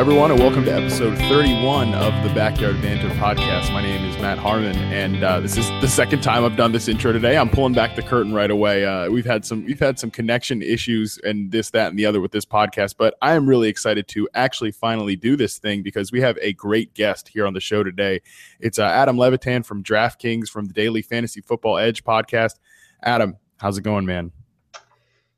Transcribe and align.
Everyone, 0.00 0.30
and 0.30 0.40
welcome 0.40 0.64
to 0.64 0.72
episode 0.72 1.18
31 1.18 1.92
of 1.92 2.26
the 2.26 2.34
Backyard 2.34 2.80
Banter 2.80 3.10
podcast. 3.16 3.70
My 3.70 3.82
name 3.82 4.02
is 4.06 4.16
Matt 4.16 4.38
Harmon, 4.38 4.74
and 4.74 5.22
uh, 5.22 5.40
this 5.40 5.58
is 5.58 5.68
the 5.82 5.88
second 5.88 6.22
time 6.22 6.42
I've 6.42 6.56
done 6.56 6.72
this 6.72 6.88
intro 6.88 7.12
today. 7.12 7.36
I'm 7.36 7.50
pulling 7.50 7.74
back 7.74 7.96
the 7.96 8.02
curtain 8.02 8.32
right 8.32 8.50
away. 8.50 8.86
Uh, 8.86 9.10
we've 9.10 9.26
had 9.26 9.44
some 9.44 9.62
we've 9.66 9.78
had 9.78 9.98
some 9.98 10.10
connection 10.10 10.62
issues 10.62 11.18
and 11.18 11.52
this, 11.52 11.68
that, 11.72 11.90
and 11.90 11.98
the 11.98 12.06
other 12.06 12.22
with 12.22 12.32
this 12.32 12.46
podcast, 12.46 12.94
but 12.96 13.14
I 13.20 13.34
am 13.34 13.46
really 13.46 13.68
excited 13.68 14.08
to 14.08 14.26
actually 14.32 14.70
finally 14.70 15.16
do 15.16 15.36
this 15.36 15.58
thing 15.58 15.82
because 15.82 16.10
we 16.10 16.22
have 16.22 16.38
a 16.40 16.54
great 16.54 16.94
guest 16.94 17.28
here 17.28 17.46
on 17.46 17.52
the 17.52 17.60
show 17.60 17.82
today. 17.82 18.22
It's 18.58 18.78
uh, 18.78 18.84
Adam 18.84 19.18
Levitan 19.18 19.64
from 19.64 19.84
DraftKings 19.84 20.48
from 20.48 20.64
the 20.64 20.72
Daily 20.72 21.02
Fantasy 21.02 21.42
Football 21.42 21.76
Edge 21.76 22.04
podcast. 22.04 22.54
Adam, 23.02 23.36
how's 23.58 23.76
it 23.76 23.82
going, 23.82 24.06
man? 24.06 24.32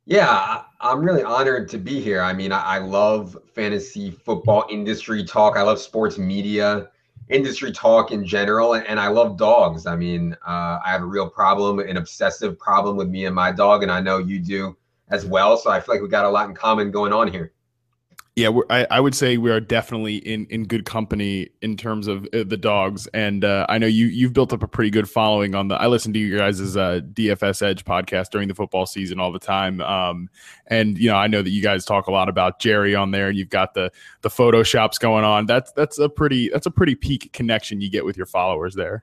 Yeah, 0.05 0.65
I'm 0.80 1.01
really 1.01 1.23
honored 1.23 1.69
to 1.69 1.79
be 1.79 2.01
here. 2.01 2.23
I 2.23 2.33
mean, 2.33 2.51
I, 2.51 2.61
I, 2.61 2.79
love 2.79 3.37
fantasy 3.55 4.11
football 4.11 4.65
industry 4.69 5.23
talk. 5.23 5.56
I 5.56 5.62
love 5.62 5.78
sports 5.78 6.19
media 6.19 6.88
industry 7.28 7.70
talk 7.70 8.11
in 8.11 8.27
general, 8.27 8.75
and, 8.75 8.84
and 8.88 8.98
I 8.98 9.06
love 9.06 9.37
dogs. 9.37 9.87
I 9.87 9.95
mean, 9.95 10.37
uh, 10.45 10.80
I 10.84 10.91
have 10.91 11.02
a 11.02 11.06
real 11.06 11.30
problem, 11.30 11.78
an 11.78 11.97
obsessive 11.98 12.59
problem 12.59 12.97
with 12.97 13.09
me 13.09 13.27
and 13.27 13.34
my 13.34 13.52
dog, 13.52 13.84
and 13.84 13.92
I 13.92 14.01
know 14.01 14.19
you 14.19 14.41
do 14.41 14.77
as 15.11 15.25
well. 15.25 15.56
So 15.56 15.70
I 15.70 15.78
feel 15.78 15.95
like 15.95 16.03
we 16.03 16.09
got 16.09 16.25
a 16.25 16.30
lot 16.30 16.48
in 16.48 16.55
common 16.55 16.91
going 16.91 17.12
on 17.12 17.28
here. 17.28 17.53
Yeah, 18.34 18.50
I, 18.70 18.86
I, 18.91 18.98
would 18.98 19.14
say 19.14 19.36
we 19.36 19.50
are 19.50 19.61
definitely 19.61 20.16
in, 20.16 20.47
in 20.47 20.64
good 20.64 20.86
company 20.86 21.50
in 21.61 21.77
terms 21.77 22.06
of 22.06 22.25
uh, 22.33 22.44
the 22.47 22.56
dogs, 22.56 23.06
and 23.08 23.44
uh, 23.44 23.66
I 23.69 23.77
know 23.77 23.86
you 23.86 24.06
you've 24.06 24.33
built 24.33 24.55
up 24.55 24.62
a 24.62 24.66
pretty 24.66 24.88
good 24.88 25.06
following 25.06 25.55
on 25.55 25.69
the. 25.69 25.75
I 25.75 25.86
listen 25.88 26.14
to 26.14 26.19
you 26.19 26.38
guys' 26.38 26.75
uh, 26.75 27.00
DFS 27.12 27.60
Edge 27.60 27.84
podcast 27.84 28.30
during 28.30 28.48
the 28.48 28.55
football 28.55 28.86
season 28.86 29.20
all 29.20 29.33
the 29.33 29.38
time, 29.38 29.83
um, 29.83 30.30
and 30.69 30.97
you 30.97 31.10
know 31.10 31.16
I 31.16 31.27
know 31.27 31.42
that 31.42 31.50
you 31.50 31.62
guys 31.62 31.84
talk 31.84 32.06
a 32.06 32.10
lot 32.10 32.30
about 32.30 32.58
Jerry 32.58 32.94
on 32.94 33.10
there, 33.10 33.28
and 33.28 33.36
you've 33.36 33.50
got 33.50 33.75
the 33.75 33.92
the 34.22 34.30
photoshops 34.30 34.98
going 34.98 35.25
on. 35.25 35.44
That's 35.44 35.70
that's 35.72 35.98
a 35.98 36.08
pretty 36.08 36.48
that's 36.48 36.64
a 36.64 36.70
pretty 36.70 36.94
peak 36.94 37.34
connection 37.34 37.83
you 37.83 37.91
get 37.91 38.06
with 38.06 38.16
your 38.16 38.25
followers 38.25 38.75
there. 38.75 39.03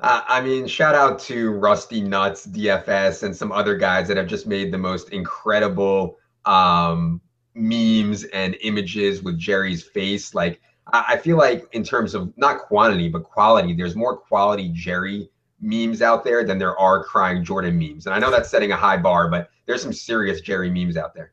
Uh, 0.00 0.22
I 0.28 0.40
mean, 0.40 0.68
shout 0.68 0.94
out 0.94 1.18
to 1.20 1.50
Rusty 1.50 2.02
Nuts 2.02 2.46
DFS 2.46 3.24
and 3.24 3.34
some 3.34 3.50
other 3.50 3.76
guys 3.76 4.06
that 4.06 4.16
have 4.16 4.28
just 4.28 4.46
made 4.46 4.72
the 4.72 4.78
most 4.78 5.08
incredible. 5.08 6.18
Um, 6.44 7.20
memes 7.54 8.24
and 8.24 8.56
images 8.62 9.22
with 9.22 9.38
Jerry's 9.38 9.82
face. 9.82 10.34
Like 10.34 10.60
I, 10.92 11.16
feel 11.16 11.36
like 11.36 11.66
in 11.72 11.82
terms 11.82 12.14
of 12.14 12.32
not 12.36 12.58
quantity 12.60 13.08
but 13.08 13.24
quality, 13.24 13.74
there's 13.74 13.96
more 13.96 14.16
quality 14.16 14.70
Jerry 14.74 15.30
memes 15.60 16.02
out 16.02 16.24
there 16.24 16.44
than 16.44 16.58
there 16.58 16.78
are 16.78 17.02
crying 17.04 17.44
Jordan 17.44 17.78
memes. 17.78 18.06
And 18.06 18.14
I 18.14 18.18
know 18.18 18.30
that's 18.30 18.50
setting 18.50 18.72
a 18.72 18.76
high 18.76 18.98
bar, 18.98 19.30
but 19.30 19.50
there's 19.66 19.82
some 19.82 19.92
serious 19.92 20.40
Jerry 20.40 20.70
memes 20.70 20.96
out 20.96 21.14
there. 21.14 21.32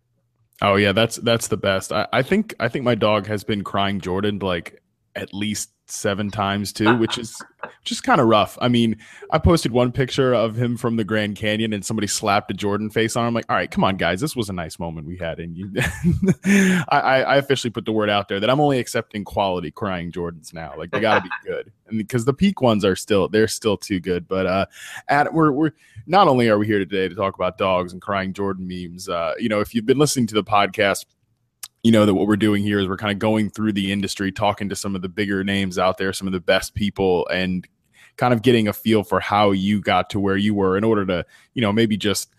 Oh 0.62 0.76
yeah, 0.76 0.92
that's 0.92 1.18
that's 1.18 1.48
the 1.48 1.58
best. 1.58 1.92
I, 1.92 2.08
I 2.14 2.22
think 2.22 2.54
I 2.60 2.68
think 2.68 2.86
my 2.86 2.96
dog 2.96 3.26
has 3.28 3.44
been 3.44 3.64
crying 3.64 4.00
Jordan 4.00 4.40
like 4.40 4.82
at 5.16 5.34
least 5.34 5.72
seven 5.92 6.32
times 6.32 6.72
too, 6.72 6.96
which 6.96 7.18
is 7.18 7.42
just 7.84 8.04
kind 8.04 8.22
of 8.22 8.28
rough. 8.28 8.58
I 8.62 8.70
mean, 8.70 8.98
I 9.30 9.40
posted 9.40 9.72
one 9.72 9.92
picture 9.92 10.34
of 10.34 10.56
him 10.56 10.78
from 10.78 10.96
the 10.96 11.04
Grand 11.04 11.36
Canyon 11.36 11.74
and 11.74 11.86
somebody 11.86 12.08
slapped 12.08 12.50
a 12.52 12.54
Jordan 12.54 12.90
face 12.90 13.16
on 13.16 13.24
him. 13.24 13.28
I'm 13.28 13.34
like, 13.34 13.46
all 13.50 13.56
right, 13.56 13.70
come 13.70 13.84
on, 13.84 13.98
guys, 13.98 14.22
this 14.22 14.36
was 14.36 14.50
a 14.50 14.54
nice 14.54 14.80
moment 14.80 15.08
we 15.08 15.18
had. 15.18 15.40
And 15.40 15.58
you, 15.58 15.72
I, 16.90 17.24
I 17.24 17.36
officially 17.38 17.72
put 17.72 17.86
the 17.86 17.92
word 17.92 18.10
out 18.10 18.30
there 18.30 18.40
that 18.40 18.50
I'm 18.50 18.62
only 18.62 18.80
accepting 18.80 19.26
quality 19.26 19.72
crying 19.72 20.12
Jordans 20.12 20.54
now. 20.54 20.74
Like 20.78 20.92
they 20.92 21.00
got 21.00 21.24
to 21.24 21.24
be 21.24 21.30
good, 21.46 21.72
and 21.88 21.98
because 21.98 22.26
the 22.26 22.34
peak 22.34 22.62
ones 22.62 22.86
are 22.86 22.96
still 22.96 23.28
they're 23.28 23.48
still 23.48 23.78
too 23.78 24.00
good. 24.00 24.28
But 24.28 24.46
uh, 24.46 24.66
at 25.08 25.34
we're 25.34 25.52
we're 25.52 25.72
not 26.08 26.28
only 26.28 26.50
are 26.50 26.58
we 26.58 26.68
here 26.68 26.80
today 26.80 27.10
to 27.10 27.16
talk 27.16 27.36
about 27.36 27.58
dogs 27.58 27.94
and 27.94 28.02
crying 28.02 28.34
Jordan 28.34 28.68
memes. 28.68 29.10
Uh, 29.10 29.34
you 29.38 29.50
know, 29.50 29.60
if 29.60 29.76
you've 29.76 29.86
been 29.86 30.00
listening 30.00 30.28
to 30.28 30.36
the 30.36 30.44
podcast 30.44 31.06
you 31.84 31.92
know 31.92 32.06
that 32.06 32.14
what 32.14 32.28
we're 32.28 32.36
doing 32.36 32.64
here 32.64 32.80
is 32.80 32.88
we're 32.88 32.98
kind 32.98 33.12
of 33.12 33.20
going 33.20 33.50
through 33.50 33.74
the 33.74 33.92
industry 33.92 34.32
talking 34.32 34.70
to 34.70 34.76
some 34.76 34.96
of 34.96 35.02
the 35.02 35.10
bigger 35.10 35.44
names 35.44 35.78
out 35.78 35.98
there 35.98 36.14
some 36.14 36.28
of 36.28 36.34
the 36.34 36.40
best 36.40 36.76
people 36.76 37.28
and 37.30 37.68
kind 38.18 38.34
of 38.34 38.42
getting 38.42 38.68
a 38.68 38.74
feel 38.74 39.04
for 39.04 39.20
how 39.20 39.52
you 39.52 39.82
got 39.82 40.10
to 40.10 40.20
where 40.20 40.38
you 40.38 40.54
were 40.54 40.78
in 40.78 40.84
order 40.84 41.06
to 41.06 41.26
you 41.54 41.62
know 41.62 41.72
maybe 41.72 41.98
just 41.98 42.34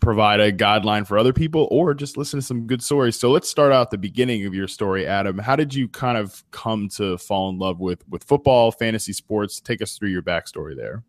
provide 0.00 0.40
a 0.40 0.52
guideline 0.52 1.06
for 1.06 1.18
other 1.18 1.32
people 1.32 1.66
or 1.70 1.92
just 1.92 2.16
listen 2.16 2.38
to 2.38 2.46
some 2.46 2.68
good 2.68 2.80
stories. 2.80 3.16
So 3.16 3.32
let's 3.32 3.48
start 3.48 3.72
out 3.72 3.90
the 3.90 3.98
beginning 3.98 4.46
of 4.46 4.54
your 4.54 4.68
story 4.68 5.06
adam. 5.06 5.38
How 5.38 5.56
did 5.56 5.74
you 5.74 5.88
kind 5.88 6.16
of 6.16 6.44
come 6.52 6.88
to 6.90 7.18
fall 7.18 7.50
in 7.50 7.58
love 7.58 7.80
with 7.80 8.06
with 8.08 8.22
football 8.24 8.70
fantasy 8.70 9.12
sports? 9.12 9.60
Take 9.60 9.82
us 9.82 9.98
through 9.98 10.10
your 10.10 10.22
backstory 10.22 10.76
there 10.76 11.02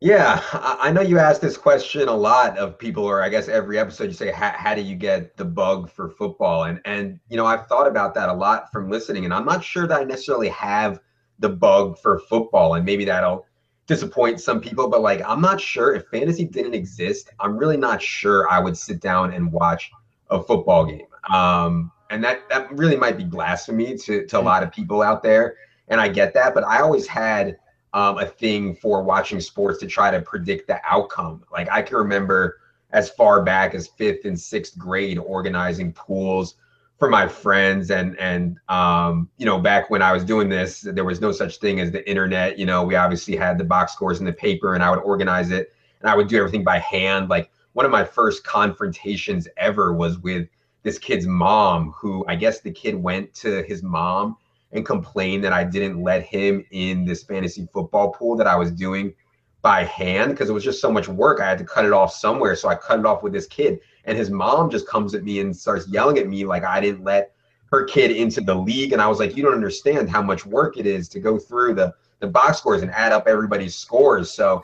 yeah, 0.00 0.42
I 0.52 0.92
know 0.92 1.00
you 1.00 1.18
ask 1.18 1.40
this 1.40 1.56
question 1.56 2.08
a 2.08 2.14
lot 2.14 2.58
of 2.58 2.78
people, 2.78 3.04
or 3.04 3.22
I 3.22 3.28
guess 3.28 3.48
every 3.48 3.78
episode 3.78 4.04
you 4.04 4.12
say, 4.12 4.30
"How 4.30 4.74
do 4.74 4.82
you 4.82 4.94
get 4.94 5.36
the 5.36 5.44
bug 5.44 5.90
for 5.90 6.10
football?" 6.10 6.64
And 6.64 6.80
and 6.84 7.18
you 7.28 7.36
know 7.36 7.46
I've 7.46 7.66
thought 7.66 7.86
about 7.86 8.14
that 8.14 8.28
a 8.28 8.32
lot 8.34 8.70
from 8.72 8.90
listening, 8.90 9.24
and 9.24 9.32
I'm 9.32 9.46
not 9.46 9.64
sure 9.64 9.86
that 9.86 10.00
I 10.00 10.04
necessarily 10.04 10.48
have 10.50 11.00
the 11.38 11.48
bug 11.48 11.98
for 11.98 12.18
football, 12.28 12.74
and 12.74 12.84
maybe 12.84 13.04
that'll 13.06 13.46
disappoint 13.86 14.40
some 14.40 14.60
people. 14.60 14.88
But 14.88 15.00
like, 15.00 15.22
I'm 15.26 15.40
not 15.40 15.60
sure 15.60 15.94
if 15.94 16.04
fantasy 16.08 16.44
didn't 16.44 16.74
exist, 16.74 17.30
I'm 17.40 17.56
really 17.56 17.76
not 17.78 18.02
sure 18.02 18.50
I 18.50 18.58
would 18.58 18.76
sit 18.76 19.00
down 19.00 19.32
and 19.32 19.50
watch 19.50 19.90
a 20.30 20.42
football 20.42 20.84
game. 20.84 21.06
Um, 21.32 21.90
and 22.10 22.22
that 22.22 22.48
that 22.50 22.70
really 22.70 22.96
might 22.96 23.16
be 23.16 23.24
blasphemy 23.24 23.96
to 23.98 24.26
to 24.26 24.38
a 24.38 24.42
lot 24.42 24.62
of 24.62 24.70
people 24.72 25.00
out 25.00 25.22
there, 25.22 25.56
and 25.88 26.02
I 26.02 26.08
get 26.08 26.34
that, 26.34 26.54
but 26.54 26.64
I 26.64 26.80
always 26.80 27.06
had 27.06 27.56
um, 27.96 28.18
a 28.18 28.26
thing 28.26 28.74
for 28.76 29.02
watching 29.02 29.40
sports 29.40 29.80
to 29.80 29.86
try 29.86 30.10
to 30.10 30.20
predict 30.20 30.66
the 30.66 30.78
outcome. 30.86 31.42
Like 31.50 31.66
I 31.72 31.80
can 31.80 31.96
remember 31.96 32.58
as 32.90 33.08
far 33.08 33.42
back 33.42 33.74
as 33.74 33.86
fifth 33.86 34.26
and 34.26 34.38
sixth 34.38 34.78
grade 34.78 35.16
organizing 35.16 35.94
pools 35.94 36.56
for 36.98 37.08
my 37.08 37.26
friends 37.26 37.90
and 37.90 38.14
and 38.18 38.58
um, 38.68 39.30
you 39.38 39.46
know 39.46 39.58
back 39.58 39.88
when 39.88 40.02
I 40.02 40.12
was 40.12 40.24
doing 40.24 40.50
this, 40.50 40.82
there 40.82 41.06
was 41.06 41.22
no 41.22 41.32
such 41.32 41.56
thing 41.56 41.80
as 41.80 41.90
the 41.90 42.06
internet. 42.08 42.58
You 42.58 42.66
know, 42.66 42.84
we 42.84 42.96
obviously 42.96 43.34
had 43.34 43.56
the 43.56 43.64
box 43.64 43.94
scores 43.94 44.20
in 44.20 44.26
the 44.26 44.32
paper, 44.32 44.74
and 44.74 44.82
I 44.82 44.90
would 44.90 45.00
organize 45.00 45.50
it, 45.50 45.72
and 46.02 46.10
I 46.10 46.14
would 46.14 46.28
do 46.28 46.36
everything 46.36 46.64
by 46.64 46.80
hand. 46.80 47.30
Like 47.30 47.50
one 47.72 47.86
of 47.86 47.92
my 47.92 48.04
first 48.04 48.44
confrontations 48.44 49.48
ever 49.56 49.94
was 49.94 50.18
with 50.18 50.48
this 50.82 50.98
kid's 50.98 51.26
mom, 51.26 51.92
who 51.92 52.26
I 52.28 52.36
guess 52.36 52.60
the 52.60 52.70
kid 52.70 52.94
went 52.94 53.32
to 53.36 53.62
his 53.62 53.82
mom 53.82 54.36
and 54.72 54.84
complain 54.84 55.40
that 55.42 55.52
I 55.52 55.64
didn't 55.64 56.02
let 56.02 56.22
him 56.22 56.64
in 56.70 57.04
this 57.04 57.22
fantasy 57.22 57.68
football 57.72 58.12
pool 58.12 58.36
that 58.36 58.46
I 58.46 58.56
was 58.56 58.70
doing 58.70 59.14
by 59.62 59.84
hand 59.84 60.32
because 60.32 60.48
it 60.48 60.52
was 60.52 60.64
just 60.64 60.80
so 60.80 60.92
much 60.92 61.08
work. 61.08 61.40
I 61.40 61.48
had 61.48 61.58
to 61.58 61.64
cut 61.64 61.84
it 61.84 61.92
off 61.92 62.12
somewhere. 62.12 62.54
So 62.56 62.68
I 62.68 62.74
cut 62.74 63.00
it 63.00 63.06
off 63.06 63.22
with 63.22 63.32
this 63.32 63.46
kid. 63.46 63.80
And 64.04 64.16
his 64.16 64.30
mom 64.30 64.70
just 64.70 64.86
comes 64.86 65.14
at 65.14 65.24
me 65.24 65.40
and 65.40 65.56
starts 65.56 65.88
yelling 65.88 66.18
at 66.18 66.28
me 66.28 66.44
like 66.44 66.64
I 66.64 66.80
didn't 66.80 67.04
let 67.04 67.32
her 67.72 67.84
kid 67.84 68.10
into 68.12 68.40
the 68.40 68.54
league. 68.54 68.92
And 68.92 69.02
I 69.02 69.08
was 69.08 69.18
like, 69.18 69.36
you 69.36 69.42
don't 69.42 69.54
understand 69.54 70.08
how 70.08 70.22
much 70.22 70.46
work 70.46 70.76
it 70.76 70.86
is 70.86 71.08
to 71.10 71.20
go 71.20 71.38
through 71.38 71.74
the 71.74 71.92
the 72.20 72.26
box 72.26 72.58
scores 72.58 72.82
and 72.82 72.90
add 72.92 73.12
up 73.12 73.26
everybody's 73.26 73.76
scores. 73.76 74.30
So 74.30 74.62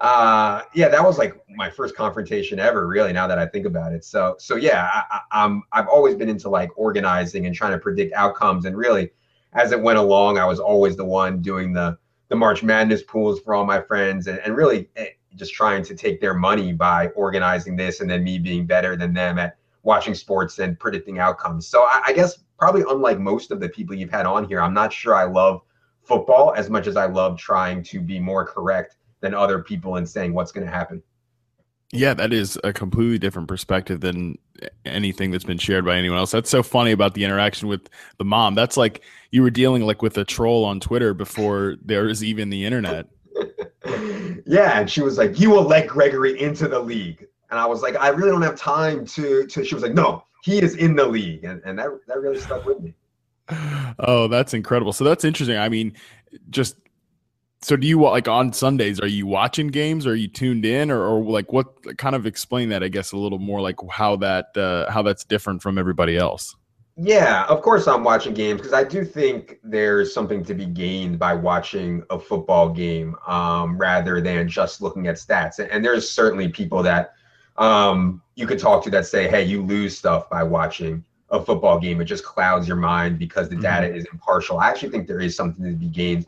uh 0.00 0.62
yeah 0.74 0.88
that 0.88 1.04
was 1.04 1.18
like 1.18 1.34
my 1.50 1.68
first 1.68 1.94
confrontation 1.94 2.58
ever 2.58 2.86
really 2.86 3.12
now 3.12 3.26
that 3.26 3.38
i 3.38 3.44
think 3.44 3.66
about 3.66 3.92
it 3.92 4.02
so 4.02 4.34
so 4.38 4.56
yeah 4.56 4.88
I, 5.10 5.20
i'm 5.30 5.62
i've 5.72 5.88
always 5.88 6.14
been 6.14 6.30
into 6.30 6.48
like 6.48 6.70
organizing 6.76 7.44
and 7.44 7.54
trying 7.54 7.72
to 7.72 7.78
predict 7.78 8.14
outcomes 8.14 8.64
and 8.64 8.74
really 8.74 9.10
as 9.52 9.72
it 9.72 9.80
went 9.80 9.98
along, 9.98 10.38
I 10.38 10.44
was 10.44 10.60
always 10.60 10.96
the 10.96 11.04
one 11.04 11.42
doing 11.42 11.72
the 11.72 11.98
the 12.28 12.36
March 12.36 12.62
Madness 12.62 13.02
pools 13.02 13.40
for 13.40 13.54
all 13.54 13.66
my 13.66 13.80
friends, 13.80 14.28
and, 14.28 14.38
and 14.38 14.56
really 14.56 14.88
eh, 14.94 15.08
just 15.34 15.52
trying 15.52 15.82
to 15.82 15.96
take 15.96 16.20
their 16.20 16.34
money 16.34 16.72
by 16.72 17.08
organizing 17.08 17.74
this, 17.74 18.00
and 18.00 18.08
then 18.08 18.22
me 18.22 18.38
being 18.38 18.66
better 18.66 18.96
than 18.96 19.12
them 19.12 19.38
at 19.38 19.56
watching 19.82 20.14
sports 20.14 20.58
and 20.58 20.78
predicting 20.78 21.18
outcomes. 21.18 21.66
So 21.66 21.82
I, 21.82 22.02
I 22.06 22.12
guess 22.12 22.38
probably 22.58 22.84
unlike 22.88 23.18
most 23.18 23.50
of 23.50 23.58
the 23.58 23.68
people 23.68 23.96
you've 23.96 24.10
had 24.10 24.26
on 24.26 24.46
here, 24.46 24.60
I'm 24.60 24.74
not 24.74 24.92
sure 24.92 25.14
I 25.14 25.24
love 25.24 25.62
football 26.02 26.54
as 26.56 26.70
much 26.70 26.86
as 26.86 26.96
I 26.96 27.06
love 27.06 27.38
trying 27.38 27.82
to 27.84 28.00
be 28.00 28.20
more 28.20 28.46
correct 28.46 28.96
than 29.20 29.34
other 29.34 29.62
people 29.62 29.96
and 29.96 30.08
saying 30.08 30.32
what's 30.32 30.52
going 30.52 30.66
to 30.66 30.72
happen. 30.72 31.02
Yeah, 31.92 32.14
that 32.14 32.32
is 32.32 32.58
a 32.62 32.72
completely 32.72 33.18
different 33.18 33.48
perspective 33.48 34.00
than 34.00 34.38
anything 34.84 35.32
that's 35.32 35.44
been 35.44 35.58
shared 35.58 35.84
by 35.84 35.96
anyone 35.96 36.18
else. 36.18 36.30
That's 36.30 36.50
so 36.50 36.62
funny 36.62 36.92
about 36.92 37.14
the 37.14 37.24
interaction 37.24 37.66
with 37.66 37.88
the 38.18 38.24
mom. 38.24 38.54
That's 38.54 38.76
like 38.76 39.02
you 39.32 39.42
were 39.42 39.50
dealing 39.50 39.82
like 39.82 40.00
with 40.00 40.16
a 40.16 40.24
troll 40.24 40.64
on 40.64 40.78
Twitter 40.78 41.14
before 41.14 41.76
there 41.84 42.08
is 42.08 42.22
even 42.22 42.50
the 42.50 42.64
internet. 42.64 43.06
yeah, 44.46 44.78
and 44.78 44.88
she 44.88 45.02
was 45.02 45.18
like, 45.18 45.40
"You 45.40 45.50
will 45.50 45.64
let 45.64 45.88
Gregory 45.88 46.40
into 46.40 46.68
the 46.68 46.78
league," 46.78 47.26
and 47.50 47.58
I 47.58 47.66
was 47.66 47.82
like, 47.82 47.96
"I 47.96 48.08
really 48.08 48.30
don't 48.30 48.42
have 48.42 48.56
time 48.56 49.04
to." 49.06 49.46
to 49.46 49.64
she 49.64 49.74
was 49.74 49.82
like, 49.82 49.94
"No, 49.94 50.24
he 50.42 50.60
is 50.60 50.76
in 50.76 50.94
the 50.94 51.06
league," 51.06 51.44
and 51.44 51.60
and 51.64 51.76
that 51.78 51.88
that 52.06 52.20
really 52.20 52.38
stuck 52.38 52.64
with 52.64 52.80
me. 52.80 52.94
Oh, 54.02 54.28
that's 54.28 54.54
incredible. 54.54 54.94
So 54.94 55.04
that's 55.04 55.24
interesting. 55.24 55.58
I 55.58 55.68
mean, 55.68 55.92
just 56.48 56.76
so 57.62 57.76
do 57.76 57.86
you 57.86 58.00
like 58.00 58.26
on 58.26 58.52
Sundays? 58.52 59.00
Are 59.00 59.06
you 59.06 59.26
watching 59.26 59.68
games? 59.68 60.06
Or 60.06 60.12
are 60.12 60.14
you 60.14 60.28
tuned 60.28 60.64
in, 60.64 60.90
or, 60.90 61.02
or 61.02 61.22
like 61.22 61.52
what? 61.52 61.98
Kind 61.98 62.14
of 62.14 62.26
explain 62.26 62.70
that, 62.70 62.82
I 62.82 62.88
guess, 62.88 63.12
a 63.12 63.16
little 63.16 63.38
more, 63.38 63.60
like 63.60 63.76
how 63.90 64.16
that 64.16 64.56
uh, 64.56 64.90
how 64.90 65.02
that's 65.02 65.24
different 65.24 65.62
from 65.62 65.76
everybody 65.76 66.16
else. 66.16 66.56
Yeah, 66.96 67.44
of 67.46 67.62
course 67.62 67.86
I'm 67.86 68.04
watching 68.04 68.34
games 68.34 68.60
because 68.60 68.74
I 68.74 68.84
do 68.84 69.04
think 69.04 69.58
there's 69.62 70.12
something 70.12 70.44
to 70.44 70.54
be 70.54 70.66
gained 70.66 71.18
by 71.18 71.32
watching 71.32 72.02
a 72.10 72.18
football 72.18 72.68
game 72.68 73.16
um, 73.26 73.78
rather 73.78 74.20
than 74.20 74.48
just 74.48 74.82
looking 74.82 75.06
at 75.06 75.16
stats. 75.16 75.66
And 75.70 75.82
there's 75.82 76.10
certainly 76.10 76.48
people 76.48 76.82
that 76.82 77.14
um, 77.56 78.20
you 78.34 78.46
could 78.46 78.58
talk 78.58 78.82
to 78.84 78.90
that 78.90 79.06
say, 79.06 79.28
"Hey, 79.28 79.44
you 79.44 79.62
lose 79.62 79.96
stuff 79.96 80.28
by 80.28 80.42
watching 80.42 81.04
a 81.30 81.42
football 81.42 81.78
game. 81.78 82.00
It 82.00 82.06
just 82.06 82.24
clouds 82.24 82.66
your 82.66 82.76
mind 82.76 83.18
because 83.18 83.48
the 83.48 83.56
data 83.56 83.86
mm-hmm. 83.86 83.96
is 83.96 84.06
impartial. 84.12 84.58
I 84.58 84.68
actually 84.68 84.90
think 84.90 85.06
there 85.06 85.20
is 85.20 85.36
something 85.36 85.64
to 85.64 85.72
be 85.72 85.86
gained 85.86 86.26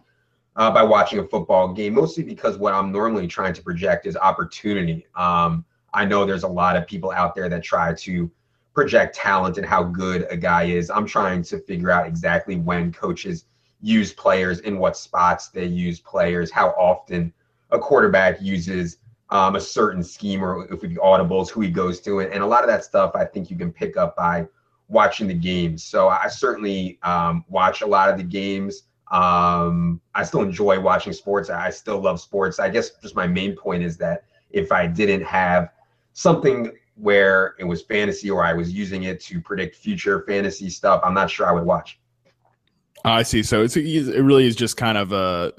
uh, 0.57 0.71
by 0.71 0.83
watching 0.83 1.19
a 1.19 1.25
football 1.25 1.73
game, 1.73 1.95
mostly 1.95 2.23
because 2.23 2.59
what 2.59 2.75
I'm 2.75 2.93
normally 2.93 3.27
trying 3.27 3.55
to 3.55 3.63
project 3.63 4.07
is 4.07 4.17
opportunity. 4.17 5.07
Um, 5.15 5.65
I 5.95 6.05
know 6.05 6.25
there's 6.25 6.43
a 6.43 6.49
lot 6.49 6.77
of 6.77 6.87
people 6.87 7.11
out 7.11 7.35
there 7.35 7.49
that 7.49 7.63
try 7.63 7.95
to 7.95 8.31
project 8.75 9.15
talent 9.15 9.59
and 9.59 9.67
how 9.67 9.83
good 9.83 10.27
a 10.31 10.37
guy 10.37 10.65
is. 10.65 10.91
I'm 10.91 11.07
trying 11.07 11.43
to 11.45 11.59
figure 11.59 11.91
out 11.91 12.07
exactly 12.07 12.57
when 12.57 12.93
coaches 12.93 13.45
use 13.81 14.13
players, 14.13 14.61
in 14.61 14.79
what 14.79 14.97
spots 14.97 15.49
they 15.49 15.67
use 15.67 16.01
players, 16.01 16.51
how 16.51 16.69
often 16.71 17.33
a 17.71 17.79
quarterback 17.79 18.41
uses 18.41 18.99
um, 19.31 19.57
a 19.57 19.61
certain 19.61 20.03
scheme 20.03 20.45
or 20.45 20.73
if 20.73 20.83
we 20.83 20.95
audibles, 20.97 21.51
who 21.51 21.63
he 21.63 21.71
goes 21.71 22.01
to. 22.01 22.21
And 22.21 22.43
a 22.43 22.47
lot 22.47 22.63
of 22.63 22.69
that 22.69 22.85
stuff 22.85 23.13
I 23.15 23.25
think 23.25 23.51
you 23.51 23.57
can 23.57 23.73
pick 23.73 23.97
up 23.97 24.15
by 24.15 24.47
watching 24.89 25.27
the 25.27 25.35
games. 25.35 25.83
So 25.83 26.09
I 26.09 26.29
certainly 26.29 26.99
um, 27.03 27.45
watch 27.49 27.81
a 27.81 27.87
lot 27.87 28.11
of 28.11 28.19
the 28.19 28.25
games. 28.25 28.85
Um, 29.13 30.01
I 30.15 30.25
still 30.25 30.43
enjoy 30.43 30.81
watching 30.81 31.13
sports. 31.13 31.51
I 31.51 31.71
still 31.71 32.01
love 32.01 32.21
sports. 32.21 32.59
I 32.59 32.71
guess 32.71 32.91
just 33.03 33.15
my 33.15 33.27
main 33.27 33.55
point 33.55 33.83
is 33.83 33.97
that 33.99 34.25
if 34.51 34.73
I 34.73 34.87
didn't 34.87 35.23
have 35.23 35.71
something 36.15 36.73
where 36.97 37.55
it 37.59 37.65
was 37.65 37.83
fantasy 37.83 38.31
or 38.31 38.45
I 38.45 38.55
was 38.55 38.73
using 38.73 39.05
it 39.05 39.21
to 39.25 39.41
predict 39.41 39.77
future 39.77 40.25
fantasy 40.27 40.71
stuff, 40.71 41.03
I'm 41.05 41.15
not 41.15 41.31
sure 41.31 41.47
I 41.47 41.53
would 41.53 41.65
watch. 41.65 42.01
I 43.05 43.23
see. 43.23 43.43
So 43.43 43.63
it's 43.63 43.77
it 43.77 44.23
really 44.23 44.47
is 44.47 44.57
just 44.57 44.77
kind 44.77 44.97
of 44.97 45.13
a 45.13 45.53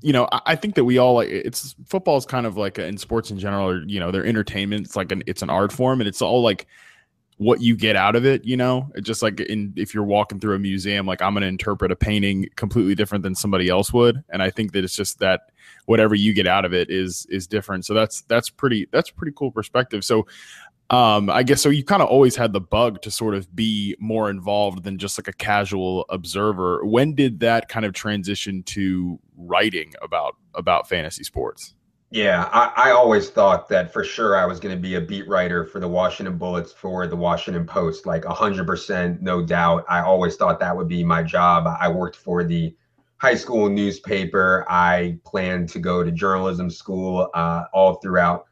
you 0.00 0.12
know, 0.12 0.28
I 0.30 0.54
think 0.54 0.76
that 0.76 0.84
we 0.84 0.98
all 0.98 1.14
like 1.14 1.28
it's 1.28 1.74
football 1.86 2.16
is 2.16 2.24
kind 2.24 2.46
of 2.46 2.56
like 2.56 2.78
in 2.78 2.96
sports 2.96 3.30
in 3.30 3.38
general, 3.38 3.68
or 3.68 3.82
you 3.84 3.98
know, 3.98 4.10
they're 4.10 4.26
entertainment. 4.26 4.86
It's 4.86 4.96
like 4.96 5.10
an 5.10 5.22
it's 5.26 5.42
an 5.42 5.50
art 5.50 5.72
form, 5.72 6.00
and 6.00 6.06
it's 6.06 6.22
all 6.22 6.42
like 6.42 6.66
what 7.38 7.60
you 7.62 7.76
get 7.76 7.96
out 7.96 8.16
of 8.16 8.26
it. 8.26 8.44
You 8.44 8.56
know, 8.56 8.90
it's 8.94 9.06
just 9.06 9.22
like 9.22 9.40
in 9.40 9.72
if 9.76 9.94
you're 9.94 10.04
walking 10.04 10.38
through 10.38 10.54
a 10.54 10.58
museum, 10.58 11.06
like 11.06 11.22
I'm 11.22 11.32
going 11.32 11.42
to 11.42 11.48
interpret 11.48 11.90
a 11.90 11.96
painting 11.96 12.48
completely 12.56 12.94
different 12.94 13.22
than 13.22 13.34
somebody 13.34 13.68
else 13.68 13.92
would, 13.92 14.22
and 14.28 14.42
I 14.42 14.50
think 14.50 14.72
that 14.72 14.84
it's 14.84 14.94
just 14.94 15.18
that 15.20 15.50
whatever 15.86 16.14
you 16.14 16.34
get 16.34 16.46
out 16.46 16.64
of 16.64 16.74
it 16.74 16.90
is 16.90 17.26
is 17.30 17.46
different. 17.46 17.86
So 17.86 17.94
that's 17.94 18.22
that's 18.22 18.50
pretty 18.50 18.88
that's 18.92 19.10
pretty 19.10 19.32
cool 19.34 19.50
perspective. 19.50 20.04
So 20.04 20.26
um 20.90 21.28
i 21.28 21.42
guess 21.42 21.60
so 21.60 21.68
you 21.68 21.84
kind 21.84 22.00
of 22.00 22.08
always 22.08 22.34
had 22.34 22.52
the 22.52 22.60
bug 22.60 23.02
to 23.02 23.10
sort 23.10 23.34
of 23.34 23.54
be 23.54 23.94
more 23.98 24.30
involved 24.30 24.84
than 24.84 24.96
just 24.96 25.18
like 25.18 25.28
a 25.28 25.32
casual 25.34 26.06
observer 26.08 26.84
when 26.84 27.14
did 27.14 27.40
that 27.40 27.68
kind 27.68 27.84
of 27.84 27.92
transition 27.92 28.62
to 28.62 29.18
writing 29.36 29.92
about 30.00 30.36
about 30.54 30.88
fantasy 30.88 31.22
sports 31.22 31.74
yeah 32.10 32.48
i, 32.52 32.88
I 32.88 32.90
always 32.90 33.28
thought 33.30 33.68
that 33.68 33.92
for 33.92 34.02
sure 34.02 34.36
i 34.36 34.46
was 34.46 34.60
going 34.60 34.74
to 34.74 34.80
be 34.80 34.94
a 34.94 35.00
beat 35.00 35.28
writer 35.28 35.64
for 35.64 35.80
the 35.80 35.88
washington 35.88 36.38
bullets 36.38 36.72
for 36.72 37.06
the 37.06 37.16
washington 37.16 37.66
post 37.66 38.06
like 38.06 38.22
100% 38.22 39.20
no 39.20 39.44
doubt. 39.44 39.84
I 39.88 40.00
always 40.00 40.36
thought 40.36 40.60
that 40.60 40.76
would 40.76 40.88
be 40.88 41.04
my 41.04 41.22
job. 41.22 41.66
I 41.66 41.88
worked 41.88 42.16
for 42.16 42.44
the 42.44 42.74
high 43.18 43.34
school 43.34 43.68
newspaper. 43.68 44.64
I 44.68 45.18
planned 45.24 45.68
to 45.70 45.78
go 45.78 46.02
to 46.02 46.10
journalism 46.10 46.70
school 46.70 47.28
uh, 47.34 47.64
all 47.72 47.96
throughout 47.96 48.46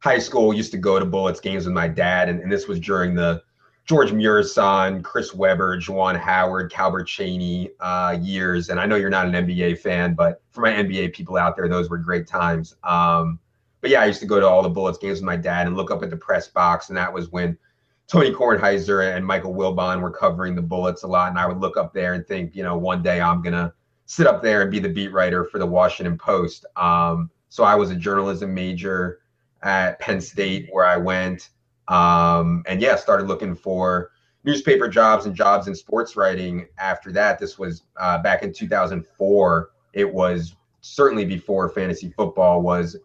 high 0.00 0.18
school, 0.18 0.52
used 0.52 0.72
to 0.72 0.78
go 0.78 0.98
to 0.98 1.04
Bullets 1.04 1.40
games 1.40 1.64
with 1.64 1.74
my 1.74 1.88
dad, 1.88 2.28
and, 2.28 2.40
and 2.40 2.50
this 2.50 2.68
was 2.68 2.78
during 2.80 3.14
the 3.14 3.42
George 3.84 4.12
Muresan, 4.12 5.02
Chris 5.02 5.34
Webber, 5.34 5.76
Juwan 5.78 6.18
Howard, 6.18 6.70
Calbert 6.70 7.08
Cheaney 7.08 7.70
uh, 7.80 8.16
years. 8.20 8.68
And 8.68 8.78
I 8.78 8.86
know 8.86 8.96
you're 8.96 9.10
not 9.10 9.26
an 9.26 9.32
NBA 9.32 9.78
fan, 9.80 10.14
but 10.14 10.40
for 10.50 10.60
my 10.60 10.70
NBA 10.70 11.14
people 11.14 11.36
out 11.36 11.56
there, 11.56 11.68
those 11.68 11.90
were 11.90 11.98
great 11.98 12.26
times. 12.26 12.76
Um, 12.84 13.40
but 13.80 13.90
yeah, 13.90 14.00
I 14.00 14.06
used 14.06 14.20
to 14.20 14.26
go 14.26 14.38
to 14.38 14.48
all 14.48 14.62
the 14.62 14.68
Bullets 14.68 14.98
games 14.98 15.18
with 15.18 15.24
my 15.24 15.36
dad 15.36 15.66
and 15.66 15.76
look 15.76 15.90
up 15.90 16.02
at 16.02 16.10
the 16.10 16.16
press 16.16 16.46
box, 16.46 16.88
and 16.88 16.96
that 16.96 17.12
was 17.12 17.30
when 17.32 17.58
Tony 18.06 18.30
Kornheiser 18.30 19.14
and 19.16 19.26
Michael 19.26 19.54
Wilbon 19.54 20.00
were 20.00 20.10
covering 20.10 20.54
the 20.54 20.62
Bullets 20.62 21.02
a 21.02 21.08
lot, 21.08 21.30
and 21.30 21.38
I 21.38 21.46
would 21.46 21.58
look 21.58 21.76
up 21.76 21.92
there 21.92 22.14
and 22.14 22.26
think, 22.26 22.54
you 22.54 22.62
know, 22.62 22.78
one 22.78 23.02
day 23.02 23.20
I'm 23.20 23.42
gonna 23.42 23.74
sit 24.06 24.26
up 24.26 24.42
there 24.42 24.62
and 24.62 24.70
be 24.70 24.78
the 24.78 24.88
beat 24.88 25.12
writer 25.12 25.44
for 25.44 25.58
the 25.58 25.66
Washington 25.66 26.16
Post. 26.16 26.64
Um, 26.76 27.30
so 27.48 27.64
I 27.64 27.74
was 27.74 27.90
a 27.90 27.96
journalism 27.96 28.54
major 28.54 29.20
at 29.62 29.98
Penn 29.98 30.20
State 30.20 30.68
where 30.70 30.84
I 30.84 30.96
went. 30.96 31.50
Um, 31.88 32.62
and 32.66 32.80
yeah, 32.80 32.96
started 32.96 33.26
looking 33.26 33.54
for 33.54 34.10
newspaper 34.44 34.88
jobs 34.88 35.26
and 35.26 35.34
jobs 35.34 35.68
in 35.68 35.74
sports 35.74 36.16
writing 36.16 36.66
after 36.78 37.12
that. 37.12 37.38
This 37.38 37.58
was 37.58 37.82
uh, 37.98 38.22
back 38.22 38.42
in 38.42 38.52
2004. 38.52 39.70
It 39.92 40.12
was 40.12 40.56
certainly 40.80 41.24
before 41.24 41.68
fantasy 41.68 42.10
football 42.16 42.62
was 42.62 42.96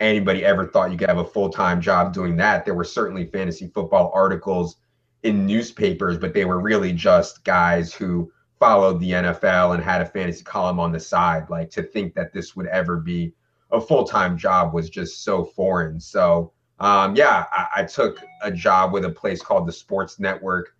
anybody 0.00 0.44
ever 0.44 0.66
thought 0.66 0.90
you 0.90 0.96
could 0.96 1.08
have 1.08 1.18
a 1.18 1.24
full-time 1.24 1.80
job 1.80 2.12
doing 2.12 2.36
that. 2.36 2.64
There 2.64 2.74
were 2.74 2.84
certainly 2.84 3.26
fantasy 3.26 3.68
football 3.68 4.10
articles 4.14 4.76
in 5.22 5.46
newspapers, 5.46 6.18
but 6.18 6.32
they 6.32 6.44
were 6.44 6.60
really 6.60 6.92
just 6.92 7.44
guys 7.44 7.92
who 7.92 8.32
followed 8.58 9.00
the 9.00 9.10
NFL 9.10 9.74
and 9.74 9.82
had 9.82 10.00
a 10.00 10.06
fantasy 10.06 10.42
column 10.42 10.80
on 10.80 10.92
the 10.92 11.00
side. 11.00 11.48
Like 11.50 11.70
to 11.70 11.82
think 11.82 12.14
that 12.14 12.32
this 12.32 12.56
would 12.56 12.66
ever 12.66 12.96
be 12.96 13.32
a 13.70 13.80
full 13.80 14.04
time 14.04 14.36
job 14.36 14.72
was 14.72 14.90
just 14.90 15.22
so 15.22 15.44
foreign. 15.44 16.00
So 16.00 16.52
um, 16.80 17.14
yeah, 17.14 17.44
I, 17.52 17.66
I, 17.76 17.84
took 17.84 18.22
a 18.42 18.50
job 18.50 18.92
with 18.92 19.04
a 19.04 19.10
place 19.10 19.42
called 19.42 19.68
the 19.68 19.72
Sports 19.72 20.18
Network 20.18 20.74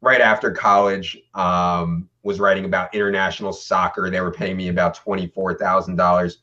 right 0.00 0.20
after 0.20 0.50
college. 0.50 1.16
Um, 1.34 2.08
was 2.24 2.40
writing 2.40 2.64
about 2.64 2.94
international 2.94 3.52
soccer. 3.52 4.10
They 4.10 4.20
were 4.20 4.32
paying 4.32 4.56
me 4.56 4.68
about 4.68 4.94
twenty 4.94 5.28
four 5.28 5.54
thousand 5.54 5.96
dollars 5.96 6.38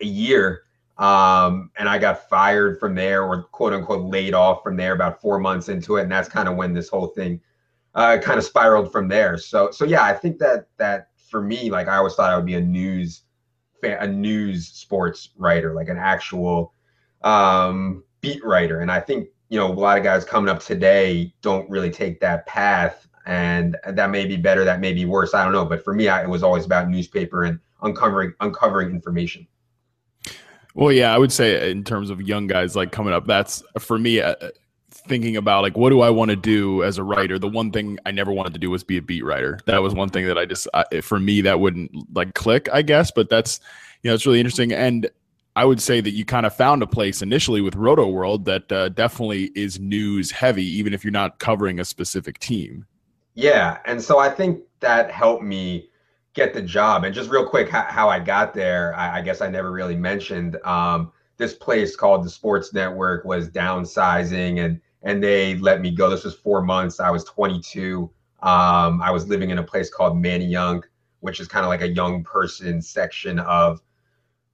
a 0.00 0.04
year. 0.04 0.62
Um, 0.96 1.70
and 1.78 1.88
I 1.88 1.98
got 1.98 2.28
fired 2.28 2.80
from 2.80 2.96
there, 2.96 3.22
or 3.22 3.44
quote 3.44 3.72
unquote 3.72 4.02
laid 4.02 4.34
off 4.34 4.64
from 4.64 4.76
there, 4.76 4.94
about 4.94 5.20
four 5.20 5.38
months 5.38 5.68
into 5.68 5.96
it, 5.96 6.02
and 6.02 6.12
that's 6.12 6.28
kind 6.28 6.48
of 6.48 6.56
when 6.56 6.74
this 6.74 6.88
whole 6.88 7.08
thing 7.08 7.40
uh, 7.94 8.18
kind 8.20 8.38
of 8.38 8.44
spiraled 8.44 8.90
from 8.90 9.06
there. 9.06 9.38
So, 9.38 9.70
so 9.70 9.84
yeah, 9.84 10.02
I 10.02 10.12
think 10.12 10.38
that 10.38 10.66
that 10.78 11.10
for 11.30 11.40
me, 11.40 11.70
like 11.70 11.86
I 11.86 11.96
always 11.96 12.14
thought 12.14 12.30
I 12.30 12.36
would 12.36 12.46
be 12.46 12.54
a 12.54 12.60
news 12.60 13.22
a 13.84 14.08
news 14.08 14.66
sports 14.66 15.30
writer, 15.36 15.72
like 15.72 15.88
an 15.88 15.98
actual 15.98 16.72
um, 17.22 18.02
beat 18.20 18.44
writer. 18.44 18.80
And 18.80 18.90
I 18.90 19.00
think 19.00 19.28
you 19.48 19.58
know 19.58 19.70
a 19.70 19.72
lot 19.72 19.98
of 19.98 20.04
guys 20.04 20.24
coming 20.24 20.48
up 20.48 20.60
today 20.60 21.32
don't 21.42 21.68
really 21.70 21.90
take 21.90 22.20
that 22.20 22.46
path, 22.46 23.08
and 23.26 23.76
that 23.86 24.10
may 24.10 24.26
be 24.26 24.36
better, 24.36 24.64
that 24.64 24.80
may 24.80 24.92
be 24.92 25.04
worse. 25.04 25.34
I 25.34 25.44
don't 25.44 25.52
know. 25.52 25.64
But 25.64 25.84
for 25.84 25.94
me, 25.94 26.08
I, 26.08 26.22
it 26.22 26.28
was 26.28 26.42
always 26.42 26.64
about 26.64 26.88
newspaper 26.88 27.44
and 27.44 27.58
uncovering 27.82 28.34
uncovering 28.40 28.90
information. 28.90 29.46
Well, 30.74 30.92
yeah, 30.92 31.14
I 31.14 31.18
would 31.18 31.32
say 31.32 31.70
in 31.70 31.82
terms 31.82 32.10
of 32.10 32.22
young 32.22 32.46
guys 32.46 32.76
like 32.76 32.92
coming 32.92 33.12
up, 33.12 33.26
that's 33.26 33.62
for 33.78 33.98
me. 33.98 34.20
Uh, 34.20 34.34
thinking 35.08 35.36
about 35.36 35.62
like 35.62 35.76
what 35.76 35.90
do 35.90 36.02
I 36.02 36.10
want 36.10 36.30
to 36.30 36.36
do 36.36 36.84
as 36.84 36.98
a 36.98 37.02
writer, 37.02 37.38
the 37.38 37.48
one 37.48 37.72
thing 37.72 37.98
I 38.06 38.10
never 38.10 38.30
wanted 38.30 38.52
to 38.52 38.58
do 38.58 38.70
was 38.70 38.84
be 38.84 38.98
a 38.98 39.02
beat 39.02 39.24
writer. 39.24 39.58
That 39.66 39.82
was 39.82 39.94
one 39.94 40.10
thing 40.10 40.26
that 40.26 40.38
I 40.38 40.44
just 40.44 40.68
I, 40.74 41.00
for 41.00 41.18
me 41.18 41.40
that 41.40 41.60
wouldn't 41.60 42.14
like 42.14 42.34
click, 42.34 42.68
I 42.72 42.82
guess. 42.82 43.10
But 43.10 43.30
that's 43.30 43.60
you 44.02 44.10
know 44.10 44.14
it's 44.14 44.26
really 44.26 44.38
interesting, 44.40 44.72
and 44.72 45.10
I 45.58 45.64
would 45.64 45.82
say 45.82 46.00
that 46.00 46.12
you 46.12 46.24
kind 46.24 46.46
of 46.46 46.54
found 46.54 46.84
a 46.84 46.86
place 46.86 47.20
initially 47.20 47.60
with 47.60 47.74
Rotoworld 47.74 48.44
that 48.44 48.70
uh, 48.70 48.90
definitely 48.90 49.50
is 49.56 49.80
news 49.80 50.30
heavy, 50.30 50.64
even 50.64 50.94
if 50.94 51.02
you're 51.02 51.10
not 51.10 51.40
covering 51.40 51.80
a 51.80 51.84
specific 51.84 52.38
team. 52.38 52.86
Yeah, 53.34 53.78
and 53.84 54.00
so 54.00 54.20
I 54.20 54.30
think 54.30 54.60
that 54.78 55.10
helped 55.10 55.42
me 55.42 55.88
get 56.34 56.54
the 56.54 56.62
job. 56.62 57.02
And 57.02 57.12
just 57.12 57.28
real 57.28 57.44
quick, 57.44 57.68
how, 57.68 57.82
how 57.88 58.08
I 58.08 58.20
got 58.20 58.54
there, 58.54 58.94
I, 58.94 59.18
I, 59.18 59.20
guess 59.20 59.40
I 59.40 59.48
never 59.48 59.72
really 59.72 59.96
mentioned. 59.96 60.56
Um, 60.64 61.10
this 61.38 61.54
place 61.54 61.96
called 61.96 62.24
the 62.24 62.30
Sports 62.30 62.72
Network 62.72 63.24
was 63.24 63.48
downsizing 63.50 64.64
and 64.64 64.80
and 65.02 65.20
they 65.20 65.56
let 65.56 65.80
me 65.80 65.90
go. 65.90 66.08
This 66.08 66.22
was 66.22 66.36
four 66.36 66.62
months. 66.62 67.00
I 67.00 67.10
was 67.10 67.24
22. 67.24 68.08
Um, 68.42 69.02
I 69.02 69.10
was 69.10 69.26
living 69.26 69.50
in 69.50 69.58
a 69.58 69.64
place 69.64 69.90
called 69.90 70.16
Manayunk, 70.16 70.84
which 71.18 71.40
is 71.40 71.48
kind 71.48 71.64
of 71.64 71.68
like 71.68 71.82
a 71.82 71.88
young 71.88 72.22
person 72.22 72.80
section 72.80 73.40
of 73.40 73.80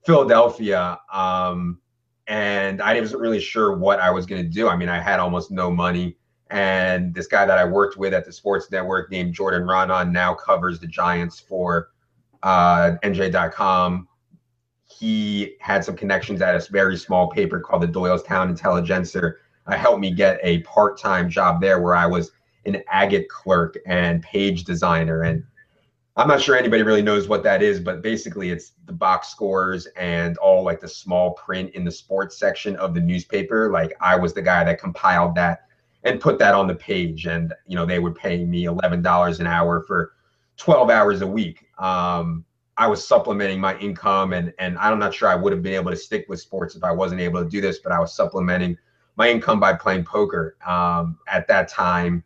Philadelphia. 0.05 0.99
Um, 1.11 1.79
and 2.27 2.81
I 2.81 2.99
wasn't 2.99 3.21
really 3.21 3.39
sure 3.39 3.77
what 3.77 3.99
I 3.99 4.09
was 4.09 4.25
going 4.25 4.43
to 4.43 4.49
do. 4.49 4.67
I 4.67 4.75
mean, 4.75 4.89
I 4.89 4.99
had 4.99 5.19
almost 5.19 5.51
no 5.51 5.69
money. 5.69 6.17
And 6.49 7.13
this 7.13 7.27
guy 7.27 7.45
that 7.45 7.57
I 7.57 7.65
worked 7.65 7.97
with 7.97 8.13
at 8.13 8.25
the 8.25 8.31
Sports 8.31 8.69
Network 8.71 9.11
named 9.11 9.33
Jordan 9.33 9.63
Raanan, 9.63 10.11
now 10.11 10.33
covers 10.33 10.79
the 10.79 10.87
Giants 10.87 11.39
for 11.39 11.89
uh, 12.43 12.93
NJ.com. 13.03 14.07
He 14.85 15.55
had 15.59 15.83
some 15.83 15.95
connections 15.95 16.41
at 16.41 16.55
a 16.55 16.71
very 16.71 16.97
small 16.97 17.29
paper 17.29 17.59
called 17.59 17.81
the 17.81 17.87
Doylestown 17.87 18.49
Intelligencer 18.49 19.39
uh, 19.67 19.77
helped 19.77 19.99
me 19.99 20.11
get 20.11 20.39
a 20.43 20.59
part-time 20.61 21.29
job 21.29 21.61
there 21.61 21.81
where 21.81 21.95
I 21.95 22.05
was 22.05 22.31
an 22.65 22.81
agate 22.89 23.29
clerk 23.29 23.77
and 23.85 24.21
page 24.21 24.63
designer. 24.63 25.23
And 25.23 25.43
I'm 26.17 26.29
not 26.29 26.41
sure 26.41 26.55
anybody 26.55 26.81
really 26.81 27.01
knows 27.01 27.27
what 27.27 27.43
that 27.43 27.61
is, 27.61 27.81
but 27.81 28.01
basically 28.01 28.49
it's 28.49 28.71
the 28.85 28.93
box 28.93 29.27
scores 29.27 29.85
and 29.97 30.37
all 30.37 30.63
like 30.63 30.79
the 30.79 30.87
small 30.87 31.33
print 31.33 31.71
in 31.75 31.83
the 31.83 31.91
sports 31.91 32.37
section 32.37 32.77
of 32.77 32.93
the 32.93 33.01
newspaper. 33.01 33.69
Like 33.69 33.93
I 33.99 34.15
was 34.15 34.33
the 34.33 34.41
guy 34.41 34.63
that 34.63 34.79
compiled 34.79 35.35
that 35.35 35.67
and 36.05 36.21
put 36.21 36.39
that 36.39 36.53
on 36.53 36.67
the 36.67 36.75
page. 36.75 37.25
And, 37.25 37.53
you 37.67 37.75
know, 37.75 37.85
they 37.85 37.99
would 37.99 38.15
pay 38.15 38.45
me 38.45 38.63
$11 38.63 39.39
an 39.39 39.47
hour 39.47 39.81
for 39.81 40.13
12 40.55 40.89
hours 40.89 41.21
a 41.21 41.27
week. 41.27 41.67
Um, 41.79 42.45
I 42.77 42.87
was 42.87 43.05
supplementing 43.05 43.59
my 43.59 43.77
income 43.79 44.31
and, 44.31 44.53
and 44.57 44.77
I'm 44.77 44.99
not 44.99 45.13
sure 45.13 45.27
I 45.27 45.35
would 45.35 45.51
have 45.51 45.63
been 45.63 45.73
able 45.73 45.91
to 45.91 45.97
stick 45.97 46.27
with 46.29 46.39
sports 46.39 46.75
if 46.75 46.83
I 46.85 46.91
wasn't 46.91 47.19
able 47.19 47.43
to 47.43 47.49
do 47.49 47.59
this, 47.59 47.79
but 47.79 47.91
I 47.91 47.99
was 47.99 48.15
supplementing 48.15 48.77
my 49.17 49.29
income 49.29 49.59
by 49.59 49.73
playing 49.73 50.05
poker. 50.05 50.55
Um, 50.65 51.17
at 51.27 51.45
that 51.49 51.67
time, 51.67 52.23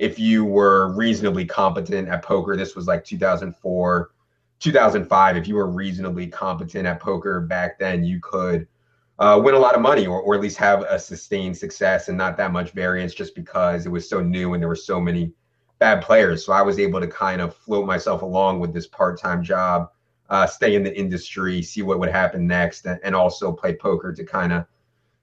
if 0.00 0.18
you 0.18 0.46
were 0.46 0.94
reasonably 0.94 1.44
competent 1.44 2.08
at 2.08 2.22
poker, 2.24 2.56
this 2.56 2.74
was 2.74 2.86
like 2.86 3.04
2004, 3.04 4.10
2005. 4.58 5.36
If 5.36 5.46
you 5.46 5.54
were 5.54 5.66
reasonably 5.66 6.26
competent 6.26 6.86
at 6.86 7.00
poker 7.00 7.42
back 7.42 7.78
then, 7.78 8.02
you 8.02 8.18
could 8.18 8.66
uh, 9.18 9.38
win 9.44 9.54
a 9.54 9.58
lot 9.58 9.74
of 9.74 9.82
money 9.82 10.06
or, 10.06 10.22
or 10.22 10.34
at 10.34 10.40
least 10.40 10.56
have 10.56 10.84
a 10.88 10.98
sustained 10.98 11.54
success 11.54 12.08
and 12.08 12.16
not 12.16 12.38
that 12.38 12.50
much 12.50 12.70
variance 12.70 13.12
just 13.12 13.34
because 13.34 13.84
it 13.84 13.90
was 13.90 14.08
so 14.08 14.22
new 14.22 14.54
and 14.54 14.62
there 14.62 14.70
were 14.70 14.74
so 14.74 14.98
many 14.98 15.34
bad 15.78 16.02
players. 16.02 16.46
So 16.46 16.54
I 16.54 16.62
was 16.62 16.78
able 16.78 16.98
to 16.98 17.06
kind 17.06 17.42
of 17.42 17.54
float 17.54 17.84
myself 17.84 18.22
along 18.22 18.58
with 18.58 18.72
this 18.72 18.86
part 18.86 19.20
time 19.20 19.42
job, 19.42 19.90
uh, 20.30 20.46
stay 20.46 20.76
in 20.76 20.82
the 20.82 20.98
industry, 20.98 21.60
see 21.60 21.82
what 21.82 21.98
would 21.98 22.10
happen 22.10 22.46
next, 22.46 22.86
and, 22.86 22.98
and 23.04 23.14
also 23.14 23.52
play 23.52 23.76
poker 23.76 24.14
to 24.14 24.24
kind 24.24 24.54
of 24.54 24.64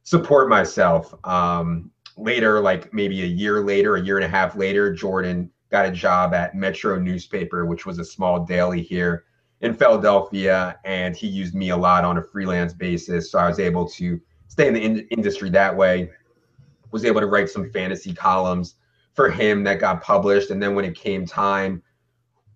support 0.03 0.49
myself. 0.49 1.15
Um, 1.25 1.89
later, 2.17 2.59
like 2.59 2.93
maybe 2.93 3.21
a 3.23 3.27
year 3.27 3.61
later, 3.61 3.95
a 3.95 4.01
year 4.01 4.17
and 4.17 4.25
a 4.25 4.29
half 4.29 4.55
later, 4.55 4.91
Jordan 4.93 5.49
got 5.69 5.85
a 5.85 5.91
job 5.91 6.33
at 6.33 6.55
Metro 6.55 6.97
Newspaper, 6.97 7.65
which 7.65 7.85
was 7.85 7.99
a 7.99 8.05
small 8.05 8.45
daily 8.45 8.81
here 8.81 9.25
in 9.61 9.73
Philadelphia, 9.73 10.79
and 10.85 11.15
he 11.15 11.27
used 11.27 11.55
me 11.55 11.69
a 11.69 11.77
lot 11.77 12.03
on 12.03 12.17
a 12.17 12.21
freelance 12.21 12.73
basis. 12.73 13.31
So 13.31 13.39
I 13.39 13.47
was 13.47 13.59
able 13.59 13.87
to 13.89 14.19
stay 14.47 14.67
in 14.67 14.73
the 14.73 14.81
in- 14.81 15.07
industry 15.09 15.49
that 15.51 15.75
way. 15.75 16.09
Was 16.91 17.05
able 17.05 17.21
to 17.21 17.27
write 17.27 17.49
some 17.49 17.69
fantasy 17.71 18.13
columns 18.13 18.75
for 19.13 19.29
him 19.29 19.63
that 19.63 19.79
got 19.79 20.01
published, 20.01 20.51
and 20.51 20.61
then 20.61 20.73
when 20.75 20.85
it 20.85 20.95
came 20.95 21.25
time 21.25 21.81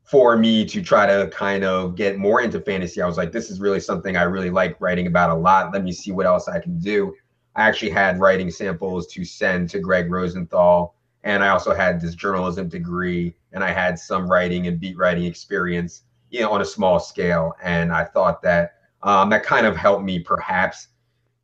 for 0.03 0.37
me 0.37 0.65
to 0.65 0.81
try 0.81 1.05
to 1.05 1.29
kind 1.29 1.63
of 1.63 1.95
get 1.95 2.17
more 2.17 2.41
into 2.41 2.59
fantasy, 2.59 3.01
I 3.01 3.07
was 3.07 3.17
like, 3.17 3.31
this 3.31 3.49
is 3.49 3.59
really 3.59 3.79
something 3.79 4.15
I 4.15 4.23
really 4.23 4.49
like 4.49 4.79
writing 4.79 5.07
about 5.07 5.29
a 5.29 5.35
lot. 5.35 5.73
Let 5.73 5.83
me 5.83 5.91
see 5.91 6.11
what 6.11 6.25
else 6.25 6.47
I 6.47 6.59
can 6.59 6.79
do. 6.79 7.13
I 7.55 7.67
actually 7.67 7.91
had 7.91 8.19
writing 8.19 8.49
samples 8.49 9.07
to 9.07 9.25
send 9.25 9.69
to 9.71 9.79
Greg 9.79 10.11
Rosenthal, 10.11 10.95
and 11.23 11.43
I 11.43 11.49
also 11.49 11.73
had 11.73 11.99
this 11.99 12.15
journalism 12.15 12.69
degree, 12.69 13.35
and 13.51 13.63
I 13.63 13.71
had 13.71 13.99
some 13.99 14.29
writing 14.29 14.67
and 14.67 14.79
beat 14.79 14.97
writing 14.97 15.25
experience 15.25 16.03
you 16.31 16.39
know, 16.39 16.51
on 16.51 16.61
a 16.61 16.65
small 16.65 16.99
scale. 16.99 17.53
And 17.61 17.91
I 17.91 18.05
thought 18.05 18.41
that 18.41 18.75
um, 19.03 19.29
that 19.29 19.43
kind 19.43 19.67
of 19.67 19.75
helped 19.75 20.03
me 20.03 20.19
perhaps 20.19 20.87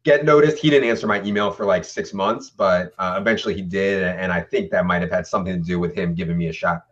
get 0.03 0.25
noticed. 0.25 0.57
He 0.57 0.69
didn't 0.69 0.89
answer 0.89 1.05
my 1.05 1.21
email 1.23 1.51
for 1.51 1.65
like 1.65 1.83
six 1.83 2.13
months, 2.13 2.49
but 2.49 2.93
uh, 2.97 3.17
eventually 3.19 3.53
he 3.53 3.61
did. 3.61 4.03
And 4.03 4.31
I 4.31 4.41
think 4.41 4.71
that 4.71 4.85
might 4.85 5.01
have 5.01 5.11
had 5.11 5.27
something 5.27 5.53
to 5.53 5.67
do 5.67 5.79
with 5.79 5.93
him 5.93 6.15
giving 6.15 6.37
me 6.37 6.47
a 6.47 6.53
shot. 6.53 6.85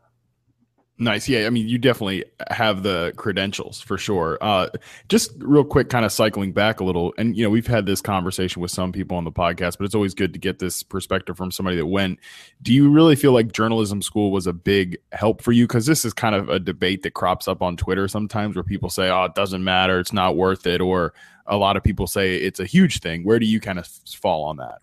Nice. 0.98 1.28
Yeah. 1.28 1.46
I 1.46 1.50
mean, 1.50 1.68
you 1.68 1.78
definitely 1.78 2.24
have 2.52 2.84
the 2.84 3.12
credentials 3.18 3.82
for 3.82 3.98
sure. 3.98 4.38
Uh, 4.40 4.70
just 5.10 5.32
real 5.40 5.66
quick, 5.66 5.90
kind 5.90 6.06
of 6.06 6.12
cycling 6.14 6.54
back 6.54 6.80
a 6.80 6.86
little. 6.86 7.14
And, 7.18 7.36
you 7.36 7.44
know, 7.44 7.50
we've 7.50 7.68
had 7.68 7.86
this 7.86 8.00
conversation 8.00 8.62
with 8.62 8.72
some 8.72 8.94
people 8.94 9.18
on 9.18 9.26
the 9.26 9.32
podcast, 9.32 9.78
but 9.78 9.84
it's 9.84 9.96
always 9.96 10.14
good 10.14 10.32
to 10.32 10.40
get 10.40 10.60
this 10.60 10.84
perspective 10.84 11.36
from 11.36 11.52
somebody 11.52 11.76
that 11.76 11.86
went. 11.86 12.20
Do 12.62 12.72
you 12.72 12.90
really 12.90 13.18
feel 13.18 13.34
like 13.34 13.52
journalism 13.52 14.02
school 14.02 14.32
was 14.32 14.48
a 14.48 14.54
big 14.54 14.98
help 15.12 15.42
for 15.42 15.52
you? 15.52 15.66
Because 15.66 15.86
this 15.86 16.06
is 16.06 16.14
kind 16.14 16.34
of 16.34 16.48
a 16.48 16.60
debate 16.60 17.04
that 17.04 17.14
crops 17.14 17.50
up 17.50 17.62
on 17.62 17.76
Twitter 17.76 18.08
sometimes 18.08 18.56
where 18.56 18.64
people 18.64 18.90
say, 18.90 19.10
oh, 19.10 19.26
it 19.26 19.36
doesn't 19.36 19.66
matter. 19.66 20.00
It's 20.00 20.14
not 20.14 20.38
worth 20.38 20.66
it. 20.66 20.80
Or 20.80 21.14
a 21.46 21.58
lot 21.58 21.76
of 21.76 21.84
people 21.84 22.08
say 22.08 22.38
it's 22.38 22.62
a 22.62 22.66
huge 22.66 23.02
thing. 23.02 23.26
Where 23.26 23.40
do 23.40 23.46
you 23.46 23.60
kind 23.60 23.80
of 23.80 23.88
fall 23.88 24.46
on 24.46 24.58
that? 24.58 24.80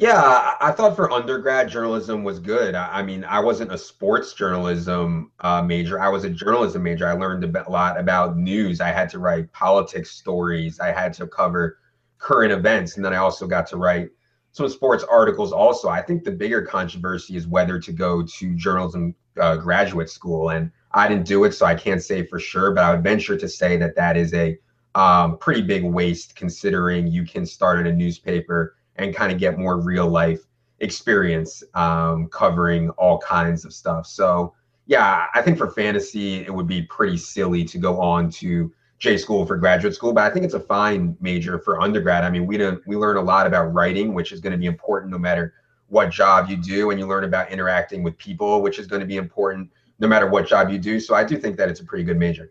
Yeah, 0.00 0.54
I 0.62 0.72
thought 0.72 0.96
for 0.96 1.12
undergrad 1.12 1.68
journalism 1.68 2.24
was 2.24 2.38
good. 2.38 2.74
I 2.74 3.02
mean, 3.02 3.22
I 3.22 3.38
wasn't 3.38 3.70
a 3.70 3.76
sports 3.76 4.32
journalism 4.32 5.30
uh, 5.40 5.60
major. 5.60 6.00
I 6.00 6.08
was 6.08 6.24
a 6.24 6.30
journalism 6.30 6.82
major. 6.84 7.06
I 7.06 7.12
learned 7.12 7.44
a 7.44 7.70
lot 7.70 8.00
about 8.00 8.38
news. 8.38 8.80
I 8.80 8.92
had 8.92 9.10
to 9.10 9.18
write 9.18 9.52
politics 9.52 10.12
stories. 10.12 10.80
I 10.80 10.90
had 10.90 11.12
to 11.14 11.26
cover 11.26 11.80
current 12.16 12.50
events, 12.50 12.96
and 12.96 13.04
then 13.04 13.12
I 13.12 13.18
also 13.18 13.46
got 13.46 13.66
to 13.66 13.76
write 13.76 14.08
some 14.52 14.70
sports 14.70 15.04
articles. 15.04 15.52
Also, 15.52 15.90
I 15.90 16.00
think 16.00 16.24
the 16.24 16.30
bigger 16.30 16.62
controversy 16.62 17.36
is 17.36 17.46
whether 17.46 17.78
to 17.78 17.92
go 17.92 18.22
to 18.22 18.54
journalism 18.56 19.14
uh, 19.38 19.56
graduate 19.56 20.08
school, 20.08 20.48
and 20.48 20.72
I 20.92 21.08
didn't 21.08 21.26
do 21.26 21.44
it, 21.44 21.52
so 21.52 21.66
I 21.66 21.74
can't 21.74 22.02
say 22.02 22.24
for 22.24 22.38
sure. 22.38 22.72
But 22.72 22.84
I 22.84 22.92
would 22.92 23.04
venture 23.04 23.36
to 23.36 23.48
say 23.50 23.76
that 23.76 23.96
that 23.96 24.16
is 24.16 24.32
a 24.32 24.56
um, 24.94 25.36
pretty 25.36 25.60
big 25.60 25.84
waste, 25.84 26.36
considering 26.36 27.06
you 27.06 27.26
can 27.26 27.44
start 27.44 27.78
in 27.80 27.86
a 27.86 27.92
newspaper 27.92 28.76
and 29.00 29.14
kind 29.14 29.32
of 29.32 29.38
get 29.38 29.58
more 29.58 29.80
real 29.80 30.08
life 30.08 30.40
experience 30.78 31.62
um, 31.74 32.28
covering 32.28 32.90
all 32.90 33.18
kinds 33.18 33.64
of 33.64 33.72
stuff. 33.72 34.06
So 34.06 34.54
yeah, 34.86 35.26
I 35.34 35.42
think 35.42 35.58
for 35.58 35.70
fantasy 35.70 36.40
it 36.40 36.52
would 36.52 36.66
be 36.66 36.82
pretty 36.82 37.16
silly 37.16 37.64
to 37.64 37.78
go 37.78 38.00
on 38.00 38.30
to 38.30 38.72
J 38.98 39.16
school 39.16 39.46
for 39.46 39.56
graduate 39.56 39.94
school, 39.94 40.12
but 40.12 40.24
I 40.24 40.32
think 40.32 40.44
it's 40.44 40.54
a 40.54 40.60
fine 40.60 41.16
major 41.20 41.58
for 41.58 41.80
undergrad. 41.80 42.22
I 42.22 42.30
mean, 42.30 42.46
we 42.46 42.58
don't 42.58 42.86
we 42.86 42.96
learn 42.96 43.16
a 43.16 43.22
lot 43.22 43.46
about 43.46 43.72
writing, 43.72 44.12
which 44.12 44.30
is 44.30 44.40
going 44.40 44.52
to 44.52 44.58
be 44.58 44.66
important 44.66 45.10
no 45.10 45.18
matter 45.18 45.54
what 45.88 46.10
job 46.10 46.50
you 46.50 46.56
do, 46.56 46.90
and 46.90 47.00
you 47.00 47.06
learn 47.06 47.24
about 47.24 47.50
interacting 47.50 48.02
with 48.02 48.16
people, 48.18 48.60
which 48.60 48.78
is 48.78 48.86
going 48.86 49.00
to 49.00 49.06
be 49.06 49.16
important 49.16 49.70
no 50.00 50.06
matter 50.06 50.28
what 50.28 50.46
job 50.46 50.70
you 50.70 50.78
do. 50.78 51.00
So 51.00 51.14
I 51.14 51.24
do 51.24 51.38
think 51.38 51.56
that 51.56 51.68
it's 51.68 51.80
a 51.80 51.84
pretty 51.84 52.04
good 52.04 52.18
major. 52.18 52.50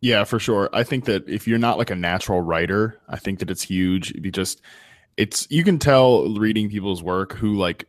Yeah, 0.00 0.24
for 0.24 0.38
sure. 0.38 0.68
I 0.72 0.84
think 0.84 1.06
that 1.06 1.28
if 1.28 1.48
you're 1.48 1.58
not 1.58 1.78
like 1.78 1.90
a 1.90 1.96
natural 1.96 2.40
writer, 2.40 3.00
I 3.08 3.18
think 3.18 3.40
that 3.40 3.50
it's 3.50 3.62
huge. 3.62 4.12
You 4.12 4.30
just 4.30 4.60
it's 5.18 5.46
you 5.50 5.64
can 5.64 5.78
tell 5.78 6.32
reading 6.34 6.70
people's 6.70 7.02
work 7.02 7.34
who 7.34 7.56
like 7.56 7.84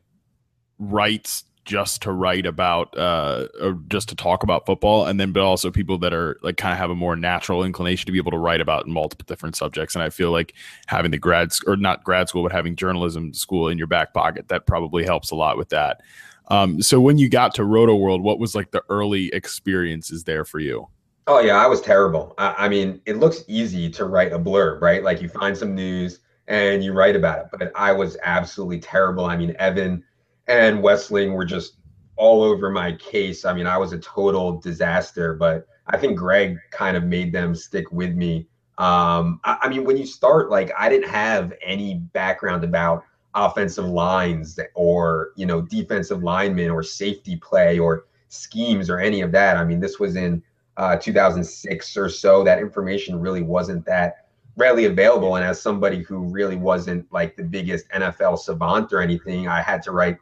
writes 0.79 1.45
just 1.63 2.01
to 2.01 2.12
write 2.12 2.48
about 2.48 2.98
uh 2.98 3.48
or 3.62 3.74
just 3.88 4.09
to 4.09 4.15
talk 4.15 4.41
about 4.41 4.65
football 4.65 5.05
and 5.05 5.19
then 5.19 5.31
but 5.31 5.43
also 5.43 5.69
people 5.69 6.00
that 6.00 6.13
are 6.13 6.39
like 6.41 6.57
kind 6.57 6.71
of 6.71 6.79
have 6.79 6.89
a 6.89 6.95
more 6.95 7.15
natural 7.15 7.63
inclination 7.63 8.07
to 8.07 8.12
be 8.12 8.17
able 8.17 8.31
to 8.31 8.39
write 8.39 8.59
about 8.59 8.88
multiple 8.88 9.24
different 9.27 9.55
subjects 9.55 9.93
and 9.93 10.03
i 10.03 10.09
feel 10.09 10.31
like 10.31 10.55
having 10.88 11.12
the 11.12 11.17
grad 11.17 11.51
or 11.67 11.77
not 11.77 12.03
grad 12.03 12.27
school 12.27 12.41
but 12.41 12.51
having 12.51 12.75
journalism 12.75 13.31
school 13.33 13.67
in 13.67 13.77
your 13.77 13.86
back 13.86 14.13
pocket 14.15 14.48
that 14.48 14.65
probably 14.65 15.05
helps 15.05 15.29
a 15.29 15.36
lot 15.36 15.57
with 15.57 15.69
that. 15.69 16.01
Um 16.48 16.81
so 16.81 17.00
when 17.00 17.19
you 17.19 17.29
got 17.29 17.53
to 17.55 17.62
Rotoworld 17.62 18.21
what 18.24 18.39
was 18.39 18.55
like 18.55 18.71
the 18.71 18.83
early 18.89 19.27
experiences 19.27 20.24
there 20.24 20.45
for 20.45 20.57
you? 20.57 20.88
Oh 21.27 21.39
yeah 21.39 21.57
i 21.57 21.67
was 21.67 21.81
terrible. 21.81 22.33
I, 22.39 22.65
I 22.65 22.69
mean 22.69 23.00
it 23.05 23.17
looks 23.17 23.43
easy 23.48 23.91
to 23.91 24.05
write 24.05 24.33
a 24.33 24.39
blurb 24.39 24.81
right? 24.81 25.03
Like 25.03 25.21
you 25.21 25.29
find 25.29 25.55
some 25.55 25.75
news 25.75 26.21
and 26.49 26.83
you 26.83 26.91
write 26.93 27.15
about 27.15 27.39
it. 27.39 27.45
But 27.51 27.71
I 27.75 27.93
was 27.93 28.17
absolutely 28.23 28.79
terrible. 28.79 29.25
I 29.25 29.37
mean, 29.37 29.55
Evan 29.59 30.03
and 30.47 30.79
Wesseling 30.79 31.33
were 31.33 31.45
just 31.45 31.77
all 32.17 32.43
over 32.43 32.69
my 32.69 32.93
case. 32.93 33.45
I 33.45 33.53
mean, 33.53 33.67
I 33.67 33.77
was 33.77 33.93
a 33.93 33.99
total 33.99 34.59
disaster, 34.59 35.35
but 35.35 35.67
I 35.87 35.97
think 35.97 36.17
Greg 36.17 36.57
kind 36.71 36.97
of 36.97 37.03
made 37.03 37.31
them 37.31 37.55
stick 37.55 37.91
with 37.91 38.15
me. 38.15 38.47
Um, 38.79 39.39
I, 39.45 39.59
I 39.61 39.69
mean, 39.69 39.85
when 39.85 39.95
you 39.95 40.05
start, 40.05 40.49
like, 40.49 40.71
I 40.77 40.89
didn't 40.89 41.09
have 41.09 41.53
any 41.63 41.95
background 41.95 42.63
about 42.63 43.03
offensive 43.35 43.85
lines 43.85 44.59
or, 44.73 45.29
you 45.35 45.45
know, 45.45 45.61
defensive 45.61 46.23
linemen 46.23 46.71
or 46.71 46.81
safety 46.81 47.35
play 47.37 47.77
or 47.77 48.05
schemes 48.29 48.89
or 48.89 48.99
any 48.99 49.21
of 49.21 49.31
that. 49.33 49.55
I 49.55 49.63
mean, 49.63 49.79
this 49.79 49.99
was 49.99 50.15
in 50.15 50.41
uh, 50.77 50.95
2006 50.95 51.97
or 51.97 52.09
so. 52.09 52.43
That 52.43 52.59
information 52.59 53.19
really 53.19 53.43
wasn't 53.43 53.85
that 53.85 54.28
readily 54.59 54.85
available. 54.85 55.37
And 55.37 55.45
as 55.45 55.61
somebody 55.61 56.03
who 56.03 56.19
really 56.19 56.57
wasn't 56.57 57.11
like 57.11 57.35
the 57.37 57.43
biggest 57.43 57.89
NFL 57.89 58.37
savant 58.37 58.91
or 58.91 59.01
anything, 59.01 59.47
I 59.47 59.61
had 59.61 59.81
to 59.83 59.91
write 59.91 60.17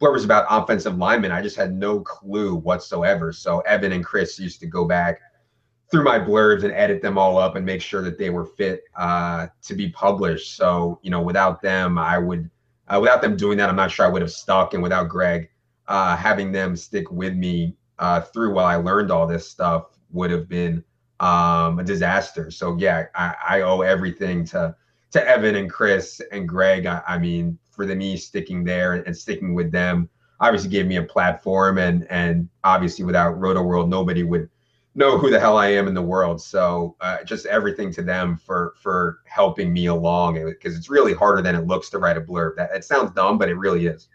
blurbs 0.00 0.24
about 0.24 0.46
offensive 0.48 0.96
linemen. 0.96 1.30
I 1.30 1.42
just 1.42 1.56
had 1.56 1.74
no 1.74 2.00
clue 2.00 2.54
whatsoever. 2.54 3.30
So 3.30 3.60
Evan 3.60 3.92
and 3.92 4.04
Chris 4.04 4.38
used 4.38 4.58
to 4.60 4.66
go 4.66 4.86
back 4.86 5.20
through 5.90 6.02
my 6.02 6.18
blurbs 6.18 6.64
and 6.64 6.72
edit 6.72 7.02
them 7.02 7.18
all 7.18 7.36
up 7.36 7.56
and 7.56 7.64
make 7.64 7.82
sure 7.82 8.00
that 8.02 8.18
they 8.18 8.30
were 8.30 8.46
fit 8.46 8.84
uh, 8.96 9.48
to 9.62 9.74
be 9.74 9.90
published. 9.90 10.56
So 10.56 10.98
you 11.02 11.10
know, 11.10 11.20
without 11.20 11.60
them, 11.60 11.98
I 11.98 12.16
would, 12.16 12.50
uh, 12.88 12.98
without 13.00 13.20
them 13.20 13.36
doing 13.36 13.58
that, 13.58 13.68
I'm 13.68 13.76
not 13.76 13.90
sure 13.90 14.06
I 14.06 14.08
would 14.08 14.22
have 14.22 14.32
stuck. 14.32 14.72
And 14.72 14.82
without 14.82 15.10
Greg 15.10 15.50
uh, 15.88 16.16
having 16.16 16.52
them 16.52 16.74
stick 16.74 17.10
with 17.12 17.34
me 17.34 17.76
uh, 17.98 18.22
through 18.22 18.54
while 18.54 18.64
I 18.64 18.76
learned 18.76 19.10
all 19.10 19.26
this 19.26 19.46
stuff, 19.46 19.90
would 20.10 20.30
have 20.30 20.48
been 20.48 20.82
um, 21.20 21.78
a 21.78 21.84
disaster. 21.84 22.50
So 22.50 22.76
yeah, 22.76 23.06
I, 23.14 23.34
I, 23.48 23.60
owe 23.60 23.82
everything 23.82 24.44
to 24.46 24.74
to 25.12 25.28
Evan 25.28 25.54
and 25.54 25.70
Chris 25.70 26.20
and 26.32 26.48
Greg. 26.48 26.86
I, 26.86 27.02
I 27.06 27.18
mean, 27.18 27.58
for 27.70 27.86
the 27.86 27.94
me 27.94 28.16
sticking 28.16 28.64
there 28.64 28.94
and, 28.94 29.16
sticking 29.16 29.54
with 29.54 29.70
them, 29.70 30.08
obviously 30.40 30.70
gave 30.70 30.86
me 30.86 30.96
a 30.96 31.02
platform, 31.02 31.78
and 31.78 32.06
and 32.10 32.48
obviously 32.64 33.04
without 33.04 33.38
Rotoworld, 33.38 33.88
nobody 33.88 34.24
would 34.24 34.48
know 34.96 35.18
who 35.18 35.30
the 35.30 35.40
hell 35.40 35.56
I 35.56 35.68
am 35.68 35.88
in 35.88 35.94
the 35.94 36.02
world. 36.02 36.40
So 36.40 36.96
uh, 37.00 37.22
just 37.24 37.46
everything 37.46 37.92
to 37.92 38.02
them 38.02 38.36
for 38.36 38.74
for 38.80 39.20
helping 39.24 39.72
me 39.72 39.86
along 39.86 40.44
because 40.44 40.76
it's 40.76 40.90
really 40.90 41.14
harder 41.14 41.42
than 41.42 41.54
it 41.54 41.66
looks 41.66 41.90
to 41.90 41.98
write 41.98 42.16
a 42.16 42.20
blurb. 42.20 42.56
That 42.56 42.70
it 42.74 42.84
sounds 42.84 43.12
dumb, 43.12 43.38
but 43.38 43.48
it 43.48 43.54
really 43.54 43.86
is. 43.86 44.08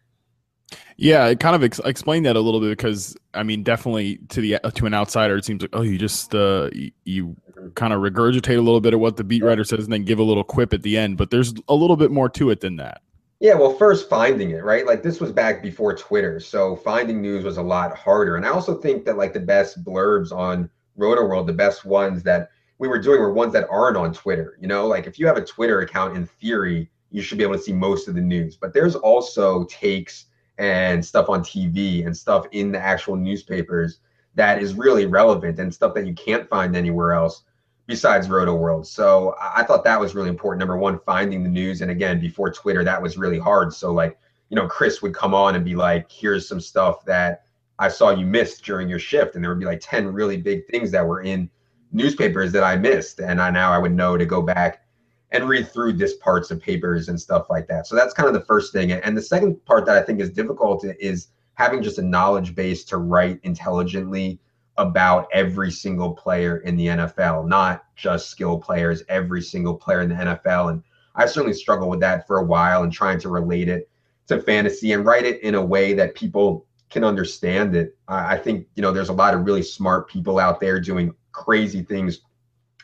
Yeah, 0.97 1.27
it 1.27 1.39
kind 1.39 1.55
of 1.55 1.63
ex- 1.63 1.79
explain 1.85 2.23
that 2.23 2.35
a 2.35 2.41
little 2.41 2.59
bit 2.59 2.69
because 2.69 3.15
I 3.33 3.43
mean, 3.43 3.63
definitely 3.63 4.17
to 4.29 4.41
the 4.41 4.59
to 4.75 4.85
an 4.85 4.93
outsider, 4.93 5.37
it 5.37 5.45
seems 5.45 5.61
like 5.61 5.71
oh, 5.73 5.81
you 5.81 5.97
just 5.97 6.35
uh, 6.35 6.69
you, 6.73 6.91
you 7.05 7.35
kind 7.75 7.93
of 7.93 8.01
regurgitate 8.01 8.57
a 8.57 8.61
little 8.61 8.81
bit 8.81 8.93
of 8.93 8.99
what 8.99 9.17
the 9.17 9.23
beat 9.23 9.43
writer 9.43 9.63
says 9.63 9.83
and 9.83 9.93
then 9.93 10.03
give 10.03 10.19
a 10.19 10.23
little 10.23 10.43
quip 10.43 10.73
at 10.73 10.81
the 10.81 10.97
end. 10.97 11.17
But 11.17 11.31
there's 11.31 11.53
a 11.67 11.75
little 11.75 11.95
bit 11.95 12.11
more 12.11 12.29
to 12.29 12.49
it 12.49 12.61
than 12.61 12.75
that. 12.77 13.01
Yeah, 13.39 13.53
well, 13.53 13.73
first 13.73 14.09
finding 14.09 14.51
it 14.51 14.65
right, 14.65 14.85
like 14.85 15.01
this 15.01 15.21
was 15.21 15.31
back 15.31 15.63
before 15.63 15.95
Twitter, 15.95 16.41
so 16.41 16.75
finding 16.75 17.21
news 17.21 17.45
was 17.45 17.55
a 17.55 17.61
lot 17.61 17.95
harder. 17.95 18.35
And 18.35 18.45
I 18.45 18.49
also 18.49 18.75
think 18.75 19.05
that 19.05 19.17
like 19.17 19.33
the 19.33 19.39
best 19.39 19.81
blurbs 19.83 20.33
on 20.33 20.69
Roto 20.97 21.25
World, 21.25 21.47
the 21.47 21.53
best 21.53 21.85
ones 21.85 22.21
that 22.23 22.49
we 22.79 22.89
were 22.89 22.99
doing 22.99 23.21
were 23.21 23.31
ones 23.31 23.53
that 23.53 23.69
aren't 23.69 23.95
on 23.95 24.13
Twitter. 24.13 24.57
You 24.59 24.67
know, 24.67 24.87
like 24.87 25.07
if 25.07 25.17
you 25.17 25.25
have 25.27 25.37
a 25.37 25.45
Twitter 25.45 25.79
account, 25.81 26.17
in 26.17 26.25
theory, 26.25 26.89
you 27.11 27.21
should 27.21 27.37
be 27.37 27.43
able 27.45 27.55
to 27.55 27.61
see 27.61 27.73
most 27.73 28.09
of 28.09 28.15
the 28.15 28.21
news. 28.21 28.57
But 28.57 28.73
there's 28.73 28.95
also 28.95 29.63
takes 29.65 30.25
and 30.59 31.03
stuff 31.03 31.29
on 31.29 31.41
TV 31.41 32.05
and 32.05 32.15
stuff 32.15 32.45
in 32.51 32.71
the 32.71 32.79
actual 32.79 33.15
newspapers 33.15 33.99
that 34.35 34.61
is 34.61 34.75
really 34.75 35.05
relevant 35.05 35.57
and 35.57 35.73
stuff 35.73 35.93
that 35.95 36.05
you 36.05 36.13
can't 36.13 36.47
find 36.49 36.75
anywhere 36.75 37.13
else 37.13 37.43
besides 37.87 38.29
Roto 38.29 38.53
World. 38.53 38.85
So 38.85 39.35
I 39.41 39.63
thought 39.63 39.83
that 39.85 39.99
was 39.99 40.13
really 40.13 40.29
important. 40.29 40.59
Number 40.59 40.77
one, 40.77 40.99
finding 41.05 41.43
the 41.43 41.49
news. 41.49 41.81
And 41.81 41.89
again, 41.89 42.19
before 42.19 42.51
Twitter, 42.51 42.83
that 42.83 43.01
was 43.01 43.17
really 43.17 43.39
hard. 43.39 43.73
So 43.73 43.91
like, 43.91 44.19
you 44.49 44.55
know, 44.55 44.67
Chris 44.67 45.01
would 45.01 45.13
come 45.13 45.33
on 45.33 45.55
and 45.55 45.63
be 45.63 45.75
like, 45.75 46.11
here's 46.11 46.47
some 46.47 46.59
stuff 46.59 47.05
that 47.05 47.45
I 47.79 47.87
saw 47.87 48.11
you 48.11 48.25
missed 48.25 48.63
during 48.63 48.89
your 48.89 48.99
shift. 48.99 49.35
And 49.35 49.43
there 49.43 49.49
would 49.49 49.59
be 49.59 49.65
like 49.65 49.79
10 49.81 50.07
really 50.07 50.37
big 50.37 50.67
things 50.67 50.91
that 50.91 51.07
were 51.07 51.21
in 51.21 51.49
newspapers 51.93 52.51
that 52.51 52.63
I 52.63 52.75
missed. 52.75 53.21
And 53.21 53.41
I 53.41 53.49
now 53.49 53.71
I 53.71 53.77
would 53.77 53.93
know 53.93 54.17
to 54.17 54.25
go 54.25 54.41
back 54.41 54.83
and 55.31 55.47
read 55.47 55.69
through 55.69 55.93
this 55.93 56.15
parts 56.17 56.51
of 56.51 56.59
papers 56.59 57.07
and 57.09 57.19
stuff 57.19 57.49
like 57.49 57.67
that. 57.67 57.87
So 57.87 57.95
that's 57.95 58.13
kind 58.13 58.27
of 58.27 58.33
the 58.33 58.45
first 58.45 58.73
thing. 58.73 58.91
And 58.91 59.15
the 59.15 59.21
second 59.21 59.63
part 59.65 59.85
that 59.85 59.97
I 59.97 60.01
think 60.01 60.19
is 60.19 60.31
difficult 60.31 60.83
is 60.99 61.27
having 61.53 61.83
just 61.83 61.99
a 61.99 62.01
knowledge 62.01 62.55
base 62.55 62.83
to 62.85 62.97
write 62.97 63.39
intelligently 63.43 64.39
about 64.77 65.27
every 65.33 65.69
single 65.69 66.13
player 66.13 66.59
in 66.59 66.77
the 66.77 66.87
NFL, 66.87 67.47
not 67.47 67.83
just 67.95 68.29
skill 68.29 68.57
players, 68.57 69.03
every 69.09 69.41
single 69.41 69.75
player 69.75 70.01
in 70.01 70.09
the 70.09 70.15
NFL. 70.15 70.71
And 70.71 70.83
I 71.15 71.25
certainly 71.25 71.53
struggled 71.53 71.89
with 71.89 71.99
that 71.99 72.25
for 72.25 72.37
a 72.37 72.45
while 72.45 72.83
and 72.83 72.91
trying 72.91 73.19
to 73.19 73.29
relate 73.29 73.67
it 73.67 73.89
to 74.27 74.41
fantasy 74.41 74.93
and 74.93 75.05
write 75.05 75.25
it 75.25 75.43
in 75.43 75.55
a 75.55 75.65
way 75.65 75.93
that 75.93 76.15
people 76.15 76.65
can 76.89 77.03
understand 77.03 77.75
it. 77.75 77.97
I 78.07 78.37
think, 78.37 78.67
you 78.75 78.81
know, 78.81 78.91
there's 78.91 79.09
a 79.09 79.13
lot 79.13 79.33
of 79.33 79.45
really 79.45 79.61
smart 79.61 80.09
people 80.09 80.39
out 80.39 80.59
there 80.59 80.79
doing 80.79 81.13
crazy 81.33 81.83
things 81.83 82.21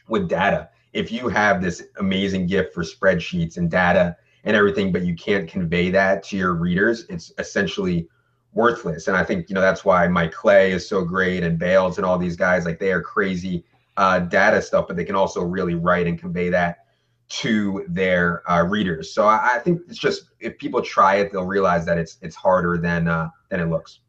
with 0.10 0.28
data. 0.28 0.70
If 0.96 1.12
you 1.12 1.28
have 1.28 1.62
this 1.62 1.84
amazing 2.00 2.48
gift 2.48 2.74
for 2.74 2.84
spreadsheets 2.84 3.58
and 3.58 3.70
data 3.70 4.16
and 4.46 4.56
everything, 4.56 4.92
but 4.92 5.04
you 5.04 5.14
can't 5.14 5.48
convey 5.48 5.90
that 5.92 6.24
to 6.24 6.38
your 6.38 6.54
readers, 6.54 7.06
it's 7.10 7.34
essentially 7.38 8.08
worthless. 8.54 9.08
And 9.08 9.18
I 9.18 9.24
think, 9.24 9.50
you 9.50 9.56
know, 9.56 9.62
that's 9.62 9.84
why 9.84 10.08
Mike 10.08 10.32
Clay 10.32 10.72
is 10.72 10.88
so 10.88 11.04
great 11.04 11.44
and 11.44 11.60
Bales 11.60 11.98
and 11.98 12.06
all 12.06 12.18
these 12.18 12.38
guys, 12.38 12.66
like 12.66 12.80
they 12.80 12.92
are 12.92 13.02
crazy 13.02 13.66
uh, 13.98 14.20
data 14.20 14.62
stuff, 14.62 14.88
but 14.88 14.96
they 14.96 15.04
can 15.04 15.16
also 15.16 15.42
really 15.42 15.75
write 15.75 16.08
and 16.08 16.18
convey 16.18 16.50
that 16.50 16.86
to 17.28 17.86
their 17.90 18.50
uh, 18.50 18.64
readers. 18.64 19.14
So 19.14 19.25
I, 19.25 19.56
I, 19.56 19.60
think 19.60 19.82
it's 19.88 19.98
just 19.98 20.30
if 20.40 20.58
people 20.58 20.82
try 20.82 21.16
it, 21.16 21.32
they'll 21.32 21.46
realize 21.46 21.86
that 21.86 21.98
it's 21.98 22.18
it's 22.22 22.36
harder 22.36 22.78
than 22.78 23.08
uh, 23.08 23.30
than 23.50 23.60
it 23.60 23.66
looks. 23.66 24.00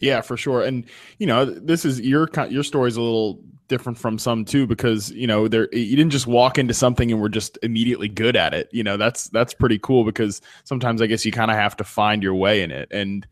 Yeah, 0.00 0.20
for 0.20 0.36
sure. 0.36 0.62
And 0.62 0.84
you 1.18 1.26
know, 1.26 1.44
this 1.44 1.84
is 1.84 2.00
your 2.00 2.28
your 2.48 2.62
story 2.62 2.88
is 2.88 2.96
a 2.96 3.02
little 3.02 3.40
different 3.68 3.98
from 3.98 4.18
some 4.18 4.44
too 4.44 4.66
because 4.66 5.10
you 5.12 5.26
know 5.26 5.46
there 5.46 5.68
you 5.72 5.96
didn't 5.96 6.10
just 6.10 6.26
walk 6.26 6.58
into 6.58 6.74
something 6.74 7.12
and 7.12 7.20
we're 7.20 7.28
just 7.28 7.58
immediately 7.62 8.08
good 8.08 8.34
at 8.36 8.54
it. 8.54 8.68
You 8.72 8.82
know, 8.82 8.96
that's 8.96 9.28
that's 9.28 9.54
pretty 9.54 9.78
cool 9.78 10.04
because 10.04 10.40
sometimes 10.64 11.00
I 11.00 11.06
guess 11.06 11.24
you 11.24 11.32
kind 11.32 11.50
of 11.50 11.56
have 11.56 11.76
to 11.76 11.84
find 11.84 12.22
your 12.22 12.34
way 12.34 12.62
in 12.62 12.70
it. 12.70 12.88
And 12.90 13.26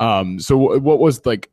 um, 0.00 0.38
so 0.38 0.78
what 0.78 0.98
was 0.98 1.24
like? 1.24 1.50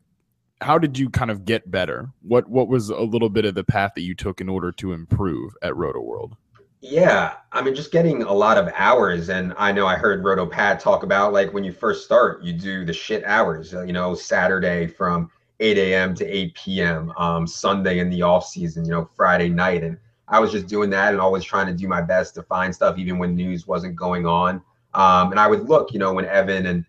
How 0.62 0.78
did 0.78 0.98
you 0.98 1.10
kind 1.10 1.30
of 1.30 1.44
get 1.44 1.70
better? 1.70 2.10
What 2.22 2.48
what 2.48 2.68
was 2.68 2.90
a 2.90 3.00
little 3.00 3.28
bit 3.28 3.44
of 3.44 3.54
the 3.54 3.64
path 3.64 3.92
that 3.94 4.02
you 4.02 4.14
took 4.14 4.40
in 4.40 4.48
order 4.48 4.72
to 4.72 4.92
improve 4.92 5.54
at 5.62 5.76
roto 5.76 6.00
world 6.00 6.36
Yeah, 6.80 7.34
I 7.52 7.62
mean, 7.62 7.74
just 7.74 7.92
getting 7.92 8.22
a 8.22 8.32
lot 8.32 8.58
of 8.58 8.72
hours, 8.74 9.28
and 9.28 9.54
I 9.58 9.72
know 9.72 9.86
I 9.86 9.96
heard 9.96 10.24
Roto 10.24 10.46
Pat 10.46 10.80
talk 10.80 11.02
about 11.02 11.32
like 11.32 11.52
when 11.52 11.64
you 11.64 11.72
first 11.72 12.04
start, 12.04 12.42
you 12.42 12.52
do 12.52 12.84
the 12.84 12.92
shit 12.92 13.24
hours. 13.24 13.74
Uh, 13.74 13.82
you 13.82 13.92
know, 13.92 14.14
Saturday 14.14 14.86
from 14.86 15.30
8 15.60 15.78
a.m. 15.78 16.14
to 16.16 16.26
8 16.26 16.54
p.m. 16.54 17.12
Um, 17.16 17.46
Sunday 17.46 17.98
in 17.98 18.10
the 18.10 18.22
off 18.22 18.46
season. 18.46 18.84
You 18.84 18.92
know, 18.92 19.10
Friday 19.16 19.48
night, 19.48 19.82
and 19.82 19.98
I 20.28 20.40
was 20.40 20.52
just 20.52 20.66
doing 20.66 20.90
that 20.90 21.12
and 21.12 21.20
always 21.20 21.44
trying 21.44 21.66
to 21.66 21.72
do 21.72 21.88
my 21.88 22.02
best 22.02 22.34
to 22.34 22.42
find 22.42 22.74
stuff, 22.74 22.98
even 22.98 23.18
when 23.18 23.34
news 23.34 23.66
wasn't 23.66 23.96
going 23.96 24.26
on. 24.26 24.62
Um, 24.94 25.30
and 25.30 25.40
I 25.40 25.46
would 25.46 25.68
look, 25.68 25.92
you 25.92 25.98
know, 25.98 26.12
when 26.12 26.24
Evan 26.24 26.66
and 26.66 26.84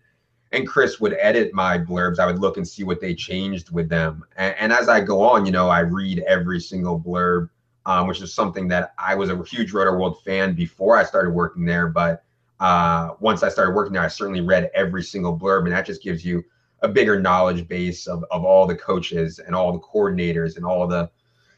and 0.52 0.66
Chris 0.66 0.98
would 0.98 1.14
edit 1.20 1.52
my 1.52 1.78
blurbs, 1.78 2.18
I 2.18 2.26
would 2.26 2.38
look 2.38 2.56
and 2.56 2.66
see 2.66 2.82
what 2.82 3.00
they 3.00 3.14
changed 3.14 3.70
with 3.70 3.88
them. 3.88 4.24
And, 4.36 4.54
and 4.58 4.72
as 4.72 4.88
I 4.88 5.00
go 5.00 5.20
on, 5.20 5.44
you 5.44 5.52
know, 5.52 5.68
I 5.68 5.80
read 5.80 6.20
every 6.20 6.58
single 6.58 6.98
blurb 6.98 7.50
um, 7.88 8.06
which 8.06 8.20
is 8.20 8.34
something 8.34 8.68
that 8.68 8.92
I 8.98 9.14
was 9.14 9.30
a 9.30 9.42
huge 9.44 9.72
Rotoworld 9.72 10.22
fan 10.22 10.52
before 10.52 10.98
I 10.98 11.04
started 11.04 11.30
working 11.30 11.64
there. 11.64 11.88
But 11.88 12.22
uh, 12.60 13.14
once 13.18 13.42
I 13.42 13.48
started 13.48 13.74
working 13.74 13.94
there, 13.94 14.02
I 14.02 14.08
certainly 14.08 14.42
read 14.42 14.70
every 14.74 15.02
single 15.02 15.36
blurb, 15.36 15.64
and 15.64 15.72
that 15.72 15.86
just 15.86 16.02
gives 16.02 16.22
you 16.22 16.44
a 16.82 16.88
bigger 16.88 17.20
knowledge 17.20 17.66
base 17.68 18.06
of, 18.06 18.24
of 18.30 18.44
all 18.44 18.66
the 18.66 18.74
coaches 18.74 19.38
and 19.38 19.54
all 19.54 19.72
the 19.72 19.78
coordinators 19.80 20.56
and 20.56 20.64
all 20.64 20.86
the 20.86 21.10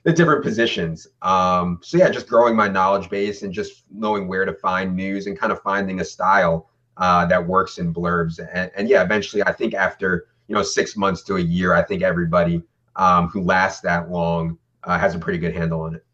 the 0.03 0.13
different 0.13 0.43
positions. 0.43 1.07
Um, 1.21 1.79
so 1.83 1.99
yeah, 1.99 2.09
just 2.09 2.27
growing 2.27 2.57
my 2.57 2.69
knowledge 2.69 3.11
base 3.11 3.43
and 3.43 3.53
just 3.53 3.85
knowing 3.91 4.29
where 4.29 4.47
to 4.47 4.55
find 4.55 4.97
news 4.97 5.27
and 5.27 5.39
kind 5.39 5.53
of 5.53 5.61
finding 5.61 6.01
a 6.01 6.05
style 6.05 6.71
uh, 6.97 7.27
that 7.27 7.47
works 7.47 7.79
in 7.79 7.93
blurbs. 7.93 8.39
And, 8.55 8.71
and, 8.77 8.89
yeah, 8.89 9.03
eventually, 9.03 9.43
I 9.43 9.53
think 9.53 9.75
after 9.75 10.29
you 10.49 10.55
know 10.55 10.63
six 10.63 10.97
months 10.97 11.23
to 11.25 11.37
a 11.37 11.41
year, 11.41 11.75
I 11.75 11.83
think 11.83 12.03
everybody 12.03 12.63
um, 12.97 13.29
who 13.29 13.43
lasts 13.43 13.81
that 13.83 14.11
long 14.11 14.59
uh, 14.85 14.99
has 14.99 15.15
a 15.15 15.19
pretty 15.19 15.39
good 15.39 15.55
handle 15.55 15.83
on 15.83 15.97
it. 15.97 16.05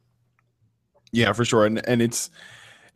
Yeah, 1.12 1.32
for 1.32 1.44
sure. 1.44 1.64
And 1.64 1.86
and 1.88 2.02
it's 2.02 2.30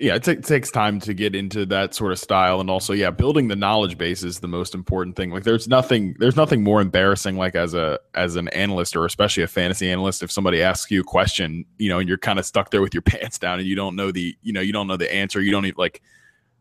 yeah, 0.01 0.15
it, 0.15 0.25
t- 0.25 0.37
takes 0.37 0.71
time 0.71 0.99
to 1.01 1.13
get 1.13 1.35
into 1.35 1.67
that 1.67 1.95
sort 1.95 2.11
of 2.13 2.19
style, 2.19 2.59
and 2.61 2.71
also 2.71 2.95
yeah, 2.95 3.11
building 3.11 3.49
the 3.49 3.57
knowledge 3.57 3.99
base 3.99 4.23
is 4.23 4.41
the 4.41 4.49
most 4.49 4.75
important 4.75 5.15
thing. 5.15 5.31
Like, 5.31 5.45
there's 5.45 5.69
nothing 5.69 6.17
there's 6.19 6.37
nothing 6.37 6.65
more 6.65 6.81
embarrassing 6.81 7.37
like 7.37 7.55
as 7.55 7.75
a 7.75 8.01
as 8.15 8.37
an 8.37 8.49
analyst 8.49 8.97
or 8.97 9.05
especially 9.05 9.43
a 9.43 9.47
fantasy 9.47 9.91
analyst 9.91 10.23
if 10.23 10.31
somebody 10.31 10.63
asks 10.63 10.91
you 10.91 11.03
a 11.03 11.05
question, 11.05 11.67
you 11.79 11.91
know, 11.91 11.99
and 11.99 12.09
you're 12.09 12.19
kind 12.19 12.39
of 12.39 12.47
stuck 12.47 12.71
there 12.71 12.81
with 12.81 12.95
your 12.95 13.03
pants 13.03 13.39
down 13.39 13.59
and 13.59 13.69
you 13.69 13.77
don't 13.77 13.95
know 13.95 14.11
the 14.11 14.35
you 14.43 14.55
know 14.55 14.63
you 14.63 14.73
don't 14.73 14.87
know 14.87 14.97
the 14.97 15.13
answer, 15.13 15.41
you 15.43 15.53
don't 15.53 15.67
even 15.67 15.77
like 15.77 16.01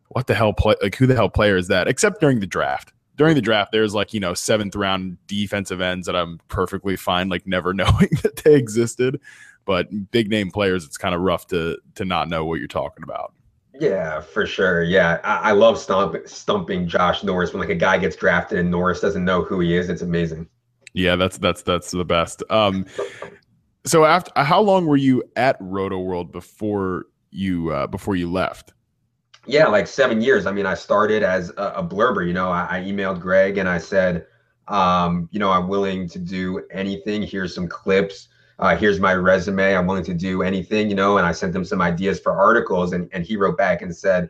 what 0.09 0.27
the 0.27 0.35
hell 0.35 0.51
play 0.51 0.75
like 0.81 0.95
who 0.95 1.07
the 1.07 1.15
hell 1.15 1.29
player 1.29 1.55
is 1.55 1.69
that? 1.69 1.87
Except 1.87 2.19
during 2.19 2.41
the 2.41 2.47
draft. 2.47 2.91
During 3.15 3.35
the 3.35 3.41
draft, 3.41 3.71
there's 3.71 3.93
like 3.93 4.13
you 4.13 4.19
know 4.19 4.33
seventh 4.33 4.75
round 4.75 5.17
defensive 5.27 5.79
ends 5.79 6.07
that 6.07 6.15
I'm 6.15 6.39
perfectly 6.49 6.97
fine 6.97 7.29
like 7.29 7.47
never 7.47 7.73
knowing 7.73 8.09
that 8.21 8.41
they 8.43 8.55
existed 8.55 9.21
but 9.69 10.09
big 10.09 10.31
name 10.31 10.49
players, 10.49 10.83
it's 10.83 10.97
kind 10.97 11.13
of 11.13 11.21
rough 11.21 11.45
to 11.45 11.77
to 11.93 12.03
not 12.03 12.27
know 12.27 12.43
what 12.43 12.57
you're 12.57 12.67
talking 12.67 13.03
about. 13.03 13.35
Yeah, 13.79 14.19
for 14.19 14.47
sure. 14.47 14.81
Yeah, 14.81 15.21
I, 15.23 15.49
I 15.49 15.51
love 15.51 15.77
stomp, 15.77 16.15
stumping 16.27 16.87
Josh 16.87 17.23
Norris 17.23 17.53
when 17.53 17.59
like 17.59 17.69
a 17.69 17.75
guy 17.75 17.99
gets 17.99 18.15
drafted 18.15 18.57
and 18.57 18.71
Norris 18.71 18.99
doesn't 18.99 19.23
know 19.23 19.43
who 19.43 19.59
he 19.59 19.77
is. 19.77 19.87
It's 19.87 20.01
amazing. 20.01 20.47
Yeah, 20.93 21.17
that's 21.17 21.37
that's 21.37 21.61
that's 21.61 21.91
the 21.91 22.03
best. 22.03 22.41
Um, 22.49 22.87
so 23.85 24.05
after 24.05 24.31
how 24.41 24.59
long 24.59 24.87
were 24.87 24.97
you 24.97 25.23
at 25.35 25.55
Roto 25.59 25.99
World 25.99 26.31
before 26.31 27.05
you 27.29 27.69
uh, 27.69 27.85
before 27.85 28.15
you 28.15 28.27
left? 28.27 28.73
Yeah, 29.45 29.67
like 29.67 29.85
seven 29.85 30.19
years. 30.19 30.47
I 30.47 30.51
mean, 30.51 30.65
I 30.65 30.73
started 30.73 31.21
as 31.21 31.51
a, 31.57 31.73
a 31.75 31.83
blurber. 31.83 32.25
You 32.25 32.33
know, 32.33 32.49
I, 32.49 32.77
I, 32.77 32.79
emailed 32.81 33.19
Greg 33.19 33.59
and 33.59 33.69
I 33.69 33.77
said, 33.77 34.25
um, 34.67 35.29
you 35.31 35.39
know, 35.39 35.51
I'm 35.51 35.67
willing 35.67 36.09
to 36.09 36.17
do 36.17 36.65
anything. 36.71 37.21
Here's 37.21 37.53
some 37.53 37.67
clips 37.67 38.29
uh, 38.59 38.75
here's 38.75 38.99
my 38.99 39.13
resume. 39.13 39.75
I'm 39.75 39.87
willing 39.87 40.03
to 40.03 40.13
do 40.13 40.43
anything, 40.43 40.89
you 40.89 40.95
know. 40.95 41.17
And 41.17 41.25
I 41.25 41.31
sent 41.31 41.55
him 41.55 41.63
some 41.63 41.81
ideas 41.81 42.19
for 42.19 42.33
articles, 42.33 42.91
and, 42.91 43.09
and 43.13 43.25
he 43.25 43.37
wrote 43.37 43.57
back 43.57 43.81
and 43.81 43.95
said, 43.95 44.29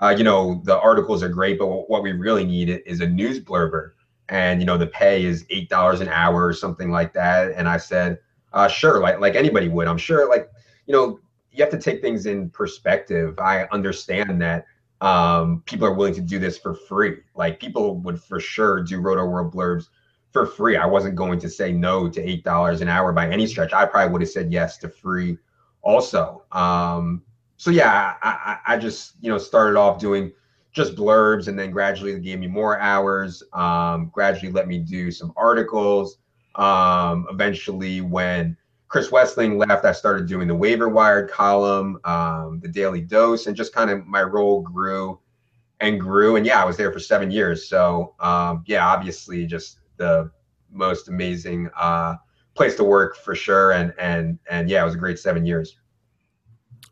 uh, 0.00 0.14
you 0.16 0.24
know, 0.24 0.60
the 0.64 0.78
articles 0.78 1.22
are 1.22 1.28
great, 1.28 1.58
but 1.58 1.66
what 1.88 2.02
we 2.02 2.12
really 2.12 2.44
need 2.44 2.68
is 2.86 3.00
a 3.00 3.06
news 3.06 3.40
blurber. 3.40 3.92
And 4.28 4.60
you 4.60 4.66
know, 4.66 4.78
the 4.78 4.86
pay 4.86 5.24
is 5.24 5.44
eight 5.50 5.68
dollars 5.68 6.00
an 6.00 6.08
hour 6.08 6.46
or 6.46 6.52
something 6.52 6.90
like 6.90 7.12
that. 7.14 7.52
And 7.52 7.68
I 7.68 7.76
said, 7.76 8.18
uh, 8.52 8.68
sure, 8.68 9.00
like 9.00 9.20
like 9.20 9.34
anybody 9.34 9.68
would. 9.68 9.88
I'm 9.88 9.98
sure, 9.98 10.28
like 10.28 10.48
you 10.86 10.92
know, 10.92 11.18
you 11.50 11.62
have 11.62 11.72
to 11.72 11.78
take 11.78 12.00
things 12.00 12.26
in 12.26 12.50
perspective. 12.50 13.38
I 13.38 13.64
understand 13.72 14.40
that 14.40 14.66
um, 15.00 15.62
people 15.66 15.86
are 15.86 15.94
willing 15.94 16.14
to 16.14 16.20
do 16.20 16.38
this 16.38 16.58
for 16.58 16.74
free. 16.74 17.18
Like 17.34 17.60
people 17.60 17.98
would 17.98 18.22
for 18.22 18.40
sure 18.40 18.82
do 18.82 19.00
Rotoworld 19.00 19.52
blurbs 19.52 19.88
for 20.34 20.44
free. 20.44 20.76
I 20.76 20.84
wasn't 20.84 21.14
going 21.14 21.38
to 21.38 21.48
say 21.48 21.72
no 21.72 22.08
to 22.08 22.20
eight 22.20 22.44
dollars 22.44 22.82
an 22.82 22.88
hour 22.88 23.12
by 23.12 23.30
any 23.30 23.46
stretch. 23.46 23.72
I 23.72 23.86
probably 23.86 24.12
would 24.12 24.20
have 24.20 24.30
said 24.30 24.52
yes 24.52 24.76
to 24.78 24.88
free, 24.88 25.38
also. 25.80 26.42
Um, 26.52 27.22
so 27.56 27.70
yeah, 27.70 28.16
I, 28.20 28.58
I, 28.66 28.74
I 28.74 28.76
just 28.76 29.14
you 29.22 29.30
know 29.30 29.38
started 29.38 29.78
off 29.78 29.98
doing 29.98 30.32
just 30.72 30.96
blurbs, 30.96 31.46
and 31.46 31.56
then 31.56 31.70
gradually 31.70 32.18
gave 32.18 32.40
me 32.40 32.48
more 32.48 32.78
hours. 32.80 33.44
Um, 33.52 34.10
gradually 34.12 34.52
let 34.52 34.66
me 34.66 34.78
do 34.78 35.10
some 35.12 35.32
articles. 35.36 36.18
Um, 36.56 37.26
eventually, 37.30 38.00
when 38.00 38.56
Chris 38.88 39.10
Wesseling 39.10 39.56
left, 39.56 39.84
I 39.84 39.92
started 39.92 40.26
doing 40.26 40.48
the 40.48 40.54
waiver 40.54 40.88
wired 40.88 41.30
column, 41.30 42.00
um, 42.02 42.58
the 42.60 42.68
daily 42.68 43.00
dose, 43.00 43.46
and 43.46 43.56
just 43.56 43.72
kind 43.72 43.88
of 43.88 44.04
my 44.04 44.22
role 44.22 44.62
grew 44.62 45.20
and 45.78 46.00
grew. 46.00 46.34
And 46.34 46.44
yeah, 46.44 46.60
I 46.60 46.64
was 46.64 46.76
there 46.76 46.92
for 46.92 46.98
seven 46.98 47.30
years. 47.30 47.68
So 47.68 48.16
um, 48.18 48.64
yeah, 48.66 48.84
obviously 48.84 49.46
just 49.46 49.78
the 49.96 50.30
most 50.70 51.08
amazing 51.08 51.70
uh, 51.76 52.16
place 52.54 52.74
to 52.76 52.84
work 52.84 53.16
for 53.16 53.34
sure. 53.34 53.72
And 53.72 53.92
and 53.98 54.38
and 54.50 54.68
yeah, 54.68 54.82
it 54.82 54.84
was 54.84 54.94
a 54.94 54.98
great 54.98 55.18
seven 55.18 55.44
years. 55.44 55.76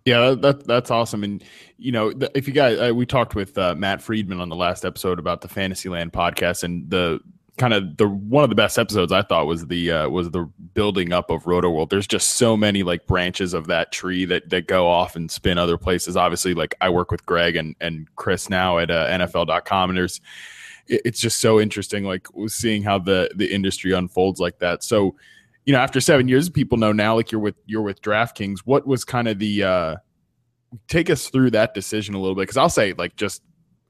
Yeah, 0.04 0.34
that 0.40 0.66
that's 0.66 0.90
awesome. 0.90 1.22
And 1.22 1.44
you 1.78 1.92
know, 1.92 2.12
if 2.34 2.48
you 2.48 2.54
guys, 2.54 2.78
uh, 2.78 2.94
we 2.94 3.06
talked 3.06 3.34
with 3.34 3.56
uh, 3.56 3.74
Matt 3.76 4.02
Friedman 4.02 4.40
on 4.40 4.48
the 4.48 4.56
last 4.56 4.84
episode 4.84 5.18
about 5.18 5.42
the 5.42 5.48
Fantasyland 5.48 6.12
podcast, 6.12 6.64
and 6.64 6.90
the 6.90 7.20
kind 7.58 7.74
of 7.74 7.96
the 7.98 8.08
one 8.08 8.42
of 8.42 8.50
the 8.50 8.56
best 8.56 8.78
episodes 8.78 9.12
I 9.12 9.22
thought 9.22 9.46
was 9.46 9.66
the 9.66 9.92
uh, 9.92 10.08
was 10.08 10.30
the 10.30 10.50
building 10.74 11.12
up 11.12 11.30
of 11.30 11.44
Rotoworld. 11.44 11.90
There's 11.90 12.08
just 12.08 12.30
so 12.30 12.56
many 12.56 12.82
like 12.82 13.06
branches 13.06 13.54
of 13.54 13.68
that 13.68 13.92
tree 13.92 14.24
that 14.24 14.50
that 14.50 14.66
go 14.66 14.88
off 14.88 15.14
and 15.14 15.30
spin 15.30 15.58
other 15.58 15.78
places. 15.78 16.16
Obviously, 16.16 16.54
like 16.54 16.74
I 16.80 16.88
work 16.88 17.12
with 17.12 17.24
Greg 17.24 17.54
and 17.54 17.76
and 17.80 18.08
Chris 18.16 18.50
now 18.50 18.78
at 18.78 18.90
uh, 18.90 19.06
NFL.com, 19.06 19.90
and 19.90 19.96
there's 19.96 20.20
it, 20.86 21.02
it's 21.04 21.20
just 21.20 21.40
so 21.40 21.60
interesting, 21.60 22.04
like 22.04 22.26
seeing 22.46 22.82
how 22.82 22.98
the 22.98 23.30
the 23.34 23.52
industry 23.52 23.92
unfolds 23.92 24.40
like 24.40 24.58
that. 24.60 24.82
So, 24.82 25.16
you 25.64 25.72
know, 25.72 25.78
after 25.78 26.00
seven 26.00 26.28
years, 26.28 26.48
people 26.48 26.78
know 26.78 26.92
now, 26.92 27.16
like 27.16 27.32
you're 27.32 27.40
with 27.40 27.56
you're 27.66 27.82
with 27.82 28.02
DraftKings. 28.02 28.60
What 28.64 28.86
was 28.86 29.04
kind 29.04 29.28
of 29.28 29.38
the 29.38 29.64
uh, 29.64 29.96
take 30.88 31.10
us 31.10 31.28
through 31.28 31.50
that 31.52 31.74
decision 31.74 32.14
a 32.14 32.20
little 32.20 32.34
bit? 32.34 32.42
Because 32.42 32.56
I'll 32.56 32.68
say, 32.68 32.92
like, 32.94 33.16
just 33.16 33.42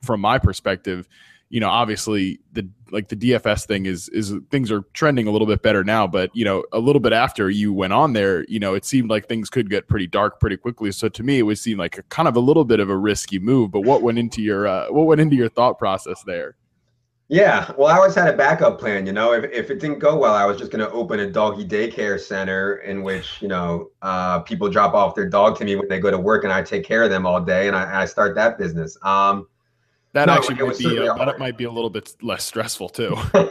from 0.02 0.20
my 0.20 0.38
perspective, 0.38 1.09
you 1.52 1.61
know, 1.61 1.68
obviously 1.68 2.40
the 2.52 2.66
like 2.90 3.09
the 3.09 3.16
DFS 3.16 3.66
thing 3.66 3.85
is 3.85 4.09
is 4.09 4.33
things 4.50 4.72
are 4.72 4.85
trending 4.94 5.26
a 5.26 5.31
little 5.31 5.46
bit 5.46 5.62
better 5.62 5.85
now, 5.85 6.07
but 6.07 6.35
you 6.35 6.46
know, 6.46 6.64
a 6.72 6.78
little 6.78 6.98
bit 6.98 7.12
after 7.12 7.50
you 7.50 7.74
went 7.74 7.92
on 7.92 8.14
there, 8.14 8.44
you 8.48 8.59
know, 8.59 8.72
it 8.72 8.87
seemed 8.87 9.11
like 9.11 9.28
things 9.28 9.50
could 9.50 9.68
get 9.68 9.87
pretty 9.87 10.07
dark 10.07 10.40
pretty 10.40 10.57
quickly. 10.57 10.90
So 10.92 11.11
to 11.11 11.22
me, 11.22 11.38
it 11.38 11.42
would 11.42 11.59
seem 11.59 11.76
like 11.76 11.98
a 11.98 12.02
kind 12.05 12.26
of 12.26 12.37
a 12.37 12.40
little 12.40 12.64
bit 12.64 12.81
of 12.81 12.88
a 12.88 12.96
risky 12.96 13.38
move. 13.38 13.70
But 13.70 13.83
what 13.83 14.00
went 14.00 14.18
into 14.18 14.40
your 14.40 14.66
uh, 14.66 14.87
what 14.88 15.05
went 15.05 15.20
into 15.20 15.37
your 15.37 15.50
thought 15.50 15.78
process 15.78 16.22
there? 16.26 16.57
Yeah, 17.33 17.73
well, 17.79 17.88
I 17.88 17.97
always 17.97 18.14
had 18.14 18.29
a 18.29 18.37
backup 18.37 18.79
plan. 18.79 19.07
You 19.07 19.14
know, 19.14 19.33
if, 19.33 19.51
if 19.51 19.71
it 19.71 19.81
didn't 19.81 20.01
go 20.01 20.18
well, 20.18 20.35
I 20.35 20.45
was 20.45 20.59
just 20.59 20.71
going 20.71 20.85
to 20.87 20.92
open 20.92 21.21
a 21.21 21.31
doggy 21.31 21.64
daycare 21.64 22.21
center 22.21 22.77
in 22.81 23.03
which 23.03 23.40
you 23.40 23.49
know 23.49 23.88
uh, 24.03 24.40
people 24.40 24.68
drop 24.68 24.92
off 24.92 25.14
their 25.14 25.31
dog 25.31 25.57
to 25.57 25.64
me 25.64 25.75
when 25.75 25.88
they 25.88 25.99
go 25.99 26.11
to 26.11 26.18
work, 26.18 26.45
and 26.45 26.53
I 26.53 26.61
take 26.61 26.85
care 26.85 27.03
of 27.03 27.09
them 27.09 27.25
all 27.25 27.40
day, 27.40 27.68
and 27.68 27.75
I, 27.75 28.03
I 28.03 28.05
start 28.05 28.35
that 28.35 28.59
business. 28.59 28.99
Um, 29.03 29.49
that 30.12 30.27
no, 30.27 30.35
actually 30.35 30.57
might 30.57 30.77
be 30.77 30.95
a, 30.99 31.14
that 31.14 31.38
might 31.38 31.57
be 31.57 31.64
a 31.64 31.71
little 31.71 31.88
bit 31.88 32.14
less 32.21 32.45
stressful 32.45 32.90
too. 32.90 33.16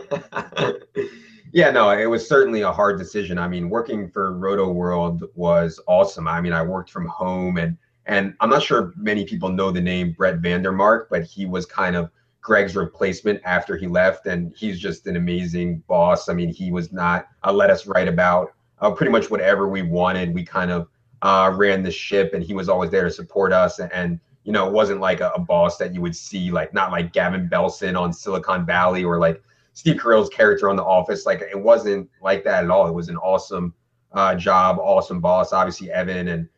yeah, 1.52 1.72
no, 1.72 1.90
it 1.90 2.06
was 2.06 2.30
certainly 2.30 2.62
a 2.62 2.72
hard 2.72 3.00
decision. 3.00 3.40
I 3.40 3.48
mean, 3.48 3.68
working 3.68 4.12
for 4.12 4.38
Roto 4.38 4.72
World 4.72 5.24
was 5.34 5.82
awesome. 5.88 6.28
I 6.28 6.40
mean, 6.40 6.54
I 6.54 6.62
worked 6.62 6.92
from 6.92 7.08
home 7.08 7.58
and 7.58 7.76
and 8.06 8.36
I'm 8.42 8.52
not 8.52 8.62
sure 8.62 8.94
many 8.96 9.26
people 9.26 9.50
know 9.50 9.72
the 9.72 9.82
name 9.82 10.14
Brett 10.16 10.40
Vandermark, 10.40 11.08
but 11.10 11.24
he 11.24 11.48
was 11.48 11.66
kind 11.66 11.96
of 11.96 12.12
Greg's 12.42 12.76
replacement 12.76 13.40
after 13.46 13.78
he 13.78 13.88
left, 13.88 14.26
and 14.26 14.54
he's 14.56 14.80
just 14.80 15.08
an 15.08 15.16
amazing 15.16 15.84
boss. 15.88 16.28
I 16.28 16.34
mean, 16.34 16.54
he 16.54 16.72
was 16.72 16.92
not 16.92 17.28
uh, 17.44 17.54
let 17.54 17.70
us 17.70 17.86
write 17.86 18.08
about 18.08 18.54
uh, 18.80 18.92
pretty 18.92 19.12
much 19.12 19.30
whatever 19.30 19.68
we 19.68 19.84
wanted. 19.84 20.34
We 20.34 20.44
kind 20.44 20.72
of 20.72 20.88
uh, 21.22 21.54
ran 21.56 21.84
the 21.84 21.92
ship, 21.92 22.34
and 22.34 22.44
he 22.44 22.54
was 22.54 22.68
always 22.68 22.90
there 22.90 23.04
to 23.04 23.12
support 23.12 23.54
us 23.54 23.80
and, 23.80 23.92
and 23.94 24.20
you 24.44 24.52
know, 24.52 24.68
it 24.68 24.74
wasn't 24.74 25.00
like 25.00 25.20
a, 25.20 25.30
a, 25.36 25.40
boss 25.40 25.78
that 25.78 25.94
you 25.94 26.02
would 26.02 26.16
see, 26.16 26.52
like 26.52 26.74
not 26.74 26.92
like 26.92 27.14
Gavin 27.14 27.48
Belson 27.48 28.00
on 28.00 28.12
Silicon 28.12 28.66
Valley 28.66 29.04
or 29.04 29.20
like 29.20 29.42
Steve 29.74 29.98
Carell's 29.98 30.30
character 30.30 30.70
on 30.70 30.76
The 30.76 30.84
Office. 30.84 31.26
Like 31.26 31.42
it 31.42 31.60
wasn't 31.60 32.10
like 32.22 32.44
that 32.46 32.64
at 32.64 32.72
all. 32.72 32.88
It 32.88 32.94
was 32.94 33.10
an 33.10 33.18
awesome 33.18 33.74
uh, 34.14 34.36
job, 34.36 34.80
awesome 34.80 35.22
boss. 35.22 35.54
Obviously, 35.54 35.92
Evan 35.92 36.28
and 36.28 36.50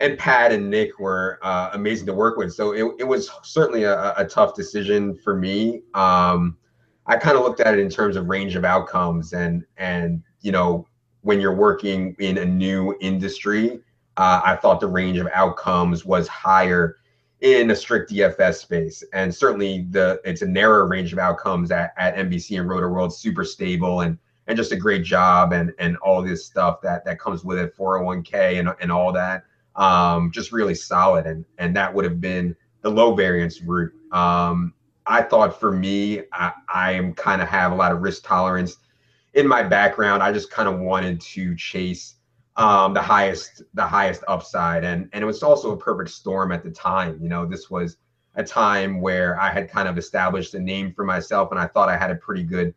and 0.00 0.18
Pat 0.18 0.52
and 0.52 0.70
Nick 0.70 0.98
were 0.98 1.38
uh, 1.42 1.70
amazing 1.72 2.06
to 2.06 2.12
work 2.12 2.36
with. 2.36 2.52
So 2.52 2.72
it, 2.72 2.84
it 2.98 3.04
was 3.04 3.30
certainly 3.42 3.84
a, 3.84 4.14
a 4.16 4.24
tough 4.24 4.54
decision 4.54 5.14
for 5.14 5.36
me. 5.36 5.82
Um, 5.94 6.58
I 7.06 7.16
kind 7.16 7.36
of 7.36 7.44
looked 7.44 7.60
at 7.60 7.74
it 7.74 7.80
in 7.80 7.88
terms 7.88 8.16
of 8.16 8.28
range 8.28 8.56
of 8.56 8.64
outcomes 8.64 9.32
and 9.32 9.64
and 9.76 10.22
you 10.40 10.52
know 10.52 10.86
when 11.22 11.40
you're 11.40 11.54
working 11.54 12.14
in 12.20 12.38
a 12.38 12.44
new 12.44 12.96
industry, 13.00 13.80
uh, 14.16 14.40
I 14.44 14.54
thought 14.56 14.78
the 14.80 14.86
range 14.86 15.18
of 15.18 15.28
outcomes 15.34 16.04
was 16.04 16.28
higher 16.28 16.98
in 17.40 17.70
a 17.70 17.76
strict 17.76 18.12
DFS 18.12 18.54
space. 18.54 19.02
And 19.12 19.34
certainly 19.34 19.86
the 19.90 20.20
it's 20.24 20.42
a 20.42 20.46
narrower 20.46 20.86
range 20.86 21.12
of 21.12 21.18
outcomes 21.18 21.70
at, 21.70 21.92
at 21.96 22.16
NBC 22.16 22.60
and 22.60 22.68
Rotoworld, 22.68 23.12
super 23.12 23.44
stable 23.44 24.02
and 24.02 24.18
and 24.46 24.56
just 24.56 24.72
a 24.72 24.76
great 24.76 25.04
job 25.04 25.52
and 25.52 25.72
and 25.78 25.96
all 25.98 26.22
this 26.22 26.46
stuff 26.46 26.80
that 26.82 27.04
that 27.04 27.18
comes 27.18 27.44
with 27.44 27.58
it, 27.58 27.76
401k 27.76 28.60
and, 28.60 28.68
and 28.80 28.92
all 28.92 29.12
that. 29.12 29.44
Um, 29.76 30.30
just 30.32 30.52
really 30.52 30.74
solid. 30.74 31.26
And 31.26 31.44
and 31.58 31.76
that 31.76 31.92
would 31.92 32.04
have 32.04 32.20
been 32.20 32.56
the 32.82 32.90
low 32.90 33.14
variance 33.14 33.60
route. 33.62 33.92
Um, 34.12 34.72
I 35.06 35.22
thought 35.22 35.60
for 35.60 35.70
me, 35.70 36.22
I, 36.32 36.92
am 36.92 37.14
kind 37.14 37.40
of 37.40 37.48
have 37.48 37.70
a 37.70 37.74
lot 37.74 37.92
of 37.92 38.00
risk 38.00 38.24
tolerance 38.24 38.78
in 39.34 39.46
my 39.46 39.62
background. 39.62 40.22
I 40.22 40.32
just 40.32 40.50
kind 40.50 40.68
of 40.68 40.80
wanted 40.80 41.20
to 41.20 41.54
chase 41.54 42.16
um, 42.56 42.94
the 42.94 43.02
highest 43.02 43.62
the 43.74 43.86
highest 43.86 44.24
upside 44.28 44.82
and 44.84 45.08
and 45.12 45.22
it 45.22 45.26
was 45.26 45.42
also 45.42 45.72
a 45.72 45.76
perfect 45.76 46.10
storm 46.10 46.52
at 46.52 46.64
the 46.64 46.70
time 46.70 47.18
you 47.20 47.28
know 47.28 47.44
this 47.44 47.70
was 47.70 47.98
a 48.36 48.42
time 48.42 49.00
where 49.00 49.38
i 49.38 49.50
had 49.50 49.70
kind 49.70 49.88
of 49.88 49.98
established 49.98 50.54
a 50.54 50.58
name 50.58 50.92
for 50.92 51.04
myself 51.04 51.50
and 51.50 51.60
i 51.60 51.66
thought 51.66 51.88
i 51.88 51.96
had 51.96 52.10
a 52.10 52.16
pretty 52.16 52.42
good 52.42 52.74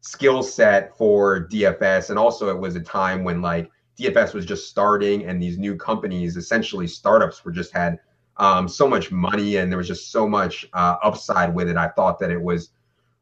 skill 0.00 0.42
set 0.42 0.96
for 0.96 1.46
dfs 1.48 2.08
and 2.08 2.18
also 2.18 2.48
it 2.48 2.58
was 2.58 2.74
a 2.74 2.80
time 2.80 3.22
when 3.22 3.42
like 3.42 3.70
dfs 3.98 4.34
was 4.34 4.46
just 4.46 4.68
starting 4.68 5.24
and 5.26 5.42
these 5.42 5.58
new 5.58 5.76
companies 5.76 6.36
essentially 6.36 6.86
startups 6.86 7.44
were 7.44 7.52
just 7.52 7.72
had 7.72 7.98
um, 8.36 8.68
so 8.68 8.86
much 8.86 9.10
money 9.10 9.56
and 9.56 9.70
there 9.70 9.78
was 9.78 9.88
just 9.88 10.12
so 10.12 10.28
much 10.28 10.66
uh, 10.72 10.96
upside 11.02 11.54
with 11.54 11.68
it 11.68 11.76
i 11.76 11.88
thought 11.88 12.18
that 12.18 12.30
it 12.30 12.40
was 12.40 12.70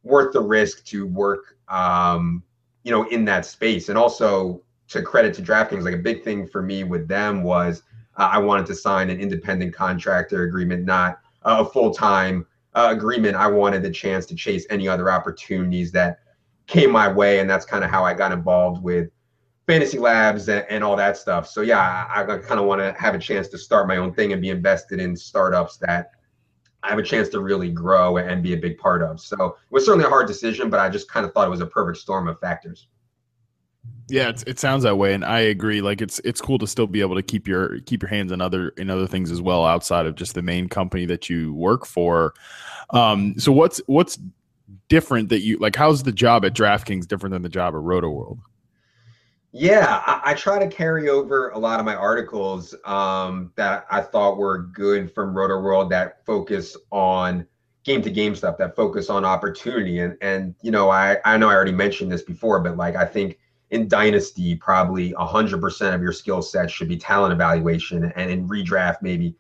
worth 0.03 0.33
the 0.33 0.41
risk 0.41 0.85
to 0.85 1.07
work 1.07 1.57
um, 1.69 2.43
you 2.85 2.91
know 2.93 3.09
in 3.09 3.25
that 3.25 3.47
space 3.47 3.89
and 3.89 3.97
also 3.97 4.63
to 4.89 5.03
credit 5.03 5.35
to 5.35 5.43
DraftKings, 5.43 5.83
like 5.83 5.95
a 5.95 5.99
big 5.99 6.23
thing 6.23 6.47
for 6.47 6.63
me 6.63 6.85
with 6.85 7.09
them 7.09 7.43
was 7.43 7.83
uh, 8.17 8.31
I 8.33 8.39
wanted 8.39 8.67
to 8.67 8.75
sign 8.75 9.11
an 9.11 9.21
independent 9.21 9.75
contractor 9.75 10.45
agreement, 10.45 10.85
not 10.85 11.21
a 11.43 11.65
full 11.65 11.93
time 11.93 12.47
uh, 12.75 12.89
agreement. 12.91 13.37
I 13.37 13.49
wanted 13.49 13.83
the 13.83 13.91
chance 13.91 14.27
to 14.27 14.35
chase 14.35 14.67
any 14.71 14.89
other 14.89 15.11
opportunities 15.11 15.93
that 15.93 16.21
came 16.67 16.91
my 16.91 17.09
way, 17.09 17.41
and 17.41 17.49
that's 17.49 17.65
kind 17.65 17.85
of 17.85 17.91
how 17.91 18.05
I 18.05 18.15
got 18.15 18.33
involved 18.33 18.83
with 18.83 19.11
fantasy 19.67 19.99
labs 19.99 20.49
and, 20.49 20.65
and 20.69 20.85
all 20.85 20.97
that 20.97 21.17
stuff. 21.17 21.49
So 21.49 21.61
yeah, 21.61 22.07
I, 22.09 22.23
I 22.23 22.39
kind 22.39 22.61
of 22.61 22.67
want 22.67 22.81
to 22.81 22.95
have 23.01 23.15
a 23.15 23.19
chance 23.19 23.49
to 23.49 23.59
start 23.59 23.89
my 23.89 23.97
own 23.97 24.13
thing 24.13 24.33
and 24.33 24.41
be 24.41 24.51
invested 24.51 25.01
in 25.01 25.17
startups 25.17 25.77
that 25.79 26.13
I 26.83 26.91
have 26.91 26.99
a 26.99 27.03
chance 27.03 27.29
to 27.31 27.41
really 27.41 27.71
grow 27.71 28.19
and 28.19 28.43
be 28.43 28.53
a 28.53 28.57
big 28.57 28.79
part 28.79 29.03
of. 29.03 29.21
So 29.21 29.37
it 29.45 29.73
was 29.73 29.85
certainly 29.85 30.07
a 30.07 30.09
hard 30.09 30.29
decision, 30.29 30.71
but 30.71 30.79
I 30.79 30.89
just 30.89 31.11
kind 31.11 31.27
of 31.27 31.33
thought 31.33 31.47
it 31.47 31.51
was 31.51 31.61
a 31.61 31.67
perfect 31.67 31.99
storm 31.99 32.29
of 32.29 32.39
factors. 32.39 32.87
Yeah, 34.09 34.33
it 34.47 34.61
sounds 34.61 34.85
that 34.85 34.97
way, 34.97 35.15
and 35.15 35.25
I 35.25 35.41
agree. 35.41 35.81
Like 35.81 36.01
it's 36.01 36.21
it's 36.21 36.41
cool 36.41 36.59
to 36.59 36.67
still 36.67 36.87
be 36.87 37.01
able 37.01 37.17
to 37.17 37.23
keep 37.23 37.49
your 37.49 37.81
keep 37.81 38.03
your 38.03 38.09
hands 38.09 38.31
in 38.31 38.41
other 38.41 38.69
in 38.71 38.89
other 38.89 39.07
things 39.09 39.33
as 39.33 39.41
well 39.41 39.65
outside 39.65 40.07
of 40.07 40.15
just 40.15 40.35
the 40.35 40.43
main 40.43 40.69
company 40.69 41.07
that 41.07 41.29
you 41.29 41.53
work 41.55 41.85
for. 41.85 42.35
Um, 42.91 43.35
so 43.37 43.51
what's 43.51 43.81
what's 43.87 44.19
different 44.89 45.29
that 45.31 45.41
you 45.41 45.59
like? 45.59 45.75
How's 45.75 46.05
the 46.05 46.13
job 46.13 46.45
at 46.45 46.55
DraftKings 46.55 47.09
different 47.09 47.33
than 47.33 47.43
the 47.43 47.49
job 47.49 47.75
at 47.75 47.81
Rotoworld? 47.81 48.39
Yeah, 49.59 50.03
I, 50.07 50.33
I, 50.33 50.35
try 50.35 50.59
to 50.59 50.69
carry 50.69 51.09
over 51.09 51.49
a 51.49 51.59
lot 51.59 51.81
of 51.81 51.87
my 51.87 51.95
articles 51.95 52.75
um, 52.85 53.53
that 53.57 53.87
I 53.91 54.03
thought 54.03 54.37
were 54.37 54.59
good 54.59 55.15
from 55.15 55.35
Rotoworld 55.35 55.89
that 55.91 56.27
focus 56.27 56.77
on 56.91 57.47
game 57.83 58.03
to 58.03 58.11
game 58.11 58.37
stuff, 58.37 58.59
that 58.59 58.77
focus 58.77 59.09
on 59.09 59.25
opportunity, 59.25 60.01
and 60.01 60.19
and 60.21 60.55
you 60.61 60.71
know 60.71 60.91
I 60.91 61.17
I 61.25 61.39
know 61.39 61.49
I 61.49 61.55
already 61.55 61.73
mentioned 61.73 62.13
this 62.13 62.21
before, 62.21 62.61
but 62.61 62.77
like 62.77 62.97
I 62.97 63.07
think 63.07 63.39
in 63.71 63.89
dynasty 63.89 64.57
probably 64.57 65.13
100% 65.15 65.95
of 65.95 66.03
your 66.03 66.13
skill 66.13 66.43
set 66.43 66.71
should 66.71 66.89
be 66.89 66.99
talent 66.99 67.33
evaluation 67.33 68.13
and 68.15 68.31
in 68.31 68.47
redraft 68.47 68.99
maybe 69.01 69.35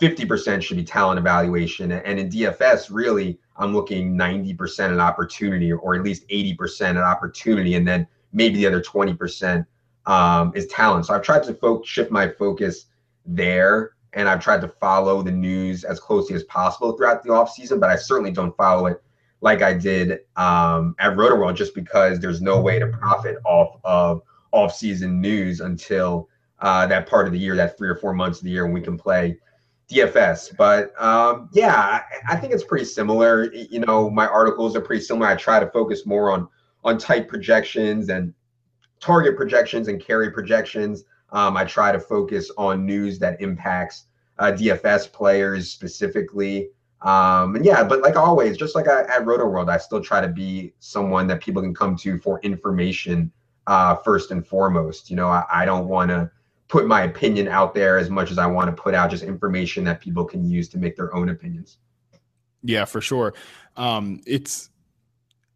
50% 0.00 0.62
should 0.62 0.78
be 0.78 0.84
talent 0.84 1.18
evaluation. 1.18 1.92
And 1.92 2.18
in 2.18 2.28
dfs 2.28 2.88
really 2.90 3.38
i'm 3.56 3.72
looking 3.72 4.16
90% 4.16 4.92
at 4.92 4.98
opportunity 4.98 5.72
or 5.72 5.94
at 5.94 6.02
least 6.02 6.26
80% 6.28 6.96
at 6.96 6.96
opportunity 6.96 7.76
and 7.76 7.86
then 7.86 8.08
maybe 8.32 8.56
the 8.56 8.66
other 8.66 8.80
20% 8.80 9.66
um, 10.06 10.52
is 10.54 10.66
talent 10.68 11.04
so 11.06 11.14
i've 11.14 11.22
tried 11.22 11.42
to 11.42 11.54
fo- 11.54 11.82
shift 11.82 12.10
my 12.10 12.28
focus 12.28 12.86
there 13.26 13.92
and 14.14 14.28
i've 14.28 14.40
tried 14.40 14.60
to 14.60 14.68
follow 14.68 15.22
the 15.22 15.30
news 15.30 15.84
as 15.84 16.00
closely 16.00 16.34
as 16.34 16.44
possible 16.44 16.96
throughout 16.96 17.22
the 17.22 17.28
offseason 17.28 17.78
but 17.78 17.90
i 17.90 17.96
certainly 17.96 18.30
don't 18.30 18.56
follow 18.56 18.86
it 18.86 19.02
like 19.40 19.62
I 19.62 19.72
did 19.72 20.20
um, 20.36 20.94
at 20.98 21.16
Rotoworld, 21.16 21.56
just 21.56 21.74
because 21.74 22.18
there's 22.20 22.40
no 22.40 22.60
way 22.60 22.78
to 22.78 22.86
profit 22.86 23.38
off 23.44 23.76
of 23.84 24.22
off-season 24.52 25.20
news 25.20 25.60
until 25.60 26.28
uh, 26.60 26.86
that 26.86 27.08
part 27.08 27.26
of 27.26 27.32
the 27.32 27.38
year, 27.38 27.54
that 27.56 27.78
three 27.78 27.88
or 27.88 27.94
four 27.96 28.14
months 28.14 28.38
of 28.38 28.44
the 28.44 28.50
year 28.50 28.64
when 28.64 28.72
we 28.72 28.80
can 28.80 28.98
play 28.98 29.38
DFS. 29.90 30.56
But 30.56 31.00
um, 31.00 31.48
yeah, 31.52 31.74
I, 31.74 32.02
I, 32.30 32.36
think 32.36 32.52
it's 32.52 32.64
pretty 32.64 32.84
similar. 32.84 33.52
You 33.52 33.80
know, 33.80 34.10
my 34.10 34.26
articles 34.26 34.74
are 34.74 34.80
pretty 34.80 35.02
similar. 35.02 35.28
I 35.28 35.36
try 35.36 35.60
to 35.60 35.70
focus 35.70 36.04
more 36.04 36.32
on 36.32 36.48
on 36.84 36.98
tight 36.98 37.28
projections 37.28 38.08
and 38.08 38.32
target 39.00 39.36
projections 39.36 39.88
and 39.88 40.00
carry 40.00 40.30
projections. 40.30 41.04
Um, 41.30 41.56
I 41.56 41.64
try 41.64 41.92
to 41.92 42.00
focus 42.00 42.50
on 42.56 42.86
news 42.86 43.18
that 43.18 43.40
impacts 43.40 44.04
uh, 44.38 44.52
DFS 44.52 45.12
players 45.12 45.70
specifically. 45.70 46.70
Um, 47.02 47.54
and 47.54 47.64
yeah, 47.64 47.84
but 47.84 48.00
like 48.00 48.16
always, 48.16 48.56
just 48.56 48.74
like 48.74 48.88
I, 48.88 49.02
at 49.02 49.24
Rotoworld, 49.24 49.70
I 49.70 49.78
still 49.78 50.02
try 50.02 50.20
to 50.20 50.28
be 50.28 50.72
someone 50.80 51.26
that 51.28 51.40
people 51.40 51.62
can 51.62 51.74
come 51.74 51.96
to 51.96 52.18
for 52.18 52.40
information 52.40 53.30
uh, 53.66 53.94
first 53.96 54.30
and 54.30 54.44
foremost. 54.46 55.10
You 55.10 55.16
know, 55.16 55.28
I, 55.28 55.44
I 55.50 55.64
don't 55.64 55.86
want 55.86 56.10
to 56.10 56.30
put 56.68 56.86
my 56.86 57.02
opinion 57.02 57.48
out 57.48 57.74
there 57.74 57.98
as 57.98 58.10
much 58.10 58.30
as 58.30 58.38
I 58.38 58.46
want 58.46 58.74
to 58.74 58.82
put 58.82 58.94
out 58.94 59.10
just 59.10 59.22
information 59.22 59.84
that 59.84 60.00
people 60.00 60.24
can 60.24 60.48
use 60.48 60.68
to 60.70 60.78
make 60.78 60.96
their 60.96 61.14
own 61.14 61.28
opinions. 61.28 61.78
Yeah, 62.62 62.84
for 62.84 63.00
sure. 63.00 63.34
Um, 63.76 64.20
it's 64.26 64.70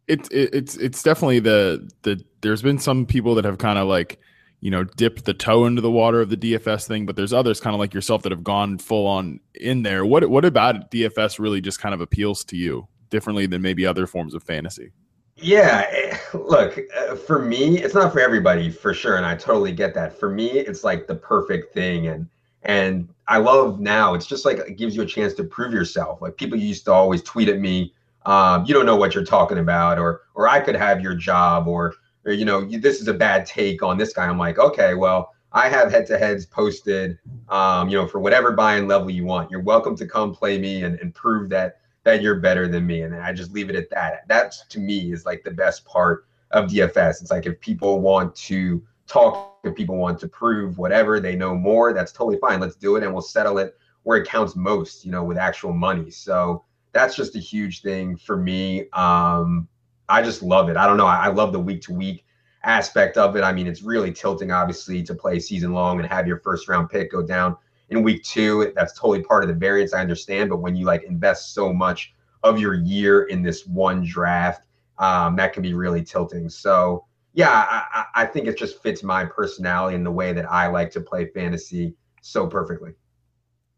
it's 0.07 0.29
it's 0.31 0.75
it's 0.77 1.03
definitely 1.03 1.39
the 1.39 1.89
the. 2.03 2.23
There's 2.41 2.61
been 2.61 2.79
some 2.79 3.05
people 3.05 3.35
that 3.35 3.45
have 3.45 3.57
kind 3.57 3.79
of 3.79 3.87
like 3.87 4.19
you 4.63 4.71
know, 4.71 4.85
dipped 4.85 5.25
the 5.25 5.33
toe 5.33 5.65
into 5.65 5.81
the 5.81 5.91
water 5.91 6.21
of 6.21 6.29
the 6.29 6.37
DFS 6.37 6.87
thing, 6.87 7.05
but 7.05 7.17
there's 7.17 7.33
others 7.33 7.59
kind 7.59 7.73
of 7.73 7.81
like 7.81 7.93
yourself 7.93 8.23
that 8.23 8.31
have 8.31 8.45
gone 8.45 8.77
full 8.77 9.05
on 9.05 9.41
in 9.55 9.83
there. 9.83 10.05
What 10.05 10.29
what 10.29 10.45
about 10.45 10.89
DFS 10.89 11.37
really 11.37 11.59
just 11.59 11.81
kind 11.81 11.93
of 11.93 11.99
appeals 11.99 12.45
to 12.45 12.55
you 12.55 12.87
differently 13.09 13.45
than 13.45 13.61
maybe 13.61 13.85
other 13.85 14.07
forms 14.07 14.33
of 14.33 14.41
fantasy? 14.41 14.93
Yeah, 15.35 15.85
eh, 15.91 16.17
look, 16.33 16.79
uh, 16.97 17.15
for 17.15 17.39
me, 17.39 17.79
it's 17.79 17.93
not 17.93 18.13
for 18.13 18.21
everybody 18.21 18.69
for 18.69 18.93
sure, 18.93 19.17
and 19.17 19.25
I 19.25 19.35
totally 19.35 19.73
get 19.73 19.93
that. 19.95 20.17
For 20.17 20.29
me, 20.29 20.51
it's 20.51 20.85
like 20.85 21.07
the 21.07 21.15
perfect 21.15 21.73
thing, 21.73 22.07
and 22.07 22.29
and 22.61 23.09
I 23.27 23.39
love 23.39 23.81
now. 23.81 24.13
It's 24.13 24.25
just 24.25 24.45
like 24.45 24.59
it 24.59 24.77
gives 24.77 24.95
you 24.95 25.01
a 25.01 25.05
chance 25.05 25.33
to 25.33 25.43
prove 25.43 25.73
yourself. 25.73 26.21
Like 26.21 26.37
people 26.37 26.57
used 26.57 26.85
to 26.85 26.93
always 26.93 27.21
tweet 27.21 27.49
at 27.49 27.59
me, 27.59 27.93
um, 28.25 28.65
"You 28.65 28.73
don't 28.73 28.85
know 28.85 28.95
what 28.95 29.13
you're 29.15 29.25
talking 29.25 29.57
about," 29.57 29.99
or 29.99 30.21
or 30.35 30.47
I 30.47 30.59
could 30.59 30.75
have 30.75 31.01
your 31.01 31.15
job, 31.15 31.67
or 31.67 31.93
or 32.25 32.31
you 32.31 32.45
know, 32.45 32.63
this 32.65 33.01
is 33.01 33.07
a 33.07 33.13
bad 33.13 33.45
take 33.45 33.83
on 33.83 33.97
this 33.97 34.13
guy. 34.13 34.25
I'm 34.25 34.37
like, 34.37 34.57
okay, 34.57 34.93
well, 34.93 35.33
I 35.51 35.69
have 35.69 35.91
head-to-heads 35.91 36.47
posted, 36.47 37.19
um, 37.49 37.87
you 37.87 37.97
know, 37.97 38.07
for 38.07 38.19
whatever 38.19 38.51
buy-in 38.51 38.87
level 38.87 39.09
you 39.11 39.25
want. 39.25 39.51
You're 39.51 39.61
welcome 39.61 39.95
to 39.97 40.05
come 40.07 40.33
play 40.33 40.57
me 40.57 40.83
and, 40.83 40.99
and 40.99 41.13
prove 41.13 41.49
that 41.49 41.77
that 42.03 42.21
you're 42.21 42.39
better 42.39 42.67
than 42.67 42.85
me. 42.85 43.01
And 43.01 43.15
I 43.15 43.31
just 43.31 43.53
leave 43.53 43.69
it 43.69 43.75
at 43.75 43.89
that. 43.91 44.27
That 44.27 44.55
to 44.69 44.79
me 44.79 45.13
is 45.13 45.25
like 45.25 45.43
the 45.43 45.51
best 45.51 45.85
part 45.85 46.25
of 46.51 46.69
DFS. 46.69 47.21
It's 47.21 47.31
like 47.31 47.45
if 47.45 47.59
people 47.61 48.01
want 48.01 48.35
to 48.35 48.83
talk, 49.07 49.57
if 49.63 49.73
people 49.75 49.95
want 49.95 50.19
to 50.19 50.27
prove 50.27 50.77
whatever 50.77 51.19
they 51.19 51.35
know 51.35 51.55
more, 51.55 51.93
that's 51.93 52.11
totally 52.11 52.37
fine. 52.39 52.59
Let's 52.59 52.75
do 52.75 52.97
it 52.97 53.03
and 53.03 53.13
we'll 53.13 53.21
settle 53.21 53.57
it 53.57 53.77
where 54.03 54.17
it 54.17 54.27
counts 54.27 54.55
most, 54.55 55.05
you 55.05 55.11
know, 55.11 55.23
with 55.23 55.37
actual 55.37 55.71
money. 55.71 56.11
So 56.11 56.65
that's 56.93 57.15
just 57.15 57.35
a 57.35 57.39
huge 57.39 57.81
thing 57.81 58.15
for 58.17 58.37
me. 58.37 58.89
Um, 58.91 59.67
I 60.07 60.21
just 60.21 60.43
love 60.43 60.69
it. 60.69 60.77
I 60.77 60.87
don't 60.87 60.97
know. 60.97 61.05
I, 61.05 61.25
I 61.25 61.27
love 61.27 61.51
the 61.51 61.59
week 61.59 61.81
to 61.83 61.93
week 61.93 62.25
aspect 62.63 63.17
of 63.17 63.35
it. 63.35 63.43
I 63.43 63.51
mean, 63.51 63.67
it's 63.67 63.81
really 63.81 64.11
tilting, 64.11 64.51
obviously, 64.51 65.03
to 65.03 65.15
play 65.15 65.39
season 65.39 65.73
long 65.73 65.99
and 65.99 66.07
have 66.07 66.27
your 66.27 66.39
first 66.39 66.67
round 66.67 66.89
pick 66.89 67.11
go 67.11 67.21
down 67.21 67.57
in 67.89 68.03
week 68.03 68.23
two. 68.23 68.71
That's 68.75 68.93
totally 68.93 69.23
part 69.23 69.43
of 69.43 69.49
the 69.49 69.55
variance. 69.55 69.93
I 69.93 70.01
understand, 70.01 70.49
but 70.49 70.57
when 70.57 70.75
you 70.75 70.85
like 70.85 71.03
invest 71.03 71.53
so 71.53 71.73
much 71.73 72.13
of 72.43 72.59
your 72.59 72.75
year 72.75 73.23
in 73.23 73.41
this 73.41 73.65
one 73.65 74.03
draft, 74.03 74.67
um, 74.99 75.35
that 75.37 75.53
can 75.53 75.63
be 75.63 75.73
really 75.73 76.03
tilting. 76.03 76.49
So 76.49 77.05
yeah, 77.33 77.49
I, 77.49 78.05
I 78.15 78.25
think 78.25 78.47
it 78.47 78.57
just 78.57 78.81
fits 78.83 79.01
my 79.01 79.25
personality 79.25 79.95
and 79.95 80.05
the 80.05 80.11
way 80.11 80.33
that 80.33 80.49
I 80.51 80.67
like 80.67 80.91
to 80.91 81.01
play 81.01 81.25
fantasy 81.25 81.95
so 82.21 82.45
perfectly. 82.45 82.93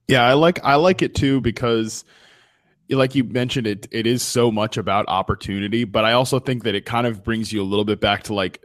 Yeah, 0.08 0.24
I 0.24 0.34
like 0.34 0.60
I 0.64 0.76
like 0.76 1.02
it 1.02 1.16
too 1.16 1.42
because 1.42 2.04
like 2.90 3.16
you 3.16 3.24
mentioned 3.24 3.68
it 3.68 3.88
it 3.92 4.06
is 4.06 4.22
so 4.22 4.52
much 4.52 4.78
about 4.78 5.06
opportunity, 5.08 5.84
but 5.84 6.06
I 6.06 6.14
also 6.14 6.40
think 6.40 6.64
that 6.64 6.76
it 6.76 6.86
kind 6.86 7.08
of 7.08 7.24
brings 7.24 7.52
you 7.52 7.62
a 7.62 7.66
little 7.66 7.86
bit 7.86 8.00
back 8.00 8.24
to 8.24 8.34
like 8.34 8.64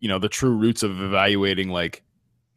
you 0.00 0.08
know 0.08 0.18
the 0.18 0.28
true 0.28 0.54
roots 0.54 0.82
of 0.82 1.00
evaluating 1.00 1.68
like 1.68 2.02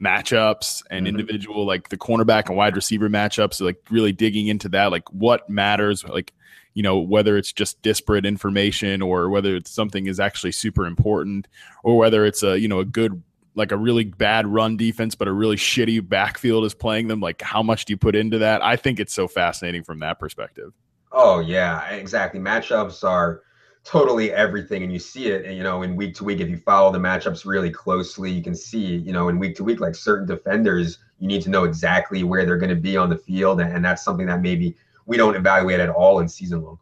matchups 0.01 0.84
and 0.89 1.06
mm-hmm. 1.06 1.19
individual 1.19 1.65
like 1.65 1.89
the 1.89 1.97
cornerback 1.97 2.47
and 2.47 2.58
wide 2.58 2.75
receiver 2.75 3.10
matchups 3.10 3.62
like 3.62 3.78
really 3.89 4.12
digging 4.12 4.47
into 4.47 4.67
that 4.67 4.91
like 4.91 5.08
what 5.13 5.49
matters 5.49 6.04
like 6.04 6.34
you 6.73 6.84
know 6.84 6.99
whether 6.99 7.38
it's 7.38 7.54
just 7.54 7.82
disparate 7.82 8.25
information 8.25 9.01
or 9.01 9.30
whether 9.30 9.56
it's 9.56 9.71
something 9.71 10.08
is 10.08 10.19
actually 10.19 10.51
super 10.51 10.86
important 10.86 11.47
or 11.84 11.97
whether 11.97 12.25
it's 12.25 12.43
a 12.43 12.60
you 12.60 12.67
know 12.67 12.80
a 12.80 12.86
good 12.86 13.23
like 13.56 13.71
a 13.71 13.78
really 13.78 14.04
bad 14.04 14.45
run 14.45 14.75
defense 14.75 15.15
but 15.15 15.30
a 15.30 15.32
really 15.32 15.56
shitty 15.56 16.06
backfield 16.06 16.65
is 16.65 16.73
playing 16.73 17.08
them 17.08 17.21
like 17.21 17.41
how 17.41 17.63
much 17.63 17.86
do 17.86 17.93
you 17.93 17.97
put 17.97 18.15
into 18.15 18.39
that 18.39 18.62
i 18.62 18.75
think 18.75 18.99
it's 18.99 19.13
so 19.13 19.30
fascinating 19.30 19.84
from 19.84 19.99
that 19.99 20.19
perspective 20.19 20.73
oh 21.15 21.39
yeah 21.39 21.89
exactly. 21.89 22.39
Matchups 22.39 23.04
are 23.04 23.41
totally 23.86 24.32
everything 24.32 24.82
and 24.82 24.91
you 24.91 24.97
see 24.97 25.28
it 25.28 25.54
you 25.54 25.62
know 25.62 25.84
in 25.84 25.95
week 25.95 26.15
to 26.15 26.23
week 26.23 26.39
if 26.39 26.49
you 26.49 26.58
follow 26.58 26.91
the 26.91 26.97
matchups 26.97 27.45
really 27.45 27.69
closely 27.69 28.32
you 28.32 28.41
can 28.41 28.56
see 28.56 28.95
you 28.95 29.13
know 29.13 29.30
in 29.30 29.38
week 29.38 29.56
to 29.56 29.63
week 29.63 29.80
like 29.80 29.93
certain 29.93 30.25
defenders 30.25 30.97
you 31.19 31.28
need 31.28 31.43
to 31.43 31.51
know 31.51 31.65
exactly 31.65 32.23
where 32.23 32.47
they're 32.47 32.58
going 32.58 32.67
to 32.67 32.75
be 32.75 32.97
on 32.97 33.10
the 33.10 33.17
field 33.17 33.62
and 33.62 33.86
that's 33.86 34.04
something 34.04 34.25
that 34.25 34.41
maybe 34.41 34.75
we 35.06 35.17
don't 35.17 35.36
evaluate 35.36 35.80
at 35.80 35.89
all 35.89 36.19
in 36.19 36.28
season 36.28 36.63
long. 36.63 36.80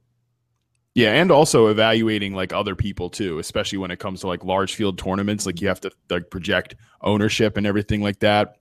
Yeah 0.93 1.11
and 1.11 1.29
also 1.29 1.67
evaluating 1.67 2.33
like 2.33 2.53
other 2.53 2.73
people 2.73 3.09
too 3.09 3.37
especially 3.37 3.79
when 3.79 3.91
it 3.91 3.99
comes 3.99 4.21
to 4.21 4.27
like 4.27 4.45
large 4.45 4.73
field 4.73 4.97
tournaments 4.97 5.45
like 5.45 5.59
you 5.59 5.67
have 5.67 5.81
to 5.81 5.91
like 6.09 6.29
project 6.29 6.75
ownership 7.01 7.57
and 7.57 7.67
everything 7.67 8.01
like 8.01 8.19
that. 8.19 8.55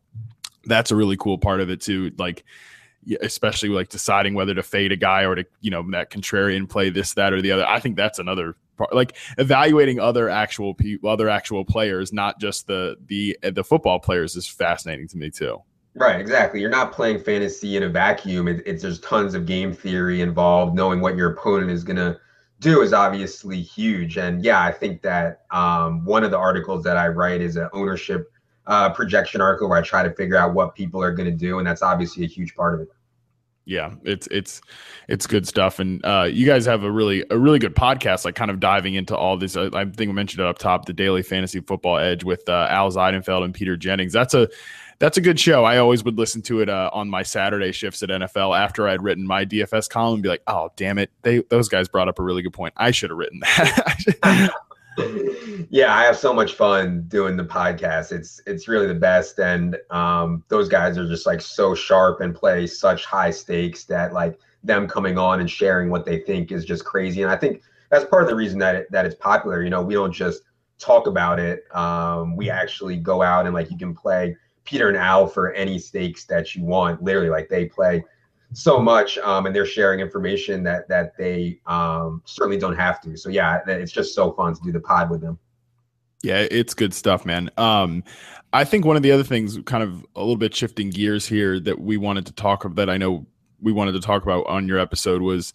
That's 0.64 0.90
a 0.90 0.96
really 0.96 1.16
cool 1.16 1.38
part 1.38 1.60
of 1.60 1.70
it 1.70 1.80
too 1.80 2.10
like 2.18 2.44
especially 3.20 3.68
like 3.68 3.88
deciding 3.88 4.34
whether 4.34 4.54
to 4.54 4.62
fade 4.62 4.92
a 4.92 4.96
guy 4.96 5.24
or 5.24 5.34
to 5.34 5.44
you 5.60 5.70
know 5.70 5.84
that 5.90 6.10
contrarian 6.10 6.68
play 6.68 6.88
this 6.88 7.14
that 7.14 7.32
or 7.32 7.42
the 7.42 7.50
other 7.50 7.66
i 7.66 7.80
think 7.80 7.96
that's 7.96 8.18
another 8.18 8.54
part 8.76 8.94
like 8.94 9.16
evaluating 9.38 10.00
other 10.00 10.28
actual 10.28 10.74
people 10.74 11.08
other 11.08 11.28
actual 11.28 11.64
players 11.64 12.12
not 12.12 12.40
just 12.40 12.66
the 12.66 12.96
the 13.06 13.36
the 13.52 13.64
football 13.64 13.98
players 13.98 14.36
is 14.36 14.46
fascinating 14.46 15.08
to 15.08 15.16
me 15.16 15.30
too. 15.30 15.58
Right 15.94 16.20
exactly. 16.20 16.60
You're 16.60 16.70
not 16.70 16.92
playing 16.92 17.18
fantasy 17.18 17.76
in 17.76 17.82
a 17.82 17.88
vacuum. 17.88 18.48
It, 18.48 18.62
it's 18.64 18.82
there's 18.82 18.98
tons 19.00 19.34
of 19.34 19.44
game 19.44 19.74
theory 19.74 20.22
involved. 20.22 20.74
Knowing 20.74 21.00
what 21.02 21.16
your 21.16 21.32
opponent 21.32 21.70
is 21.70 21.84
going 21.84 21.96
to 21.96 22.18
do 22.60 22.80
is 22.80 22.94
obviously 22.94 23.60
huge. 23.60 24.16
And 24.16 24.44
yeah 24.44 24.62
i 24.62 24.72
think 24.72 25.02
that 25.02 25.42
um, 25.50 26.04
one 26.04 26.24
of 26.24 26.30
the 26.30 26.38
articles 26.38 26.82
that 26.84 26.96
i 26.96 27.08
write 27.08 27.40
is 27.40 27.56
an 27.56 27.68
ownership 27.72 28.31
uh, 28.66 28.90
projection 28.90 29.40
article 29.40 29.68
where 29.68 29.78
I 29.78 29.82
try 29.82 30.02
to 30.02 30.12
figure 30.14 30.36
out 30.36 30.54
what 30.54 30.74
people 30.74 31.02
are 31.02 31.12
going 31.12 31.30
to 31.30 31.36
do, 31.36 31.58
and 31.58 31.66
that's 31.66 31.82
obviously 31.82 32.24
a 32.24 32.28
huge 32.28 32.54
part 32.54 32.74
of 32.74 32.80
it. 32.80 32.88
Yeah, 33.64 33.94
it's 34.02 34.26
it's 34.28 34.60
it's 35.08 35.26
good 35.26 35.46
stuff, 35.46 35.78
and 35.78 36.04
uh, 36.04 36.26
you 36.30 36.46
guys 36.46 36.66
have 36.66 36.82
a 36.82 36.90
really 36.90 37.24
a 37.30 37.38
really 37.38 37.60
good 37.60 37.76
podcast, 37.76 38.24
like 38.24 38.34
kind 38.34 38.50
of 38.50 38.58
diving 38.58 38.94
into 38.94 39.16
all 39.16 39.36
this. 39.36 39.56
I, 39.56 39.66
I 39.72 39.84
think 39.84 40.10
I 40.10 40.12
mentioned 40.12 40.40
it 40.40 40.46
up 40.46 40.58
top, 40.58 40.86
the 40.86 40.92
Daily 40.92 41.22
Fantasy 41.22 41.60
Football 41.60 41.98
Edge 41.98 42.24
with 42.24 42.48
uh, 42.48 42.66
Al 42.70 42.90
Zeidenfeld 42.90 43.44
and 43.44 43.54
Peter 43.54 43.76
Jennings. 43.76 44.12
That's 44.12 44.34
a 44.34 44.48
that's 44.98 45.16
a 45.16 45.20
good 45.20 45.38
show. 45.38 45.64
I 45.64 45.78
always 45.78 46.02
would 46.02 46.18
listen 46.18 46.42
to 46.42 46.60
it 46.60 46.68
uh, 46.68 46.90
on 46.92 47.08
my 47.08 47.22
Saturday 47.22 47.70
shifts 47.70 48.02
at 48.02 48.08
NFL 48.08 48.58
after 48.58 48.88
I'd 48.88 49.02
written 49.02 49.26
my 49.26 49.44
DFS 49.44 49.88
column 49.88 50.14
and 50.14 50.22
be 50.24 50.28
like, 50.28 50.42
"Oh, 50.48 50.70
damn 50.74 50.98
it! 50.98 51.12
They 51.22 51.42
those 51.48 51.68
guys 51.68 51.88
brought 51.88 52.08
up 52.08 52.18
a 52.18 52.22
really 52.22 52.42
good 52.42 52.52
point. 52.52 52.74
I 52.76 52.90
should 52.90 53.10
have 53.10 53.18
written 53.18 53.40
that." 53.40 54.50
yeah, 55.70 55.94
I 55.94 56.04
have 56.04 56.16
so 56.16 56.32
much 56.32 56.54
fun 56.54 57.04
doing 57.08 57.36
the 57.36 57.44
podcast. 57.44 58.12
It's 58.12 58.40
it's 58.46 58.68
really 58.68 58.86
the 58.86 58.94
best, 58.94 59.38
and 59.38 59.76
um, 59.90 60.44
those 60.48 60.68
guys 60.68 60.98
are 60.98 61.08
just 61.08 61.26
like 61.26 61.40
so 61.40 61.74
sharp 61.74 62.20
and 62.20 62.34
play 62.34 62.66
such 62.66 63.04
high 63.04 63.30
stakes 63.30 63.84
that 63.84 64.12
like 64.12 64.38
them 64.62 64.86
coming 64.86 65.18
on 65.18 65.40
and 65.40 65.50
sharing 65.50 65.90
what 65.90 66.04
they 66.04 66.20
think 66.20 66.52
is 66.52 66.64
just 66.64 66.84
crazy. 66.84 67.22
And 67.22 67.30
I 67.30 67.36
think 67.36 67.62
that's 67.90 68.04
part 68.04 68.22
of 68.22 68.28
the 68.28 68.34
reason 68.34 68.58
that 68.58 68.74
it, 68.74 68.86
that 68.90 69.06
it's 69.06 69.14
popular. 69.14 69.62
You 69.62 69.70
know, 69.70 69.82
we 69.82 69.94
don't 69.94 70.12
just 70.12 70.42
talk 70.78 71.06
about 71.06 71.38
it. 71.38 71.64
Um, 71.74 72.36
we 72.36 72.50
actually 72.50 72.96
go 72.96 73.22
out 73.22 73.46
and 73.46 73.54
like 73.54 73.70
you 73.70 73.78
can 73.78 73.94
play 73.94 74.36
Peter 74.64 74.88
and 74.88 74.96
Al 74.96 75.26
for 75.26 75.52
any 75.52 75.78
stakes 75.78 76.24
that 76.26 76.54
you 76.54 76.64
want. 76.64 77.02
Literally, 77.02 77.30
like 77.30 77.48
they 77.48 77.64
play 77.66 78.04
so 78.52 78.80
much 78.80 79.18
um, 79.18 79.46
and 79.46 79.54
they're 79.54 79.66
sharing 79.66 80.00
information 80.00 80.62
that 80.62 80.88
that 80.88 81.16
they 81.16 81.60
um, 81.66 82.22
certainly 82.24 82.58
don't 82.58 82.76
have 82.76 83.00
to. 83.02 83.16
So 83.16 83.28
yeah 83.28 83.60
it's 83.66 83.92
just 83.92 84.14
so 84.14 84.32
fun 84.32 84.54
to 84.54 84.60
do 84.62 84.72
the 84.72 84.80
pod 84.80 85.10
with 85.10 85.20
them. 85.20 85.38
Yeah 86.22 86.46
it's 86.50 86.74
good 86.74 86.94
stuff 86.94 87.24
man. 87.24 87.50
Um, 87.56 88.04
i 88.54 88.64
think 88.64 88.84
one 88.84 88.96
of 88.96 89.02
the 89.02 89.10
other 89.10 89.24
things 89.24 89.58
kind 89.64 89.82
of 89.82 90.04
a 90.14 90.20
little 90.20 90.36
bit 90.36 90.54
shifting 90.54 90.90
gears 90.90 91.26
here 91.26 91.58
that 91.58 91.80
we 91.80 91.96
wanted 91.96 92.26
to 92.26 92.32
talk 92.32 92.66
about 92.66 92.76
that 92.76 92.90
i 92.90 92.98
know 92.98 93.26
we 93.62 93.72
wanted 93.72 93.92
to 93.92 94.00
talk 94.00 94.22
about 94.22 94.46
on 94.46 94.68
your 94.68 94.78
episode 94.78 95.22
was 95.22 95.54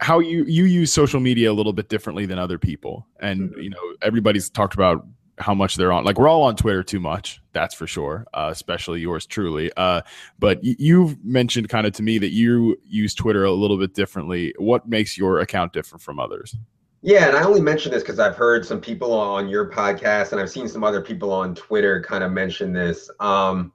how 0.00 0.18
you 0.18 0.44
you 0.44 0.64
use 0.64 0.92
social 0.92 1.20
media 1.20 1.50
a 1.50 1.54
little 1.54 1.72
bit 1.72 1.88
differently 1.88 2.26
than 2.26 2.38
other 2.38 2.58
people. 2.58 3.06
And 3.20 3.50
mm-hmm. 3.50 3.60
you 3.60 3.70
know 3.70 3.94
everybody's 4.02 4.50
talked 4.50 4.74
about 4.74 5.06
how 5.38 5.54
much 5.54 5.76
they're 5.76 5.92
on. 5.92 6.04
Like 6.04 6.18
we're 6.18 6.28
all 6.28 6.42
on 6.42 6.56
Twitter 6.56 6.82
too 6.82 7.00
much, 7.00 7.42
that's 7.52 7.74
for 7.74 7.86
sure. 7.86 8.26
Uh, 8.32 8.48
especially 8.50 9.00
yours 9.00 9.26
truly. 9.26 9.70
Uh, 9.76 10.02
but 10.38 10.58
y- 10.62 10.76
you've 10.78 11.22
mentioned 11.24 11.68
kind 11.68 11.86
of 11.86 11.92
to 11.94 12.02
me 12.02 12.18
that 12.18 12.32
you 12.32 12.78
use 12.84 13.14
Twitter 13.14 13.44
a 13.44 13.52
little 13.52 13.78
bit 13.78 13.94
differently. 13.94 14.54
What 14.58 14.88
makes 14.88 15.18
your 15.18 15.40
account 15.40 15.72
different 15.72 16.02
from 16.02 16.18
others? 16.18 16.56
Yeah, 17.02 17.28
and 17.28 17.36
I 17.36 17.44
only 17.44 17.60
mention 17.60 17.92
this 17.92 18.02
because 18.02 18.18
I've 18.18 18.36
heard 18.36 18.64
some 18.64 18.80
people 18.80 19.12
on 19.12 19.48
your 19.48 19.70
podcast, 19.70 20.32
and 20.32 20.40
I've 20.40 20.50
seen 20.50 20.66
some 20.66 20.82
other 20.82 21.00
people 21.00 21.30
on 21.30 21.54
Twitter 21.54 22.02
kind 22.02 22.24
of 22.24 22.32
mention 22.32 22.72
this. 22.72 23.10
Um, 23.20 23.72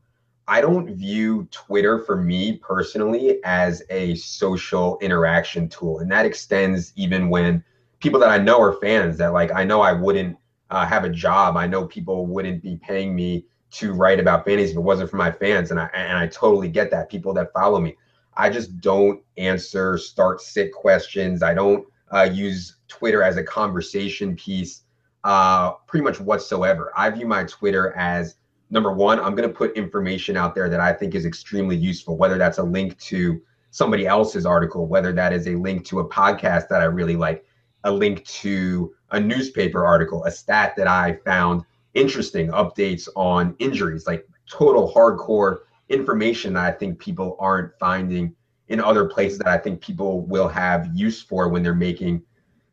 I 0.48 0.60
don't 0.60 0.94
view 0.96 1.48
Twitter 1.52 2.00
for 2.00 2.18
me 2.18 2.58
personally 2.58 3.40
as 3.46 3.84
a 3.90 4.16
social 4.16 4.98
interaction 5.00 5.70
tool, 5.70 6.00
and 6.00 6.12
that 6.12 6.26
extends 6.26 6.92
even 6.96 7.30
when 7.30 7.64
people 8.00 8.20
that 8.20 8.30
I 8.30 8.38
know 8.38 8.60
are 8.60 8.74
fans 8.74 9.18
that 9.20 9.32
like 9.32 9.52
I 9.54 9.64
know 9.64 9.80
I 9.80 9.94
wouldn't 9.94 10.36
uh, 10.72 10.86
have 10.86 11.04
a 11.04 11.10
job, 11.10 11.58
I 11.58 11.68
know 11.68 11.86
people 11.86 12.26
wouldn't 12.26 12.64
be 12.64 12.78
paying 12.78 13.16
me 13.16 13.46
to 13.72 13.94
write 13.94 14.20
about 14.20 14.46
fantasy 14.46 14.72
if 14.72 14.78
it 14.78 14.82
wasn't 14.82 15.10
for 15.10 15.18
my 15.18 15.32
fans, 15.32 15.72
and 15.72 15.80
I 15.80 15.90
and 15.94 16.18
I 16.18 16.28
totally 16.28 16.70
get 16.70 16.90
that. 16.92 17.10
People 17.10 17.34
that 17.36 17.54
follow 17.54 17.80
me, 17.80 17.96
I 18.36 18.50
just 18.50 18.80
don't 18.82 19.22
answer 19.38 19.98
start 19.98 20.42
sit 20.42 20.74
questions. 20.74 21.44
I 21.44 21.54
don't 21.54 21.86
uh, 22.12 22.24
use 22.32 22.78
Twitter 22.88 23.24
as 23.24 23.38
a 23.38 23.44
conversation 23.44 24.36
piece, 24.36 24.84
uh, 25.24 25.72
pretty 25.88 26.04
much 26.04 26.20
whatsoever. 26.20 26.92
I 26.96 27.10
view 27.10 27.28
my 27.28 27.44
Twitter 27.44 27.94
as 27.94 28.36
number 28.70 28.92
one. 28.92 29.20
I'm 29.20 29.36
going 29.36 29.48
to 29.48 29.54
put 29.54 29.76
information 29.78 30.36
out 30.36 30.56
there 30.56 30.70
that 30.70 30.80
I 30.80 30.94
think 30.94 31.16
is 31.16 31.26
extremely 31.26 31.76
useful, 31.76 32.18
whether 32.18 32.38
that's 32.38 32.58
a 32.58 32.64
link 32.64 32.98
to 33.00 33.42
somebody 33.72 34.06
else's 34.06 34.46
article, 34.46 34.86
whether 34.86 35.14
that 35.14 35.32
is 35.32 35.48
a 35.48 35.56
link 35.56 35.86
to 35.86 36.00
a 36.00 36.10
podcast 36.10 36.68
that 36.70 36.82
I 36.82 36.86
really 36.86 37.16
like, 37.16 37.46
a 37.84 37.92
link 37.92 38.26
to 38.26 38.94
a 39.12 39.20
newspaper 39.20 39.86
article, 39.86 40.24
a 40.26 40.32
stat 40.32 40.74
that 40.78 40.88
I 40.88 41.18
found 41.26 41.64
interesting, 41.94 42.50
updates 42.50 43.08
on 43.16 43.56
injuries, 43.60 44.08
like 44.08 44.28
total 44.50 44.92
hardcore 44.94 45.60
information 45.90 46.54
that 46.54 46.64
I 46.64 46.72
think 46.72 47.00
people 47.00 47.36
aren't 47.40 47.78
finding 47.80 48.36
in 48.70 48.80
other 48.80 49.06
places 49.06 49.38
that 49.40 49.48
I 49.48 49.58
think 49.58 49.82
people 49.82 50.22
will 50.26 50.48
have 50.48 50.90
use 50.94 51.22
for 51.22 51.50
when 51.50 51.62
they're 51.62 51.76
making 51.76 52.22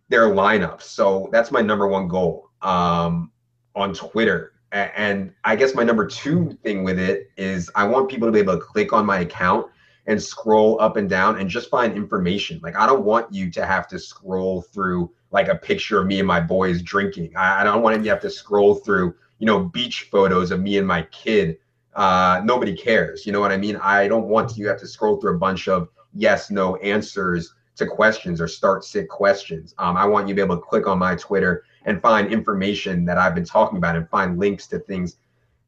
their 0.09 0.29
lineups. 0.29 0.83
So 0.83 1.29
that's 1.33 1.51
my 1.51 1.61
number 1.61 1.88
one 1.88 2.09
goal 2.09 2.51
um, 2.62 3.33
on 3.75 3.92
Twitter. 3.92 4.53
And 4.71 5.33
I 5.44 5.57
guess 5.57 5.75
my 5.75 5.83
number 5.83 6.07
two 6.07 6.53
thing 6.62 6.85
with 6.85 6.99
it 6.99 7.31
is 7.37 7.71
I 7.75 7.85
want 7.85 8.09
people 8.09 8.29
to 8.29 8.33
be 8.33 8.38
able 8.38 8.55
to 8.55 8.61
click 8.61 8.92
on 8.92 9.07
my 9.07 9.21
account 9.21 9.66
and 10.09 10.21
scroll 10.21 10.81
up 10.81 10.97
and 10.97 11.09
down 11.09 11.38
and 11.38 11.49
just 11.49 11.71
find 11.71 11.94
information. 11.94 12.59
Like 12.62 12.75
I 12.77 12.87
don't 12.87 13.05
want 13.05 13.33
you 13.33 13.51
to 13.53 13.64
have 13.64 13.87
to 13.88 13.99
scroll 13.99 14.62
through 14.62 15.12
like 15.31 15.49
a 15.49 15.55
picture 15.55 16.01
of 16.01 16.07
me 16.07 16.18
and 16.18 16.27
my 16.27 16.40
boys 16.40 16.83
drinking. 16.83 17.37
I, 17.37 17.61
I 17.61 17.64
don't 17.64 17.83
want 17.83 17.99
you 17.99 18.05
to 18.05 18.11
have 18.11 18.23
to 18.23 18.31
scroll 18.31 18.77
through, 18.77 19.14
you 19.38 19.47
know, 19.47 19.64
beach 19.64 20.09
photos 20.11 20.51
of 20.51 20.61
me 20.61 20.79
and 20.79 20.87
my 20.87 21.03
kid. 21.03 21.59
Uh, 21.94 22.40
nobody 22.42 22.75
cares. 22.75 23.27
You 23.27 23.33
know 23.33 23.40
what 23.40 23.53
I 23.53 23.59
mean? 23.59 23.77
I 23.77 24.09
don't 24.09 24.29
want 24.29 24.57
you 24.57 24.64
to 24.64 24.71
have 24.71 24.81
to 24.81 24.88
scroll 24.88 25.21
through 25.21 25.37
a 25.37 25.38
bunch 25.38 25.68
of 25.68 25.88
yes, 26.14 26.51
no 26.51 26.77
answers 26.77 27.55
to 27.77 27.87
questions 27.87 28.40
or 28.40 28.49
start 28.49 28.85
sit 28.85 29.11
questions. 29.11 29.75
Um, 29.79 29.97
I 29.97 30.07
want 30.07 30.27
you 30.27 30.35
to 30.35 30.37
be 30.37 30.42
able 30.42 30.57
to 30.57 30.62
click 30.62 30.87
on 30.87 30.99
my 30.99 31.16
Twitter 31.16 31.64
and 31.85 32.01
find 32.01 32.33
information 32.33 33.05
that 33.05 33.18
I've 33.18 33.35
been 33.35 33.44
talking 33.44 33.77
about 33.77 33.94
and 33.94 34.09
find 34.09 34.38
links 34.38 34.66
to 34.68 34.79
things 34.79 35.16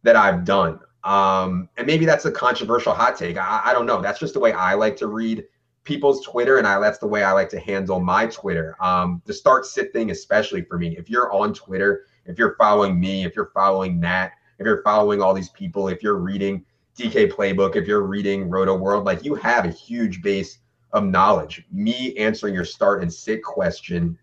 that 0.03 0.17
I've 0.17 0.45
done. 0.45 0.81
Um, 1.05 1.69
and 1.77 1.87
maybe 1.87 2.05
that's 2.05 2.25
a 2.27 2.31
controversial 2.31 2.93
hot 2.93 3.17
take. 3.17 3.39
I, 3.39 3.63
I, 3.67 3.73
don't 3.73 3.87
know. 3.87 4.03
That's 4.03 4.19
just 4.19 4.35
the 4.35 4.41
way 4.41 4.53
I 4.53 4.75
like 4.75 4.97
to 4.97 5.07
read 5.07 5.45
people's 5.85 6.25
Twitter, 6.25 6.59
and 6.59 6.67
I 6.67 6.79
that's 6.79 6.99
the 6.99 7.07
way 7.07 7.23
I 7.23 7.33
like 7.33 7.49
to 7.51 7.59
handle 7.59 8.01
my 8.01 8.27
Twitter. 8.27 8.77
Um, 8.81 9.23
the 9.25 9.33
start 9.33 9.65
sit 9.65 9.93
thing, 9.93 10.11
especially 10.11 10.63
for 10.63 10.79
me. 10.79 10.97
If 10.99 11.09
you're 11.09 11.33
on 11.33 11.55
Twitter, 11.55 12.07
if 12.27 12.39
you're 12.39 12.55
following 12.57 13.01
me, 13.01 13.25
if 13.25 13.35
you're 13.35 13.51
following 13.55 13.99
Nat, 13.99 14.33
if 14.59 14.67
you're 14.67 14.83
following 14.83 15.23
all 15.23 15.33
these 15.33 15.49
people, 15.49 15.89
if 15.89 16.03
you're 16.03 16.19
reading 16.19 16.65
DK 16.99 17.33
Playbook, 17.33 17.77
if 17.77 17.87
you're 17.87 18.03
reading 18.03 18.51
Rotoworld, 18.51 19.07
like 19.07 19.25
you 19.25 19.35
have 19.35 19.65
a 19.65 19.71
huge 19.71 20.21
base 20.21 20.59
of 20.93 21.05
knowledge. 21.05 21.65
Me 21.73 22.15
answering 22.17 22.53
your 22.53 22.65
start 22.65 23.01
and 23.01 23.13
sit 23.13 23.43
question 23.43 24.19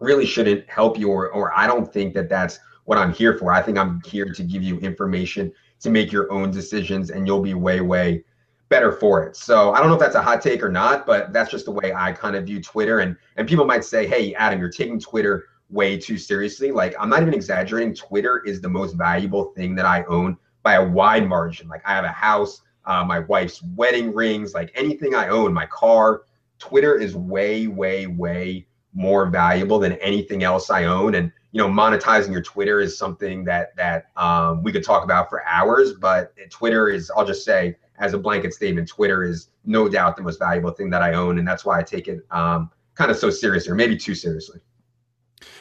really 0.00 0.26
shouldn't 0.26 0.68
help 0.68 0.98
you, 0.98 1.08
or, 1.08 1.30
or 1.30 1.56
I 1.56 1.66
don't 1.66 1.90
think 1.90 2.12
that 2.14 2.28
that's 2.28 2.58
what 2.84 2.98
I'm 2.98 3.12
here 3.12 3.38
for. 3.38 3.52
I 3.52 3.62
think 3.62 3.78
I'm 3.78 4.02
here 4.04 4.32
to 4.32 4.42
give 4.42 4.62
you 4.62 4.78
information 4.80 5.52
to 5.80 5.90
make 5.90 6.12
your 6.12 6.30
own 6.32 6.50
decisions, 6.50 7.10
and 7.10 7.26
you'll 7.26 7.40
be 7.40 7.54
way, 7.54 7.80
way 7.80 8.24
better 8.70 8.92
for 8.92 9.24
it. 9.24 9.36
So 9.36 9.72
I 9.72 9.80
don't 9.80 9.88
know 9.88 9.94
if 9.94 10.00
that's 10.00 10.14
a 10.14 10.22
hot 10.22 10.40
take 10.40 10.62
or 10.62 10.70
not, 10.70 11.04
but 11.04 11.32
that's 11.32 11.50
just 11.50 11.66
the 11.66 11.72
way 11.72 11.92
I 11.92 12.12
kind 12.12 12.36
of 12.36 12.46
view 12.46 12.62
Twitter. 12.62 13.00
And 13.00 13.16
and 13.36 13.46
people 13.46 13.66
might 13.66 13.84
say, 13.84 14.06
"Hey, 14.06 14.34
Adam, 14.34 14.58
you're 14.58 14.70
taking 14.70 14.98
Twitter 14.98 15.46
way 15.68 15.98
too 15.98 16.16
seriously." 16.16 16.70
Like 16.70 16.94
I'm 16.98 17.10
not 17.10 17.20
even 17.20 17.34
exaggerating. 17.34 17.94
Twitter 17.94 18.42
is 18.46 18.60
the 18.60 18.68
most 18.68 18.94
valuable 18.94 19.52
thing 19.56 19.74
that 19.74 19.84
I 19.84 20.04
own 20.04 20.38
by 20.62 20.74
a 20.74 20.88
wide 20.88 21.28
margin. 21.28 21.68
Like 21.68 21.82
I 21.84 21.94
have 21.94 22.04
a 22.04 22.08
house, 22.08 22.62
uh, 22.86 23.04
my 23.04 23.20
wife's 23.20 23.62
wedding 23.76 24.14
rings, 24.14 24.54
like 24.54 24.70
anything 24.74 25.14
I 25.14 25.28
own, 25.28 25.52
my 25.52 25.66
car. 25.66 26.22
Twitter 26.58 26.96
is 26.96 27.16
way, 27.16 27.66
way, 27.66 28.06
way 28.06 28.66
more 28.92 29.26
valuable 29.26 29.78
than 29.78 29.92
anything 29.94 30.42
else 30.42 30.70
I 30.70 30.84
own. 30.84 31.14
And 31.14 31.32
you 31.52 31.60
know, 31.60 31.68
monetizing 31.68 32.30
your 32.30 32.42
Twitter 32.42 32.80
is 32.80 32.96
something 32.96 33.44
that 33.44 33.76
that 33.76 34.06
um, 34.16 34.62
we 34.62 34.72
could 34.72 34.84
talk 34.84 35.02
about 35.04 35.28
for 35.28 35.44
hours. 35.46 35.92
But 35.94 36.32
Twitter 36.50 36.88
is, 36.88 37.10
I'll 37.16 37.26
just 37.26 37.44
say, 37.44 37.76
as 37.98 38.14
a 38.14 38.18
blanket 38.18 38.54
statement, 38.54 38.88
Twitter 38.88 39.24
is 39.24 39.48
no 39.64 39.88
doubt 39.88 40.16
the 40.16 40.22
most 40.22 40.38
valuable 40.38 40.70
thing 40.70 40.90
that 40.90 41.02
I 41.02 41.14
own, 41.14 41.38
and 41.38 41.46
that's 41.46 41.64
why 41.64 41.78
I 41.78 41.82
take 41.82 42.08
it 42.08 42.24
um, 42.30 42.70
kind 42.94 43.10
of 43.10 43.16
so 43.16 43.30
seriously, 43.30 43.72
or 43.72 43.74
maybe 43.74 43.96
too 43.96 44.14
seriously. 44.14 44.60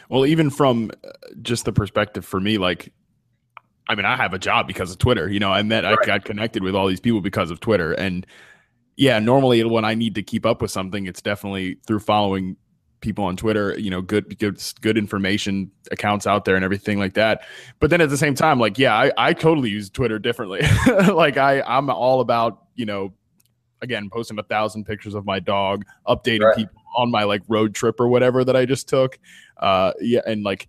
Well, 0.10 0.26
even 0.26 0.50
from 0.50 0.92
uh, 1.04 1.10
just 1.42 1.66
the 1.66 1.74
perspective 1.74 2.26
for 2.26 2.40
me, 2.40 2.58
like 2.58 2.94
I 3.90 3.96
mean, 3.96 4.06
I 4.06 4.16
have 4.16 4.34
a 4.34 4.40
job 4.40 4.68
because 4.68 4.92
of 4.92 5.00
Twitter. 5.00 5.30
You 5.30 5.40
know, 5.40 5.52
I 5.52 5.64
met, 5.64 5.84
right. 5.84 5.98
I 6.00 6.06
got 6.06 6.24
connected 6.24 6.62
with 6.62 6.76
all 6.76 6.88
these 6.88 7.00
people 7.00 7.22
because 7.22 7.50
of 7.50 7.60
Twitter. 7.60 7.94
And 7.94 8.26
yeah, 8.96 9.18
normally 9.18 9.64
when 9.64 9.84
I 9.84 9.96
need 9.96 10.14
to 10.16 10.22
keep 10.22 10.46
up 10.46 10.62
with 10.62 10.70
something, 10.70 11.08
it's 11.08 11.24
definitely 11.24 11.78
through 11.88 12.02
following 12.02 12.56
people 13.02 13.24
on 13.24 13.38
Twitter, 13.38 13.78
you 13.80 13.90
know, 13.90 14.02
good, 14.02 14.38
good, 14.40 14.62
good 14.82 14.98
information 14.98 15.72
accounts 15.92 16.28
out 16.28 16.46
there 16.46 16.56
and 16.56 16.66
everything 16.66 17.00
like 17.00 17.14
that. 17.14 17.44
But 17.80 17.90
then 17.90 18.02
at 18.02 18.10
the 18.10 18.18
same 18.18 18.36
time, 18.36 18.60
like, 18.60 18.78
yeah, 18.78 18.96
I, 18.96 19.12
I 19.18 19.34
totally 19.34 19.70
use 19.70 19.90
Twitter 19.90 20.20
differently. 20.20 20.62
like 20.88 21.38
I, 21.38 21.62
I'm 21.62 21.90
all 21.90 22.22
about, 22.22 22.66
you 22.76 22.86
know, 22.86 23.14
again, 23.82 24.10
posting 24.12 24.38
a 24.40 24.44
thousand 24.44 24.86
pictures 24.86 25.16
of 25.16 25.26
my 25.26 25.40
dog, 25.40 25.86
updating 26.08 26.42
right. 26.42 26.56
people 26.56 26.82
on 26.96 27.12
my 27.12 27.24
like 27.24 27.42
road 27.48 27.74
trip 27.74 28.00
or 28.00 28.08
whatever 28.08 28.44
that 28.44 28.56
I 28.56 28.66
just 28.66 28.88
took. 28.88 29.18
Uh, 29.58 29.94
yeah. 30.02 30.22
And 30.26 30.44
like, 30.44 30.68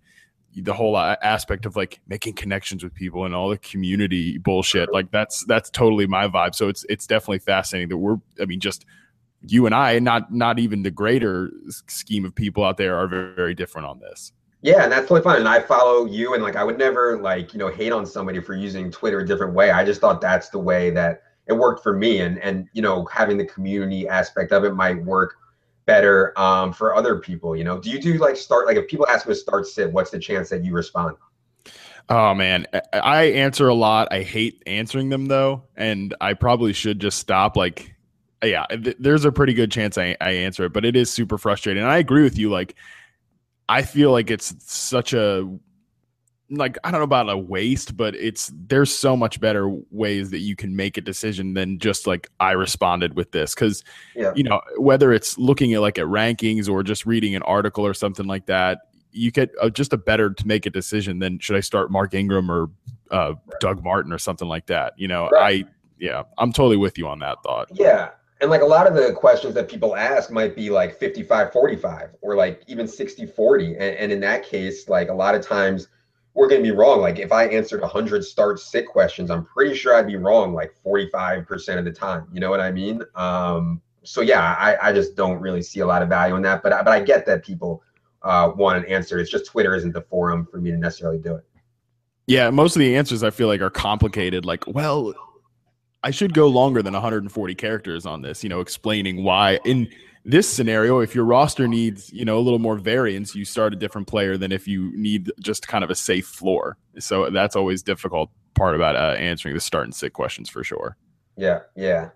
the 0.53 0.73
whole 0.73 0.97
aspect 0.97 1.65
of 1.65 1.77
like 1.77 2.01
making 2.09 2.33
connections 2.33 2.83
with 2.83 2.93
people 2.93 3.23
and 3.23 3.33
all 3.33 3.49
the 3.49 3.57
community 3.57 4.37
bullshit 4.37 4.91
like 4.91 5.09
that's 5.09 5.45
that's 5.45 5.69
totally 5.69 6.05
my 6.05 6.27
vibe 6.27 6.53
so 6.53 6.67
it's 6.67 6.85
it's 6.89 7.07
definitely 7.07 7.39
fascinating 7.39 7.87
that 7.87 7.97
we're 7.97 8.17
i 8.41 8.43
mean 8.43 8.59
just 8.59 8.85
you 9.47 9.65
and 9.65 9.75
i 9.75 9.99
not 9.99 10.31
not 10.33 10.59
even 10.59 10.83
the 10.83 10.91
greater 10.91 11.51
scheme 11.87 12.25
of 12.25 12.33
people 12.33 12.63
out 12.63 12.77
there 12.77 12.95
are 12.95 13.07
very, 13.07 13.35
very 13.35 13.53
different 13.53 13.87
on 13.87 13.99
this 13.99 14.33
yeah 14.61 14.83
and 14.83 14.91
that's 14.91 15.07
totally 15.07 15.21
fine 15.21 15.37
and 15.37 15.47
i 15.47 15.59
follow 15.59 16.05
you 16.05 16.33
and 16.33 16.43
like 16.43 16.55
i 16.55 16.63
would 16.63 16.77
never 16.77 17.19
like 17.21 17.53
you 17.53 17.59
know 17.59 17.69
hate 17.69 17.91
on 17.91 18.05
somebody 18.05 18.39
for 18.39 18.53
using 18.53 18.91
twitter 18.91 19.19
a 19.19 19.25
different 19.25 19.53
way 19.53 19.71
i 19.71 19.83
just 19.83 20.01
thought 20.01 20.21
that's 20.21 20.49
the 20.49 20.59
way 20.59 20.89
that 20.89 21.23
it 21.47 21.53
worked 21.53 21.81
for 21.81 21.95
me 21.95 22.19
and 22.19 22.37
and 22.39 22.67
you 22.73 22.81
know 22.81 23.05
having 23.05 23.37
the 23.37 23.45
community 23.45 24.07
aspect 24.07 24.51
of 24.51 24.63
it 24.63 24.73
might 24.73 25.03
work 25.03 25.35
better 25.85 26.37
um, 26.39 26.73
for 26.73 26.95
other 26.95 27.19
people? 27.19 27.55
You 27.55 27.63
know, 27.63 27.79
do 27.79 27.89
you 27.89 28.01
do 28.01 28.13
like 28.13 28.35
start 28.35 28.65
like 28.65 28.77
if 28.77 28.87
people 28.87 29.07
ask 29.07 29.27
me 29.27 29.33
to 29.33 29.39
start 29.39 29.67
sit, 29.67 29.91
what's 29.91 30.11
the 30.11 30.19
chance 30.19 30.49
that 30.49 30.63
you 30.63 30.73
respond? 30.73 31.17
Oh 32.09 32.33
man, 32.33 32.65
I 32.93 33.23
answer 33.23 33.67
a 33.67 33.73
lot. 33.73 34.07
I 34.11 34.23
hate 34.23 34.63
answering 34.65 35.09
them 35.09 35.27
though, 35.27 35.63
and 35.75 36.15
I 36.19 36.33
probably 36.33 36.73
should 36.73 36.99
just 36.99 37.19
stop. 37.19 37.55
Like, 37.55 37.93
yeah, 38.43 38.65
th- 38.67 38.97
there's 38.99 39.25
a 39.25 39.31
pretty 39.31 39.53
good 39.53 39.71
chance 39.71 39.97
I, 39.97 40.15
I 40.21 40.31
answer 40.31 40.65
it, 40.65 40.73
but 40.73 40.85
it 40.85 40.95
is 40.95 41.09
super 41.09 41.37
frustrating. 41.37 41.83
And 41.83 41.91
I 41.91 41.97
agree 41.97 42.23
with 42.23 42.37
you. 42.37 42.49
Like, 42.49 42.75
I 43.69 43.83
feel 43.83 44.11
like 44.11 44.31
it's 44.31 44.53
such 44.59 45.13
a 45.13 45.47
like 46.51 46.77
I 46.83 46.91
don't 46.91 46.99
know 46.99 47.05
about 47.05 47.29
a 47.29 47.37
waste, 47.37 47.95
but 47.95 48.15
it's 48.15 48.51
there's 48.53 48.93
so 48.93 49.15
much 49.15 49.39
better 49.39 49.69
ways 49.89 50.29
that 50.31 50.39
you 50.39 50.55
can 50.55 50.75
make 50.75 50.97
a 50.97 51.01
decision 51.01 51.53
than 51.53 51.79
just 51.79 52.05
like 52.05 52.29
I 52.39 52.51
responded 52.51 53.15
with 53.15 53.31
this 53.31 53.55
because 53.55 53.83
yeah. 54.15 54.33
you 54.35 54.43
know 54.43 54.61
whether 54.77 55.13
it's 55.13 55.37
looking 55.37 55.73
at 55.73 55.81
like 55.81 55.97
at 55.97 56.05
rankings 56.05 56.69
or 56.69 56.83
just 56.83 57.05
reading 57.05 57.35
an 57.35 57.41
article 57.43 57.85
or 57.85 57.93
something 57.93 58.27
like 58.27 58.47
that, 58.47 58.79
you 59.11 59.31
get 59.31 59.51
uh, 59.61 59.69
just 59.69 59.93
a 59.93 59.97
better 59.97 60.29
to 60.29 60.47
make 60.47 60.65
a 60.65 60.69
decision 60.69 61.19
than 61.19 61.39
should 61.39 61.55
I 61.55 61.61
start 61.61 61.89
Mark 61.89 62.13
Ingram 62.13 62.51
or 62.51 62.69
uh, 63.11 63.33
right. 63.33 63.59
Doug 63.61 63.83
Martin 63.83 64.11
or 64.11 64.19
something 64.19 64.47
like 64.47 64.65
that. 64.67 64.93
You 64.97 65.07
know, 65.07 65.29
right. 65.29 65.65
I 65.65 65.69
yeah, 65.99 66.23
I'm 66.37 66.51
totally 66.51 66.77
with 66.77 66.97
you 66.97 67.07
on 67.07 67.19
that 67.19 67.37
thought. 67.43 67.69
Yeah. 67.71 68.09
And 68.41 68.49
like 68.49 68.61
a 68.61 68.65
lot 68.65 68.87
of 68.87 68.95
the 68.95 69.13
questions 69.13 69.53
that 69.53 69.69
people 69.69 69.95
ask 69.95 70.31
might 70.31 70.55
be 70.55 70.69
like 70.69 70.97
55 70.97 71.53
45 71.53 72.09
or 72.21 72.35
like 72.35 72.63
even 72.67 72.87
60 72.87 73.27
40. 73.27 73.73
And, 73.73 73.81
and 73.81 74.11
in 74.11 74.19
that 74.21 74.43
case, 74.43 74.89
like 74.89 75.09
a 75.09 75.13
lot 75.13 75.35
of 75.35 75.45
times 75.45 75.87
we're 76.33 76.47
going 76.47 76.63
to 76.63 76.67
be 76.67 76.75
wrong. 76.75 77.01
Like 77.01 77.19
if 77.19 77.31
I 77.31 77.45
answered 77.45 77.81
100 77.81 78.23
start 78.23 78.59
sit 78.59 78.87
questions, 78.87 79.29
I'm 79.29 79.45
pretty 79.45 79.75
sure 79.75 79.95
I'd 79.95 80.07
be 80.07 80.17
wrong 80.17 80.53
like 80.53 80.73
45% 80.83 81.77
of 81.77 81.85
the 81.85 81.91
time. 81.91 82.27
You 82.33 82.39
know 82.39 82.49
what 82.49 82.59
I 82.59 82.71
mean? 82.71 83.03
Um, 83.15 83.81
so 84.03 84.21
yeah, 84.21 84.55
I, 84.57 84.89
I 84.89 84.93
just 84.93 85.15
don't 85.15 85.39
really 85.39 85.61
see 85.61 85.81
a 85.81 85.85
lot 85.85 86.01
of 86.01 86.09
value 86.09 86.35
in 86.35 86.41
that. 86.41 86.63
But 86.63 86.71
but 86.83 86.91
I 86.91 87.01
get 87.01 87.25
that 87.27 87.43
people 87.43 87.83
uh, 88.23 88.51
want 88.55 88.83
an 88.83 88.91
answer. 88.91 89.19
It's 89.19 89.29
just 89.29 89.45
Twitter 89.45 89.75
isn't 89.75 89.93
the 89.93 90.01
forum 90.01 90.47
for 90.49 90.59
me 90.59 90.71
to 90.71 90.77
necessarily 90.77 91.19
do 91.19 91.35
it. 91.35 91.45
Yeah, 92.27 92.49
most 92.49 92.75
of 92.75 92.79
the 92.79 92.95
answers 92.95 93.23
I 93.23 93.29
feel 93.29 93.47
like 93.47 93.61
are 93.61 93.69
complicated. 93.69 94.45
Like, 94.45 94.65
well, 94.67 95.13
I 96.03 96.11
should 96.11 96.33
go 96.33 96.47
longer 96.47 96.81
than 96.81 96.93
140 96.93 97.55
characters 97.55 98.05
on 98.05 98.21
this. 98.21 98.43
You 98.43 98.49
know, 98.49 98.59
explaining 98.59 99.23
why 99.23 99.59
in 99.65 99.87
this 100.23 100.47
scenario, 100.47 100.99
if 100.99 101.15
your 101.15 101.25
roster 101.25 101.67
needs, 101.67 102.11
you 102.13 102.25
know, 102.25 102.37
a 102.37 102.41
little 102.41 102.59
more 102.59 102.77
variance, 102.77 103.35
you 103.35 103.45
start 103.45 103.73
a 103.73 103.75
different 103.75 104.07
player 104.07 104.37
than 104.37 104.51
if 104.51 104.67
you 104.67 104.91
need 104.95 105.31
just 105.39 105.67
kind 105.67 105.83
of 105.83 105.89
a 105.89 105.95
safe 105.95 106.27
floor. 106.27 106.77
So 106.99 107.29
that's 107.29 107.55
always 107.55 107.81
difficult 107.81 108.29
part 108.53 108.75
about 108.75 108.95
uh, 108.95 109.15
answering 109.17 109.55
the 109.55 109.61
start 109.61 109.85
and 109.85 109.95
sit 109.95 110.13
questions 110.13 110.49
for 110.49 110.63
sure. 110.63 110.97
Yeah, 111.37 111.59
yeah, 111.75 112.09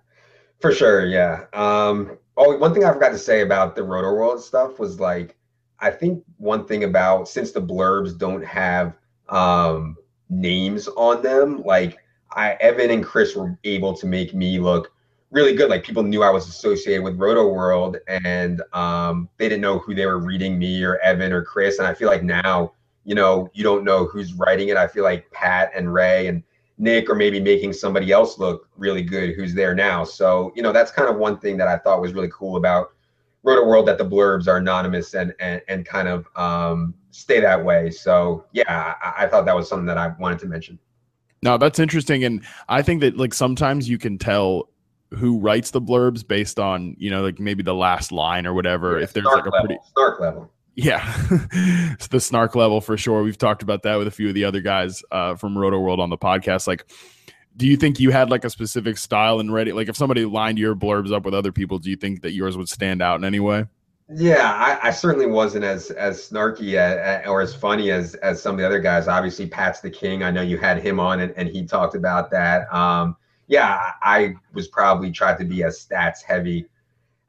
for 0.60 0.72
sure. 0.72 1.06
Yeah. 1.06 1.46
Um, 1.54 2.18
oh, 2.38 2.58
one 2.58 2.74
thing 2.74 2.84
I 2.84 2.94
forgot 2.94 3.10
to 3.10 3.18
say 3.18 3.42
about 3.42 3.76
the 3.76 3.82
Rotoworld 3.82 4.40
stuff 4.40 4.78
was 4.78 5.00
like, 5.00 5.36
I 5.80 5.90
think 5.90 6.24
one 6.38 6.66
thing 6.66 6.84
about 6.84 7.28
since 7.28 7.52
the 7.52 7.62
blurbs 7.62 8.18
don't 8.18 8.46
have 8.46 8.98
um, 9.30 9.96
names 10.30 10.88
on 10.90 11.22
them, 11.22 11.64
like 11.64 11.98
I 12.36 12.54
Evan 12.54 12.92
and 12.92 13.04
Chris 13.04 13.36
were 13.36 13.58
able 13.64 13.94
to 13.94 14.06
make 14.06 14.34
me 14.34 14.60
look 14.60 14.92
really 15.32 15.54
good. 15.54 15.70
Like 15.70 15.84
people 15.84 16.04
knew 16.04 16.24
I 16.24 16.30
was 16.30 16.48
associated 16.48 17.04
with 17.04 17.18
Rotoworld, 17.18 18.00
and 18.08 18.62
um, 18.74 19.30
they 19.38 19.50
didn't 19.50 19.62
know 19.62 19.80
who 19.80 19.94
they 19.96 20.06
were 20.06 20.20
reading, 20.20 20.58
me 20.58 20.84
or 20.84 20.98
Evan 21.00 21.34
or 21.34 21.44
Chris. 21.44 21.80
And 21.80 21.88
I 21.88 21.94
feel 21.94 22.08
like 22.08 22.24
now, 22.24 22.74
you 23.04 23.16
know, 23.16 23.50
you 23.54 23.64
don't 23.64 23.84
know 23.84 24.06
who's 24.06 24.34
writing 24.34 24.70
it. 24.70 24.78
I 24.78 24.88
feel 24.88 25.04
like 25.04 25.30
Pat 25.32 25.72
and 25.76 25.94
Ray 25.94 26.28
and 26.28 26.44
Nick 26.78 27.10
are 27.10 27.16
maybe 27.16 27.40
making 27.40 27.74
somebody 27.74 28.12
else 28.12 28.38
look 28.38 28.68
really 28.76 29.02
good 29.02 29.36
who's 29.36 29.54
there 29.54 29.76
now. 29.76 30.04
So 30.04 30.52
you 30.56 30.62
know, 30.62 30.72
that's 30.72 30.92
kind 30.92 31.10
of 31.10 31.18
one 31.18 31.40
thing 31.40 31.58
that 31.58 31.68
I 31.68 31.78
thought 31.78 32.02
was 32.02 32.14
really 32.14 32.32
cool 32.34 32.58
about 32.58 32.94
Rotoworld 33.46 33.86
that 33.86 33.98
the 33.98 34.06
blurbs 34.06 34.48
are 34.48 34.58
anonymous 34.58 35.14
and 35.14 35.34
and 35.40 35.62
and 35.68 35.86
kind 35.86 36.08
of 36.08 36.28
um, 36.36 36.94
stay 37.12 37.40
that 37.40 37.64
way. 37.64 37.92
So 37.92 38.46
yeah, 38.54 38.96
I, 39.02 39.26
I 39.26 39.28
thought 39.28 39.46
that 39.46 39.56
was 39.56 39.70
something 39.70 39.86
that 39.86 39.98
I 39.98 40.10
wanted 40.20 40.40
to 40.40 40.48
mention. 40.48 40.80
No, 41.46 41.60
that's 41.60 41.78
interesting, 41.78 42.24
and 42.24 42.44
I 42.70 42.82
think 42.82 43.02
that 43.02 43.18
like 43.18 43.32
sometimes 43.32 43.88
you 43.88 44.00
can 44.00 44.18
tell 44.18 44.68
who 45.12 45.38
writes 45.38 45.70
the 45.70 45.80
blurbs 45.80 46.28
based 46.28 46.60
on 46.60 46.96
you 46.98 47.12
know 47.12 47.22
like 47.22 47.40
maybe 47.40 47.62
the 47.62 47.76
last 47.76 48.12
line 48.12 48.48
or 48.48 48.54
whatever. 48.56 48.98
Yeah, 48.98 49.04
if 49.04 49.14
there's 49.14 49.26
like 49.28 49.46
a 49.46 49.50
level, 49.52 49.68
pretty 49.68 49.80
snark 49.94 50.20
level. 50.20 50.52
yeah, 50.74 51.14
it's 51.94 52.08
the 52.08 52.20
snark 52.20 52.56
level 52.56 52.82
for 52.82 52.98
sure. 52.98 53.22
We've 53.22 53.38
talked 53.38 53.62
about 53.62 53.84
that 53.84 53.98
with 53.98 54.08
a 54.08 54.12
few 54.12 54.30
of 54.30 54.34
the 54.34 54.44
other 54.44 54.60
guys 54.60 55.04
uh, 55.12 55.36
from 55.36 55.54
Rotoworld 55.54 56.00
on 56.00 56.10
the 56.10 56.18
podcast. 56.18 56.66
Like, 56.66 56.90
do 57.56 57.68
you 57.68 57.78
think 57.78 58.00
you 58.00 58.10
had 58.10 58.32
like 58.32 58.44
a 58.44 58.50
specific 58.50 58.98
style 58.98 59.40
and 59.40 59.54
ready? 59.54 59.72
Like, 59.72 59.88
if 59.88 59.96
somebody 59.96 60.26
lined 60.26 60.58
your 60.58 60.76
blurbs 60.76 61.14
up 61.14 61.26
with 61.26 61.36
other 61.36 61.52
people, 61.52 61.78
do 61.78 61.92
you 61.92 61.96
think 61.96 62.24
that 62.24 62.32
yours 62.32 62.58
would 62.58 62.70
stand 62.70 63.04
out 63.04 63.20
in 63.20 63.24
any 63.24 63.40
way? 63.40 63.66
Yeah, 64.08 64.54
I, 64.54 64.90
I 64.90 64.92
certainly 64.92 65.26
wasn't 65.26 65.66
as 65.66 65.90
as 65.92 66.30
snarky 66.30 66.76
as, 66.76 67.28
or 67.28 67.42
as 67.42 67.56
funny 67.56 67.90
as 67.90 68.14
as 68.16 68.40
some 68.40 68.54
of 68.54 68.60
the 68.60 68.66
other 68.66 68.80
guys. 68.80 69.08
Obviously, 69.08 69.48
Pat's 69.48 69.80
the 69.80 69.90
king. 69.90 70.22
I 70.22 70.30
know 70.30 70.44
you 70.44 70.58
had 70.58 70.78
him 70.78 71.00
on, 71.00 71.22
and, 71.22 71.34
and 71.36 71.50
he 71.50 71.66
talked 71.66 71.96
about 71.96 72.30
that. 72.30 72.72
Um, 72.72 73.18
yeah, 73.48 73.94
I 74.04 74.36
was 74.54 74.68
probably 74.68 75.12
tried 75.12 75.38
to 75.40 75.46
be 75.46 75.64
as 75.64 75.84
stats 75.84 76.22
heavy 76.22 76.68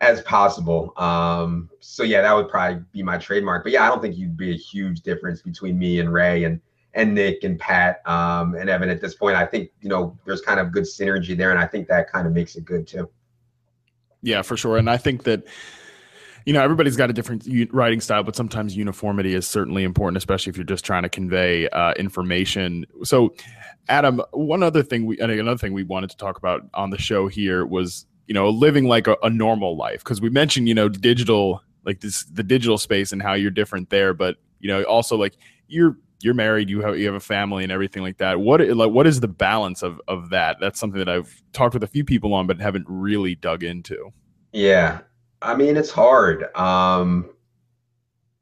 as 0.01 0.21
possible. 0.23 0.93
Um, 0.99 1.71
so 1.81 2.03
yeah, 2.03 2.21
that 2.21 2.35
would 2.35 2.51
probably 2.51 2.83
be 2.93 3.03
my 3.03 3.17
trademark. 3.17 3.63
But 3.63 3.73
yeah, 3.73 3.85
I 3.85 3.89
don't 3.89 4.03
think 4.03 4.17
you'd 4.17 4.37
be 4.37 4.51
a 4.51 4.57
huge 4.57 5.01
difference 5.01 5.41
between 5.41 5.79
me 5.79 6.01
and 6.01 6.13
Ray 6.13 6.45
and 6.45 6.61
and 6.93 7.15
Nick 7.15 7.45
and 7.45 7.59
Pat 7.59 8.07
um, 8.07 8.55
and 8.55 8.69
Evan 8.69 8.91
at 8.91 9.01
this 9.01 9.15
point. 9.15 9.37
I 9.37 9.47
think 9.47 9.71
you 9.81 9.89
know 9.89 10.19
there's 10.27 10.43
kind 10.43 10.61
of 10.61 10.73
good 10.73 10.85
synergy 10.85 11.35
there, 11.35 11.51
and 11.51 11.59
I 11.59 11.67
think 11.67 11.89
that 11.89 12.13
kind 12.13 12.27
of 12.27 12.35
makes 12.35 12.57
it 12.57 12.67
good 12.67 12.87
too. 12.87 13.09
Yeah, 14.23 14.43
for 14.43 14.59
sure. 14.59 14.77
And 14.77 14.91
I 14.91 14.99
think 14.99 15.23
that 15.25 15.45
you 16.47 16.53
know 16.53 16.63
everybody's 16.63 16.97
got 16.97 17.11
a 17.11 17.13
different 17.13 17.47
writing 17.73 18.01
style 18.01 18.23
but 18.23 18.37
sometimes 18.37 18.77
uniformity 18.77 19.35
is 19.35 19.47
certainly 19.47 19.83
important 19.83 20.17
especially 20.17 20.51
if 20.51 20.57
you're 20.57 20.65
just 20.65 20.85
trying 20.85 21.03
to 21.03 21.09
convey 21.09 21.69
uh, 21.69 21.93
information. 21.95 22.87
So 23.03 23.35
adam 23.89 24.23
one 24.31 24.63
other 24.63 24.83
thing 24.83 25.05
we 25.07 25.19
another 25.19 25.59
thing 25.59 25.73
we 25.73 25.85
wanted 25.85 26.11
to 26.11 26.17
talk 26.17 26.39
about 26.39 26.63
on 26.75 26.91
the 26.91 26.99
show 26.99 27.29
here 27.29 27.67
was 27.67 28.07
you 28.27 28.35
know 28.35 28.49
living 28.49 28.87
like 28.87 29.07
a, 29.07 29.17
a 29.23 29.31
normal 29.31 29.77
life 29.77 30.03
because 30.03 30.21
we 30.21 30.31
mentioned 30.31 30.69
you 30.69 30.75
know 30.75 30.89
digital 30.89 31.63
like 31.85 32.01
this 32.01 32.25
the 32.25 32.43
digital 32.43 32.79
space 32.79 33.13
and 33.13 33.21
how 33.21 33.35
you're 33.35 33.51
different 33.51 33.91
there 33.91 34.15
but 34.15 34.37
you 34.61 34.69
know 34.69 34.83
also 34.85 35.17
like 35.17 35.37
you're 35.69 35.97
you're 36.21 36.35
married 36.35 36.71
you 36.71 36.81
have 36.81 36.97
you 36.97 37.07
have 37.07 37.15
a 37.15 37.21
family 37.21 37.63
and 37.63 37.71
everything 37.71 38.03
like 38.03 38.19
that. 38.19 38.41
What 38.41 38.61
like 38.61 38.91
what 38.91 39.07
is 39.07 39.21
the 39.21 39.29
balance 39.29 39.83
of 39.83 40.01
of 40.09 40.31
that? 40.31 40.57
That's 40.61 40.81
something 40.81 40.99
that 40.99 41.09
i've 41.09 41.43
talked 41.53 41.75
with 41.75 41.83
a 41.83 41.87
few 41.87 42.05
people 42.05 42.33
on 42.33 42.47
but 42.47 42.61
haven't 42.61 42.87
really 42.89 43.35
dug 43.35 43.63
into. 43.63 44.13
Yeah 44.53 45.01
I 45.43 45.55
mean, 45.55 45.77
it's 45.77 45.91
hard. 45.91 46.55
Um, 46.57 47.31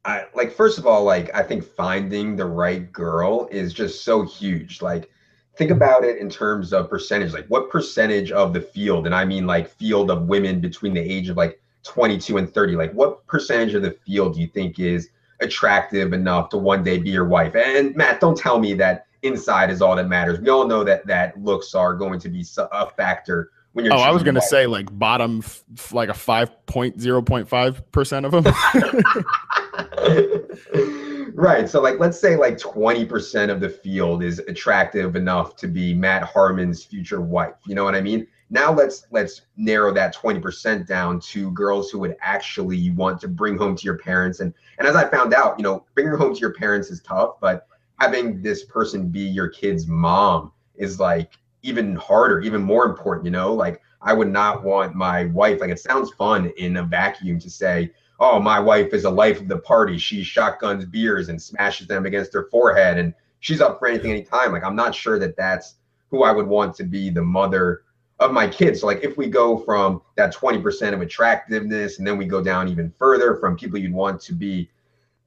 I 0.05 0.25
like 0.35 0.53
first 0.53 0.77
of 0.77 0.85
all, 0.85 1.03
like 1.03 1.33
I 1.33 1.41
think 1.41 1.63
finding 1.63 2.35
the 2.35 2.45
right 2.45 2.91
girl 2.91 3.47
is 3.51 3.73
just 3.73 4.05
so 4.05 4.21
huge. 4.23 4.81
Like 4.81 5.09
think 5.57 5.71
about 5.71 6.03
it 6.03 6.19
in 6.19 6.29
terms 6.29 6.73
of 6.73 6.89
percentage. 6.89 7.33
Like 7.33 7.47
what 7.47 7.69
percentage 7.69 8.31
of 8.31 8.53
the 8.53 8.61
field, 8.61 9.07
and 9.07 9.15
I 9.15 9.25
mean 9.25 9.47
like 9.47 9.67
field 9.67 10.11
of 10.11 10.27
women 10.27 10.59
between 10.61 10.93
the 10.93 11.01
age 11.01 11.29
of 11.29 11.37
like 11.37 11.59
22 11.83 12.37
and 12.37 12.53
30, 12.53 12.75
like 12.75 12.93
what 12.93 13.25
percentage 13.25 13.73
of 13.73 13.81
the 13.81 13.97
field 14.05 14.35
do 14.35 14.41
you 14.41 14.47
think 14.47 14.79
is 14.79 15.09
attractive 15.39 16.13
enough 16.13 16.49
to 16.49 16.57
one 16.57 16.83
day 16.83 16.99
be 16.99 17.09
your 17.09 17.25
wife? 17.25 17.55
And 17.55 17.95
Matt, 17.95 18.19
don't 18.19 18.37
tell 18.37 18.59
me 18.59 18.75
that 18.75 19.07
inside 19.23 19.71
is 19.71 19.81
all 19.81 19.95
that 19.95 20.07
matters. 20.07 20.39
We 20.39 20.49
all 20.49 20.67
know 20.67 20.83
that 20.83 21.07
that 21.07 21.41
looks 21.41 21.73
are 21.73 21.95
going 21.95 22.19
to 22.19 22.29
be 22.29 22.45
a 22.57 22.89
factor 22.91 23.51
when 23.75 23.85
you're. 23.85 23.93
Oh, 23.93 23.97
I 23.97 24.11
was 24.11 24.23
going 24.23 24.35
to 24.35 24.41
say 24.41 24.67
like 24.67 24.97
bottom, 24.97 25.41
f- 25.43 25.93
like 25.93 26.07
a 26.09 26.13
five 26.13 26.65
point 26.65 26.99
zero 26.99 27.21
point 27.21 27.47
five 27.47 27.89
percent 27.91 28.25
of 28.25 28.31
them. 28.31 28.45
right. 31.33 31.69
So 31.69 31.81
like, 31.81 31.99
let's 31.99 32.19
say 32.19 32.37
like 32.37 32.57
twenty 32.57 33.05
percent 33.05 33.51
of 33.51 33.59
the 33.59 33.69
field 33.69 34.23
is 34.23 34.39
attractive 34.39 35.17
enough 35.17 35.57
to 35.57 35.67
be 35.67 35.93
Matt 35.93 36.23
Harmon's 36.23 36.85
future 36.85 37.19
wife. 37.19 37.55
You 37.65 37.75
know 37.75 37.83
what 37.83 37.95
I 37.95 38.01
mean? 38.01 38.25
Now 38.49 38.71
let's 38.71 39.07
let's 39.11 39.41
narrow 39.57 39.93
that 39.93 40.13
twenty 40.13 40.39
percent 40.39 40.87
down 40.87 41.19
to 41.21 41.51
girls 41.51 41.91
who 41.91 41.99
would 41.99 42.15
actually 42.21 42.91
want 42.91 43.19
to 43.21 43.27
bring 43.27 43.57
home 43.57 43.75
to 43.75 43.83
your 43.83 43.97
parents. 43.97 44.39
And 44.39 44.53
and 44.79 44.87
as 44.87 44.95
I 44.95 45.09
found 45.09 45.33
out, 45.33 45.59
you 45.59 45.63
know, 45.63 45.85
bringing 45.95 46.15
home 46.15 46.33
to 46.33 46.39
your 46.39 46.53
parents 46.53 46.89
is 46.89 47.01
tough, 47.01 47.41
but 47.41 47.67
having 47.99 48.41
this 48.41 48.63
person 48.63 49.09
be 49.09 49.19
your 49.19 49.49
kid's 49.49 49.85
mom 49.85 50.53
is 50.75 50.97
like 50.97 51.33
even 51.65 51.95
harder, 51.95 52.41
even 52.41 52.61
more 52.61 52.85
important, 52.85 53.25
you 53.25 53.31
know? 53.31 53.53
Like 53.53 53.81
I 54.01 54.13
would 54.13 54.31
not 54.31 54.63
want 54.63 54.95
my 54.95 55.25
wife, 55.25 55.59
like 55.59 55.71
it 55.71 55.79
sounds 55.79 56.11
fun 56.11 56.51
in 56.57 56.77
a 56.77 56.83
vacuum 56.83 57.39
to 57.39 57.49
say, 57.49 57.91
oh, 58.19 58.39
my 58.39 58.59
wife 58.59 58.93
is 58.93 59.03
a 59.03 59.09
life 59.09 59.41
of 59.41 59.47
the 59.47 59.57
party. 59.57 59.97
She 59.97 60.23
shotguns 60.23 60.85
beers 60.85 61.29
and 61.29 61.41
smashes 61.41 61.87
them 61.87 62.05
against 62.05 62.33
her 62.33 62.47
forehead 62.51 62.97
and 62.97 63.13
she's 63.39 63.61
up 63.61 63.79
for 63.79 63.87
anything 63.87 64.11
anytime. 64.11 64.51
Like 64.51 64.63
I'm 64.63 64.75
not 64.75 64.93
sure 64.93 65.19
that 65.19 65.35
that's 65.35 65.75
who 66.11 66.23
I 66.23 66.31
would 66.31 66.47
want 66.47 66.75
to 66.75 66.83
be 66.83 67.09
the 67.09 67.23
mother 67.23 67.81
of 68.19 68.31
my 68.31 68.47
kids. 68.47 68.81
So 68.81 68.87
like 68.87 69.03
if 69.03 69.17
we 69.17 69.27
go 69.27 69.57
from 69.57 70.01
that 70.15 70.33
20% 70.33 70.93
of 70.93 71.01
attractiveness 71.01 71.97
and 71.97 72.07
then 72.07 72.17
we 72.17 72.25
go 72.25 72.43
down 72.43 72.69
even 72.69 72.93
further 72.97 73.35
from 73.35 73.57
people 73.57 73.79
you'd 73.79 73.91
want 73.91 74.21
to 74.21 74.33
be 74.33 74.69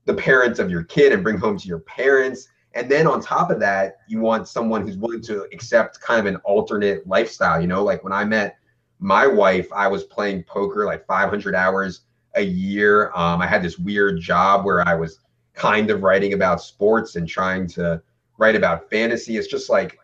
the 0.06 0.14
parents 0.14 0.58
of 0.58 0.70
your 0.70 0.84
kid 0.84 1.12
and 1.12 1.22
bring 1.22 1.36
home 1.36 1.58
to 1.58 1.68
your 1.68 1.80
parents 1.80 2.48
and 2.78 2.88
then 2.88 3.06
on 3.06 3.20
top 3.20 3.50
of 3.50 3.58
that, 3.60 3.98
you 4.06 4.20
want 4.20 4.46
someone 4.46 4.86
who's 4.86 4.96
willing 4.96 5.22
to 5.22 5.42
accept 5.52 6.00
kind 6.00 6.20
of 6.20 6.26
an 6.26 6.36
alternate 6.44 7.06
lifestyle. 7.06 7.60
You 7.60 7.66
know, 7.66 7.82
like 7.82 8.04
when 8.04 8.12
I 8.12 8.24
met 8.24 8.56
my 9.00 9.26
wife, 9.26 9.66
I 9.72 9.88
was 9.88 10.04
playing 10.04 10.44
poker 10.44 10.86
like 10.86 11.04
500 11.06 11.54
hours 11.54 12.02
a 12.34 12.42
year. 12.42 13.10
Um, 13.16 13.42
I 13.42 13.46
had 13.46 13.62
this 13.62 13.78
weird 13.78 14.20
job 14.20 14.64
where 14.64 14.86
I 14.86 14.94
was 14.94 15.18
kind 15.54 15.90
of 15.90 16.02
writing 16.02 16.34
about 16.34 16.62
sports 16.62 17.16
and 17.16 17.28
trying 17.28 17.66
to 17.68 18.00
write 18.38 18.54
about 18.54 18.88
fantasy. 18.88 19.36
It's 19.36 19.48
just 19.48 19.68
like 19.68 19.98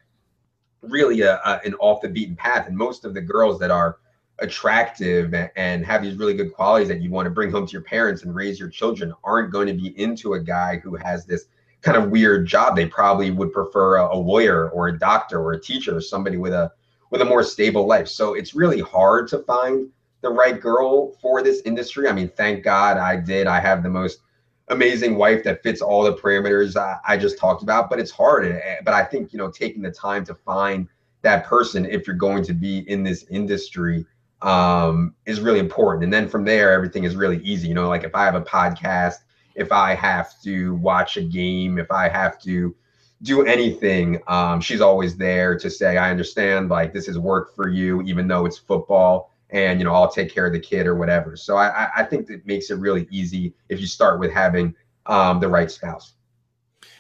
really 0.83 1.20
a, 1.20 1.37
a, 1.45 1.61
an 1.64 1.75
off 1.75 2.01
the 2.03 2.09
beaten 2.09 2.35
path. 2.35 2.66
And 2.66 2.77
most 2.77 3.05
of 3.05 3.14
the 3.14 3.20
girls 3.20 3.61
that 3.61 3.70
are 3.70 3.99
attractive 4.41 5.33
and 5.55 5.87
have 5.87 6.03
these 6.03 6.16
really 6.16 6.35
good 6.35 6.53
qualities 6.53 6.89
that 6.89 7.01
you 7.01 7.09
want 7.11 7.27
to 7.27 7.31
bring 7.31 7.53
home 7.53 7.66
to 7.66 7.72
your 7.72 7.83
parents 7.83 8.25
and 8.25 8.35
raise 8.35 8.59
your 8.59 8.68
children 8.68 9.12
aren't 9.22 9.53
going 9.53 9.68
to 9.68 9.75
be 9.75 9.97
into 9.99 10.35
a 10.35 10.41
guy 10.41 10.79
who 10.79 10.97
has 10.97 11.25
this 11.25 11.47
kind 11.85 11.97
of 11.97 12.11
weird 12.11 12.47
job. 12.47 12.74
They 12.74 12.87
probably 12.87 13.30
would 13.30 13.53
prefer 13.53 13.97
a, 13.97 14.14
a 14.14 14.16
lawyer 14.16 14.70
or 14.70 14.89
a 14.89 14.99
doctor 14.99 15.39
or 15.39 15.53
a 15.53 15.61
teacher 15.61 15.97
or 15.97 16.01
somebody 16.01 16.39
with 16.39 16.53
a 16.53 16.72
with 17.11 17.20
a 17.20 17.24
more 17.24 17.45
stable 17.45 17.87
life. 17.87 18.09
So 18.09 18.35
it's 18.35 18.55
really 18.55 18.80
hard 18.80 19.28
to 19.28 19.39
find 19.41 19.89
the 20.22 20.30
right 20.30 20.59
girl 20.59 21.12
for 21.20 21.43
this 21.43 21.61
industry. 21.64 22.09
I 22.09 22.12
mean, 22.12 22.30
thank 22.30 22.64
God 22.64 22.97
I 22.97 23.16
did. 23.16 23.47
I 23.47 23.61
have 23.61 23.82
the 23.82 23.91
most 23.91 24.20
amazing 24.68 25.16
wife 25.16 25.45
that 25.45 25.62
fits 25.62 25.82
all 25.82 26.03
the 26.03 26.14
parameters 26.14 26.76
I, 26.76 26.97
I 27.07 27.16
just 27.18 27.39
talked 27.39 27.62
about, 27.62 27.91
but 27.91 28.01
it's 28.01 28.11
hard. 28.11 28.61
But 28.85 28.95
I 28.95 29.05
think, 29.05 29.32
you 29.32 29.39
know, 29.39 29.51
taking 29.51 29.82
the 29.82 29.91
time 29.91 30.24
to 30.24 30.35
find 30.35 30.89
that 31.20 31.45
person 31.45 31.85
if 31.85 32.07
you're 32.07 32.16
going 32.16 32.43
to 32.45 32.55
be 32.55 32.78
in 32.91 33.05
this 33.05 33.26
industry 33.30 34.07
um, 34.41 35.14
is 35.26 35.41
really 35.41 35.61
important. 35.61 36.05
And 36.05 36.12
then 36.12 36.28
from 36.28 36.45
there, 36.45 36.72
everything 36.72 37.05
is 37.05 37.14
really 37.14 37.39
easy. 37.43 37.68
You 37.68 37.74
know, 37.74 37.89
like 37.89 38.05
if 38.05 38.14
I 38.14 38.24
have 38.24 38.35
a 38.35 38.43
podcast 38.43 39.18
if 39.55 39.73
I 39.73 39.95
have 39.95 40.41
to 40.43 40.75
watch 40.77 41.17
a 41.17 41.23
game, 41.23 41.79
if 41.79 41.91
I 41.91 42.09
have 42.09 42.41
to 42.43 42.75
do 43.23 43.45
anything, 43.47 44.21
um, 44.27 44.61
she's 44.61 44.81
always 44.81 45.17
there 45.17 45.59
to 45.59 45.71
say, 45.71 45.97
I 45.97 46.11
understand, 46.11 46.69
like 46.69 46.93
this 46.93 47.09
is 47.09 47.19
work 47.19 47.55
for 47.55 47.69
you, 47.69 48.03
even 48.03 48.29
though 48.29 48.45
it's 48.47 48.59
football, 48.59 49.33
and 49.51 49.79
you 49.79 49.85
know, 49.85 49.95
I'll 49.95 50.11
take 50.11 50.33
care 50.33 50.47
of 50.47 50.53
the 50.53 50.61
kid 50.61 50.87
or 50.87 50.97
whatever. 50.97 51.37
So 51.37 51.57
I, 51.57 51.89
I 51.97 52.05
think 52.05 52.27
that 52.27 52.47
makes 52.47 52.71
it 52.71 52.77
really 52.77 53.07
easy 53.11 53.55
if 53.69 53.81
you 53.81 53.87
start 53.87 54.21
with 54.21 54.33
having 54.33 54.75
um, 55.07 55.41
the 55.41 55.49
right 55.49 55.71
spouse. 55.71 56.15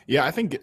Yeah, 0.06 0.24
I 0.24 0.30
think. 0.30 0.58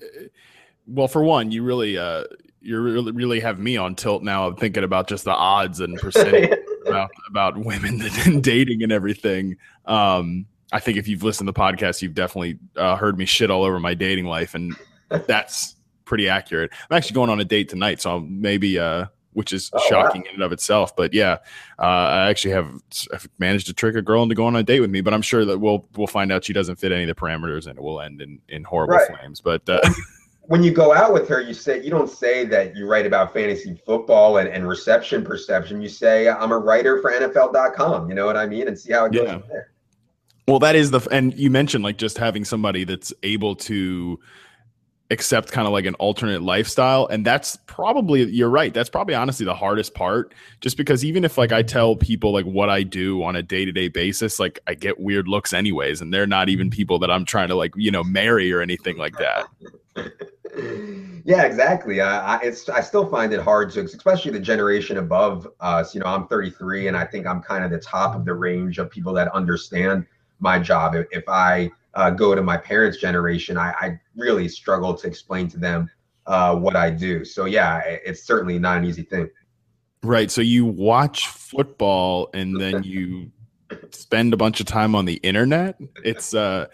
Well, 0.88 1.08
for 1.08 1.24
one, 1.24 1.52
you 1.52 1.64
really, 1.64 1.98
uh, 1.98 2.24
you 2.62 2.80
really, 2.80 3.12
really 3.12 3.40
have 3.40 3.60
me 3.60 3.78
on 3.78 3.96
tilt 3.96 4.24
now. 4.24 4.48
I'm 4.48 4.56
thinking 4.56 4.84
about 4.84 5.08
just 5.08 5.26
the 5.26 5.32
odds 5.32 5.80
and 5.80 5.98
percentage 5.98 6.58
about 6.86 7.12
about 7.30 7.58
women 7.58 8.02
and 8.26 8.44
dating 8.44 8.84
and 8.84 8.92
everything. 8.92 9.58
Um, 9.86 10.46
I 10.72 10.80
think 10.80 10.98
if 10.98 11.08
you've 11.08 11.24
listened 11.24 11.48
to 11.48 11.52
the 11.52 11.60
podcast, 11.60 12.02
you've 12.02 12.14
definitely 12.14 12.60
uh, 12.76 12.96
heard 12.96 13.18
me 13.18 13.26
shit 13.26 13.52
all 13.52 13.64
over 13.64 13.80
my 13.80 13.94
dating 13.94 14.26
life, 14.26 14.56
and 14.56 14.76
that's 15.10 15.76
pretty 16.06 16.30
accurate. 16.30 16.72
I'm 16.90 16.98
actually 16.98 17.16
going 17.16 17.30
on 17.30 17.40
a 17.40 17.46
date 17.46 17.70
tonight, 17.70 18.02
so 18.02 18.22
maybe, 18.22 18.80
uh, 18.80 19.06
which 19.34 19.54
is 19.54 19.70
oh, 19.74 19.80
shocking 19.90 20.22
wow. 20.22 20.28
in 20.30 20.34
and 20.36 20.44
of 20.44 20.52
itself. 20.52 20.96
But 20.96 21.14
yeah, 21.14 21.38
uh, 21.80 21.84
I 21.84 22.30
actually 22.30 22.52
have 22.52 22.74
I've 23.14 23.30
managed 23.40 23.68
to 23.68 23.74
trick 23.74 23.96
a 23.96 24.02
girl 24.02 24.24
into 24.24 24.36
going 24.36 24.56
on 24.56 24.62
a 24.62 24.64
date 24.64 24.80
with 24.80 24.90
me. 24.90 25.02
But 25.02 25.14
I'm 25.14 25.22
sure 25.22 25.46
that 25.46 25.60
we'll 25.60 25.88
we'll 25.96 26.08
find 26.08 26.32
out 26.32 26.46
she 26.46 26.54
doesn't 26.54 26.78
fit 26.78 26.92
any 26.92 27.04
of 27.04 27.08
the 27.08 27.16
parameters, 27.16 27.68
and 27.68 27.78
it 27.78 27.82
will 27.82 28.02
end 28.02 28.22
in 28.22 28.40
in 28.50 28.64
horrible 28.64 28.96
right. 28.96 29.08
flames. 29.08 29.42
But 29.42 29.68
uh, 29.68 29.82
when 30.44 30.64
you 30.64 30.72
go 30.72 30.94
out 30.94 31.14
with 31.14 31.28
her, 31.30 31.42
you 31.42 31.54
say 31.54 31.82
you 31.84 31.90
don't 31.90 32.10
say 32.10 32.46
that 32.46 32.76
you 32.76 32.88
write 32.88 33.06
about 33.06 33.34
fantasy 33.34 33.76
football 33.86 34.38
and, 34.38 34.50
and 34.50 34.68
reception 34.68 35.24
perception. 35.24 35.82
You 35.82 35.90
say 35.90 36.30
I'm 36.30 36.52
a 36.52 36.58
writer 36.58 37.02
for 37.02 37.12
NFL.com. 37.12 38.10
You 38.10 38.16
know 38.16 38.26
what 38.26 38.38
I 38.38 38.46
mean? 38.46 38.68
And 38.68 38.78
see 38.78 38.92
how 38.92 39.06
it 39.06 39.14
goes 39.14 39.28
yeah. 39.28 39.40
there. 39.50 39.71
Well, 40.48 40.60
that 40.60 40.76
is 40.76 40.92
the 40.92 41.00
and 41.12 41.34
you 41.34 41.50
mentioned 41.50 41.84
like 41.84 41.98
just 41.98 42.18
having 42.18 42.46
somebody 42.46 42.84
that's 42.84 43.14
able 43.24 43.56
to 43.58 44.20
accept 45.12 45.52
kind 45.52 45.68
of 45.68 45.74
like 45.74 45.86
an 45.86 45.94
alternate 45.96 46.42
lifestyle 46.42 47.06
and 47.08 47.26
that's 47.26 47.58
probably 47.66 48.24
you're 48.32 48.50
right 48.50 48.74
that's 48.74 48.90
probably 48.90 49.14
honestly 49.14 49.46
the 49.46 49.54
hardest 49.54 49.94
part 49.94 50.34
just 50.62 50.78
because 50.78 51.04
even 51.04 51.26
if 51.26 51.38
like 51.38 51.52
i 51.52 51.62
tell 51.62 51.98
people 51.98 52.32
like 52.32 52.46
what 52.46 52.70
i 52.70 52.82
do 52.82 53.22
on 53.22 53.36
a 53.36 53.44
day-to-day 53.44 53.90
basis 53.90 54.40
like 54.40 54.58
i 54.68 54.74
get 54.74 55.02
weird 55.02 55.28
looks 55.28 55.52
anyways 55.52 56.00
and 56.00 56.14
they're 56.14 56.26
not 56.26 56.48
even 56.48 56.68
mm-hmm. 56.68 56.78
people 56.78 56.98
that 56.98 57.12
i'm 57.12 57.26
trying 57.26 57.50
to 57.50 57.56
like 57.56 57.74
you 57.76 57.92
know 57.92 58.06
marry 58.06 58.54
or 58.54 58.62
anything 58.62 58.96
like 58.96 59.14
that 59.18 59.46
Yeah, 61.24 61.44
exactly. 61.44 62.02
I, 62.02 62.36
I, 62.36 62.40
it's 62.42 62.68
I 62.68 62.82
still 62.82 63.08
find 63.08 63.32
it 63.32 63.42
hard 63.42 63.72
to, 63.74 63.82
especially 63.82 64.32
the 64.32 64.40
generation 64.40 64.98
above 64.98 65.48
us. 65.60 65.94
You 65.94 66.02
know, 66.02 66.08
I'm 66.08 66.28
33, 66.28 66.88
and 66.88 66.98
I 66.98 67.06
think 67.06 67.28
I'm 67.28 67.42
kind 67.42 67.64
of 67.64 67.72
the 67.72 67.78
top 67.78 68.16
of 68.16 68.26
the 68.26 68.34
range 68.34 68.80
of 68.80 68.90
people 68.90 69.14
that 69.14 69.32
understand 69.34 70.06
my 70.42 70.60
job. 70.60 70.96
If, 71.12 71.24
I 71.28 71.72
uh, 71.94 72.10
go 72.10 72.36
to 72.36 72.42
my 72.42 72.58
parents' 72.58 72.98
generation, 72.98 73.58
I, 73.58 73.74
I, 73.80 74.00
really 74.16 74.48
struggle 74.48 74.94
to 74.94 75.08
explain 75.08 75.48
to 75.50 75.58
them 75.58 75.90
uh, 76.26 76.56
what 76.56 76.76
I 76.76 76.90
do. 76.90 77.24
So 77.24 77.46
yeah, 77.46 77.80
it's 77.86 78.24
certainly 78.24 78.60
not 78.60 78.78
an 78.78 78.86
easy 78.86 79.04
thing. 79.04 79.30
Right. 80.04 80.30
So 80.32 80.42
you 80.42 80.66
watch 80.66 81.28
football 81.28 82.30
and 82.34 82.60
then 82.60 82.84
you 82.84 83.32
spend 83.92 84.34
a 84.34 84.38
bunch 84.38 84.60
of 84.60 84.66
time 84.66 84.96
on 84.96 85.06
the 85.06 85.16
internet. 85.16 85.78
It's 86.04 86.34
uh 86.34 86.68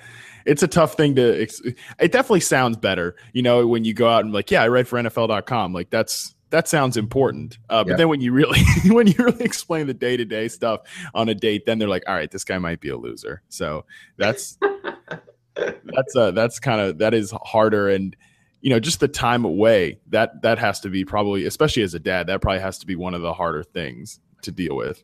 it's 0.46 0.64
a 0.64 0.68
tough 0.68 0.94
thing 0.94 1.16
to 1.16 1.42
it 1.42 2.12
definitely 2.12 2.40
sounds 2.40 2.78
better, 2.78 3.18
you 3.34 3.42
know, 3.42 3.68
when 3.68 3.84
you 3.84 3.94
go 3.94 4.08
out 4.08 4.24
and 4.24 4.34
like, 4.34 4.50
yeah, 4.50 4.64
I 4.64 4.70
write 4.70 4.88
for 4.88 4.98
NFL.com. 4.98 5.74
Like 5.74 5.90
that's 5.90 6.36
that 6.50 6.68
sounds 6.68 6.98
important. 6.98 7.58
Uh, 7.70 7.84
but 7.84 7.98
then 7.98 8.08
when 8.10 8.22
you 8.22 8.32
really 8.32 8.62
when 8.86 9.08
you 9.08 9.16
really 9.18 9.44
explain 9.44 9.88
the 9.88 9.94
day 9.94 10.18
to 10.18 10.26
day 10.26 10.48
stuff 10.48 10.82
on 11.14 11.30
a 11.30 11.36
date, 11.36 11.66
then 11.66 11.80
they're 11.80 11.90
like, 11.90 12.04
all 12.08 12.16
right, 12.16 12.32
this 12.32 12.44
guy 12.44 12.58
might 12.58 12.80
be 12.80 12.90
a 12.90 12.98
loser. 12.98 13.42
So 13.50 13.86
that's 14.18 14.58
that's 15.56 16.16
uh 16.16 16.32
that's 16.32 16.60
kind 16.60 16.82
of 16.82 17.00
that 17.00 17.14
is 17.14 17.34
harder 17.44 17.90
and 17.90 18.16
you 18.62 18.70
know 18.70 18.80
just 18.80 19.00
the 19.00 19.08
time 19.08 19.46
away 19.46 20.00
that 20.08 20.42
that 20.42 20.60
has 20.60 20.80
to 20.82 20.90
be 20.90 21.06
probably 21.06 21.46
especially 21.46 21.84
as 21.84 21.94
a 21.94 22.00
dad 22.00 22.28
that 22.28 22.42
probably 22.42 22.60
has 22.60 22.78
to 22.78 22.86
be 22.86 22.96
one 22.96 23.14
of 23.14 23.22
the 23.22 23.34
harder 23.34 23.64
things 23.64 24.20
to 24.42 24.52
deal 24.52 24.76
with 24.76 25.04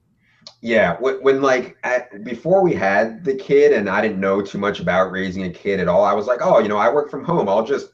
yeah 0.62 0.98
when, 1.00 1.16
when 1.24 1.42
like 1.42 1.78
at, 1.84 2.24
before 2.24 2.62
we 2.62 2.74
had 2.74 3.24
the 3.24 3.36
kid 3.36 3.72
and 3.72 3.90
i 3.90 4.02
didn't 4.02 4.20
know 4.20 4.42
too 4.42 4.58
much 4.58 4.80
about 4.80 5.12
raising 5.12 5.44
a 5.44 5.50
kid 5.50 5.80
at 5.80 5.88
all 5.88 6.04
i 6.04 6.14
was 6.14 6.28
like 6.28 6.40
oh 6.42 6.60
you 6.60 6.68
know 6.68 6.78
i 6.78 6.92
work 6.92 7.10
from 7.10 7.24
home 7.24 7.48
i'll 7.48 7.66
just 7.66 7.90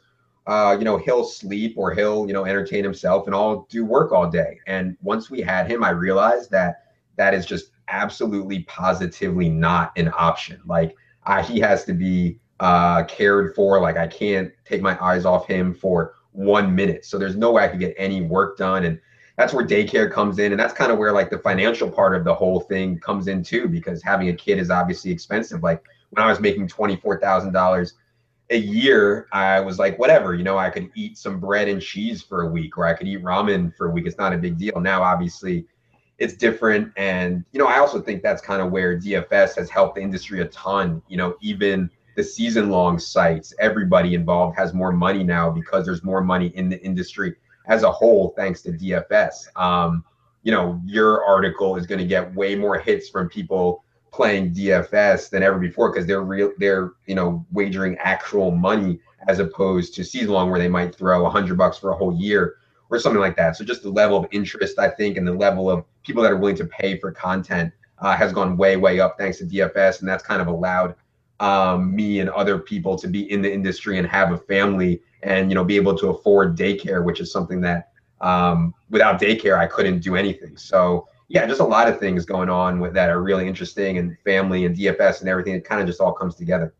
uh, 0.49 0.75
you 0.77 0.83
know 0.83 0.97
he'll 0.97 1.23
sleep 1.23 1.75
or 1.77 1.93
he'll 1.93 2.27
you 2.27 2.33
know 2.33 2.45
entertain 2.45 2.83
himself 2.83 3.27
and 3.27 3.35
i'll 3.35 3.67
do 3.69 3.85
work 3.85 4.11
all 4.11 4.29
day 4.29 4.59
and 4.67 4.97
once 5.01 5.29
we 5.29 5.41
had 5.41 5.69
him 5.69 5.83
i 5.83 5.89
realized 5.89 6.49
that 6.51 6.83
that 7.15 7.33
is 7.33 7.45
just 7.45 7.71
absolutely 7.87 8.63
positively 8.63 9.47
not 9.49 9.91
an 9.97 10.11
option 10.17 10.59
like 10.65 10.95
I, 11.23 11.43
he 11.43 11.59
has 11.59 11.85
to 11.85 11.93
be 11.93 12.39
uh, 12.59 13.03
cared 13.03 13.55
for. 13.55 13.79
Like 13.79 13.97
I 13.97 14.07
can't 14.07 14.51
take 14.65 14.81
my 14.81 15.01
eyes 15.03 15.25
off 15.25 15.47
him 15.47 15.73
for 15.73 16.15
one 16.31 16.73
minute. 16.75 17.05
So 17.05 17.17
there's 17.17 17.35
no 17.35 17.51
way 17.51 17.63
I 17.63 17.67
could 17.67 17.79
get 17.79 17.95
any 17.97 18.21
work 18.21 18.57
done. 18.57 18.85
And 18.85 18.99
that's 19.37 19.53
where 19.53 19.65
daycare 19.65 20.11
comes 20.11 20.39
in. 20.39 20.51
And 20.51 20.59
that's 20.59 20.73
kind 20.73 20.91
of 20.91 20.97
where 20.97 21.13
like 21.13 21.29
the 21.29 21.37
financial 21.37 21.89
part 21.89 22.15
of 22.15 22.23
the 22.23 22.33
whole 22.33 22.61
thing 22.61 22.99
comes 22.99 23.27
in 23.27 23.43
too, 23.43 23.67
because 23.67 24.03
having 24.03 24.29
a 24.29 24.33
kid 24.33 24.59
is 24.59 24.69
obviously 24.69 25.11
expensive. 25.11 25.63
Like 25.63 25.83
when 26.09 26.23
I 26.23 26.29
was 26.29 26.39
making 26.39 26.67
$24,000 26.67 27.91
a 28.49 28.57
year, 28.57 29.27
I 29.31 29.59
was 29.59 29.77
like, 29.77 29.99
whatever, 29.99 30.33
you 30.33 30.43
know, 30.43 30.57
I 30.57 30.69
could 30.69 30.89
eat 30.95 31.17
some 31.17 31.39
bread 31.39 31.67
and 31.67 31.81
cheese 31.81 32.21
for 32.21 32.41
a 32.41 32.47
week 32.49 32.77
or 32.77 32.85
I 32.85 32.93
could 32.93 33.07
eat 33.07 33.23
ramen 33.23 33.75
for 33.75 33.87
a 33.87 33.91
week. 33.91 34.07
It's 34.07 34.17
not 34.17 34.33
a 34.33 34.37
big 34.37 34.57
deal. 34.57 34.79
Now, 34.79 35.03
obviously, 35.03 35.65
it's 36.17 36.33
different. 36.33 36.91
And, 36.97 37.45
you 37.51 37.59
know, 37.59 37.67
I 37.67 37.77
also 37.77 38.01
think 38.01 38.23
that's 38.23 38.41
kind 38.41 38.61
of 38.61 38.71
where 38.71 38.99
DFS 38.99 39.55
has 39.57 39.69
helped 39.69 39.95
the 39.95 40.01
industry 40.01 40.41
a 40.41 40.45
ton, 40.45 41.01
you 41.07 41.17
know, 41.17 41.35
even 41.41 41.89
the 42.15 42.23
season 42.23 42.69
long 42.69 42.99
sites, 42.99 43.53
everybody 43.59 44.15
involved 44.15 44.57
has 44.57 44.73
more 44.73 44.91
money 44.91 45.23
now 45.23 45.49
because 45.49 45.85
there's 45.85 46.03
more 46.03 46.21
money 46.21 46.47
in 46.47 46.69
the 46.69 46.81
industry 46.81 47.35
as 47.67 47.83
a 47.83 47.91
whole, 47.91 48.33
thanks 48.35 48.61
to 48.63 48.71
DFS. 48.71 49.55
Um, 49.55 50.03
you 50.43 50.51
know, 50.51 50.81
your 50.85 51.23
article 51.23 51.75
is 51.75 51.85
going 51.85 51.99
to 51.99 52.05
get 52.05 52.33
way 52.33 52.55
more 52.55 52.79
hits 52.79 53.09
from 53.09 53.29
people 53.29 53.83
playing 54.11 54.53
DFS 54.53 55.29
than 55.29 55.43
ever 55.43 55.59
before 55.59 55.91
because 55.91 56.05
they're 56.05 56.21
real, 56.21 56.51
they're 56.57 56.91
you 57.05 57.15
know 57.15 57.45
wagering 57.51 57.97
actual 57.99 58.51
money 58.51 58.99
as 59.27 59.39
opposed 59.39 59.93
to 59.95 60.03
season 60.03 60.29
long 60.29 60.49
where 60.49 60.59
they 60.59 60.69
might 60.69 60.95
throw 60.95 61.25
a 61.25 61.29
hundred 61.29 61.57
bucks 61.57 61.77
for 61.77 61.91
a 61.91 61.95
whole 61.95 62.15
year 62.15 62.55
or 62.89 62.99
something 62.99 63.19
like 63.21 63.35
that. 63.35 63.55
So 63.55 63.63
just 63.63 63.83
the 63.83 63.89
level 63.89 64.17
of 64.17 64.25
interest, 64.31 64.79
I 64.79 64.89
think, 64.89 65.17
and 65.17 65.27
the 65.27 65.33
level 65.33 65.69
of 65.69 65.85
people 66.03 66.23
that 66.23 66.31
are 66.31 66.37
willing 66.37 66.55
to 66.55 66.65
pay 66.65 66.97
for 66.97 67.11
content 67.11 67.71
uh, 67.99 68.15
has 68.15 68.33
gone 68.33 68.57
way, 68.57 68.77
way 68.77 68.99
up 68.99 69.17
thanks 69.17 69.37
to 69.39 69.45
DFS, 69.45 69.99
and 69.99 70.09
that's 70.09 70.23
kind 70.23 70.41
of 70.41 70.47
allowed 70.47 70.95
um, 71.39 71.95
me 71.95 72.19
and 72.19 72.29
other 72.29 72.57
people 72.57 72.97
to 72.97 73.07
be 73.07 73.31
in 73.31 73.41
the 73.41 73.51
industry 73.51 73.97
and 73.97 74.07
have 74.07 74.31
a 74.31 74.37
family 74.37 75.01
and 75.23 75.49
you 75.49 75.55
know 75.55 75.63
be 75.63 75.75
able 75.75 75.97
to 75.97 76.07
afford 76.09 76.57
daycare 76.57 77.03
which 77.03 77.19
is 77.19 77.31
something 77.31 77.61
that 77.61 77.91
um, 78.21 78.73
without 78.89 79.19
daycare 79.19 79.57
i 79.57 79.65
couldn't 79.65 79.99
do 79.99 80.15
anything 80.15 80.55
so 80.57 81.07
yeah 81.29 81.45
just 81.45 81.61
a 81.61 81.65
lot 81.65 81.87
of 81.87 81.99
things 81.99 82.25
going 82.25 82.49
on 82.49 82.79
with 82.79 82.93
that 82.93 83.09
are 83.09 83.21
really 83.21 83.47
interesting 83.47 83.97
and 83.97 84.17
family 84.25 84.65
and 84.65 84.75
dfs 84.75 85.21
and 85.21 85.29
everything 85.29 85.53
it 85.53 85.63
kind 85.63 85.81
of 85.81 85.87
just 85.87 86.01
all 86.01 86.13
comes 86.13 86.35
together 86.35 86.73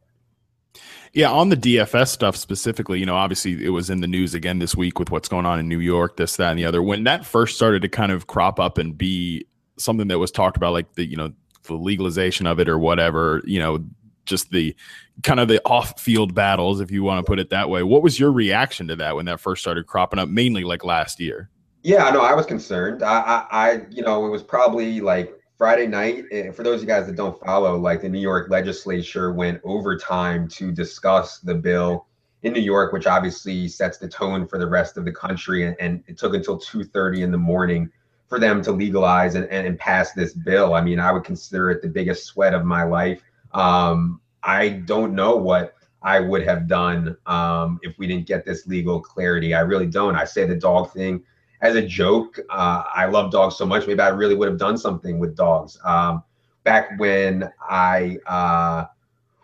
yeah, 1.14 1.32
on 1.32 1.50
the 1.50 1.58
DFS 1.58 2.10
stuff 2.10 2.36
specifically, 2.36 3.00
you 3.00 3.06
know, 3.06 3.16
obviously 3.16 3.66
it 3.66 3.70
was 3.70 3.90
in 3.90 4.02
the 4.02 4.08
news 4.08 4.36
again 4.36 4.60
this 4.60 4.76
week 4.76 5.00
with 5.00 5.10
what's 5.10 5.28
going 5.28 5.46
on 5.46 5.60
in 5.60 5.68
New 5.68 5.80
York, 5.80 6.18
this, 6.18 6.36
that, 6.36 6.52
and 6.52 6.60
the 6.60 6.66
other. 6.66 6.84
When 6.84 7.04
that 7.06 7.26
first 7.26 7.56
started 7.56 7.82
to 7.82 7.90
kind 7.90 8.12
of 8.12 8.28
crop 8.28 8.60
up 8.60 8.78
and 8.78 8.96
be 8.96 9.46
something 9.78 10.08
that 10.10 10.20
was 10.20 10.32
talked 10.32 10.56
about, 10.56 10.74
like 10.74 10.94
the, 10.94 11.06
you 11.06 11.18
know, 11.18 11.34
the 11.64 11.74
legalization 11.74 12.46
of 12.46 12.60
it 12.60 12.70
or 12.70 12.78
whatever, 12.78 13.42
you 13.46 13.60
know, 13.60 13.84
just 14.26 14.52
the 14.52 14.76
kind 15.24 15.40
of 15.40 15.48
the 15.48 15.62
off-field 15.66 16.36
battles, 16.36 16.80
if 16.80 16.92
you 16.92 17.02
want 17.02 17.26
to 17.26 17.28
put 17.28 17.40
it 17.40 17.50
that 17.50 17.70
way. 17.70 17.82
What 17.82 18.04
was 18.04 18.20
your 18.20 18.32
reaction 18.32 18.88
to 18.90 18.96
that 18.98 19.16
when 19.16 19.26
that 19.26 19.40
first 19.40 19.62
started 19.62 19.88
cropping 19.88 20.20
up, 20.20 20.30
mainly 20.30 20.64
like 20.64 20.86
last 20.86 21.20
year? 21.20 21.50
Yeah, 21.82 22.10
no, 22.10 22.22
I 22.22 22.34
was 22.34 22.46
concerned. 22.46 23.04
I, 23.04 23.20
I, 23.20 23.48
I 23.52 23.82
you 23.90 24.02
know, 24.04 24.26
it 24.26 24.30
was 24.30 24.44
probably 24.44 25.00
like 25.00 25.34
Friday 25.58 25.88
night. 25.88 26.26
Eh, 26.32 26.52
for 26.52 26.64
those 26.64 26.76
of 26.76 26.82
you 26.82 26.88
guys 26.88 27.08
that 27.08 27.16
don't 27.16 27.40
follow, 27.40 27.78
like 27.78 28.02
the 28.02 28.10
New 28.10 28.20
York 28.20 28.50
legislature 28.50 29.32
went 29.32 29.62
overtime 29.64 30.48
to 30.50 30.72
discuss 30.72 31.40
the 31.40 31.56
bill 31.56 32.08
in 32.44 32.54
New 32.54 32.62
York, 32.62 32.92
which 32.92 33.08
obviously 33.08 33.68
sets 33.68 33.98
the 33.98 34.08
tone 34.08 34.48
for 34.48 34.58
the 34.58 34.68
rest 34.68 34.98
of 34.98 35.06
the 35.06 35.12
country. 35.12 35.66
And, 35.66 35.76
and 35.80 36.04
it 36.08 36.18
took 36.18 36.34
until 36.34 36.60
2:30 36.60 37.22
in 37.22 37.32
the 37.32 37.38
morning 37.38 37.90
for 38.28 38.40
them 38.40 38.62
to 38.64 38.72
legalize 38.72 39.36
and, 39.36 39.46
and, 39.46 39.66
and 39.66 39.80
pass 39.80 40.12
this 40.14 40.34
bill. 40.34 40.74
I 40.74 40.82
mean, 40.82 41.00
I 41.00 41.12
would 41.12 41.24
consider 41.24 41.72
it 41.72 41.82
the 41.82 41.90
biggest 41.90 42.26
sweat 42.26 42.54
of 42.54 42.66
my 42.66 42.84
life. 42.84 43.24
Um, 43.54 44.22
I 44.44 44.70
don't 44.70 45.14
know 45.14 45.36
what 45.36 45.76
I 46.02 46.20
would 46.20 46.44
have 46.44 46.68
done 46.68 47.18
um, 47.26 47.80
if 47.84 47.98
we 47.98 48.06
didn't 48.08 48.28
get 48.28 48.46
this 48.46 48.68
legal 48.68 49.02
clarity. 49.02 49.54
I 49.54 49.62
really 49.62 49.88
don't. 49.88 50.16
I 50.16 50.26
say 50.26 50.46
the 50.46 50.56
dog 50.56 50.94
thing 50.94 51.24
as 51.62 51.76
a 51.76 51.82
joke. 51.82 52.40
Uh, 52.50 52.84
I 52.94 53.06
love 53.06 53.32
dogs 53.32 53.58
so 53.58 53.66
much. 53.66 53.88
Maybe 53.88 54.00
I 54.00 54.10
really 54.10 54.36
would 54.36 54.48
have 54.48 54.58
done 54.58 54.78
something 54.78 55.20
with 55.20 55.36
dogs. 55.36 55.78
Um, 55.84 56.24
back 56.64 57.00
when 57.00 57.52
I 57.62 58.18
uh, 58.28 58.86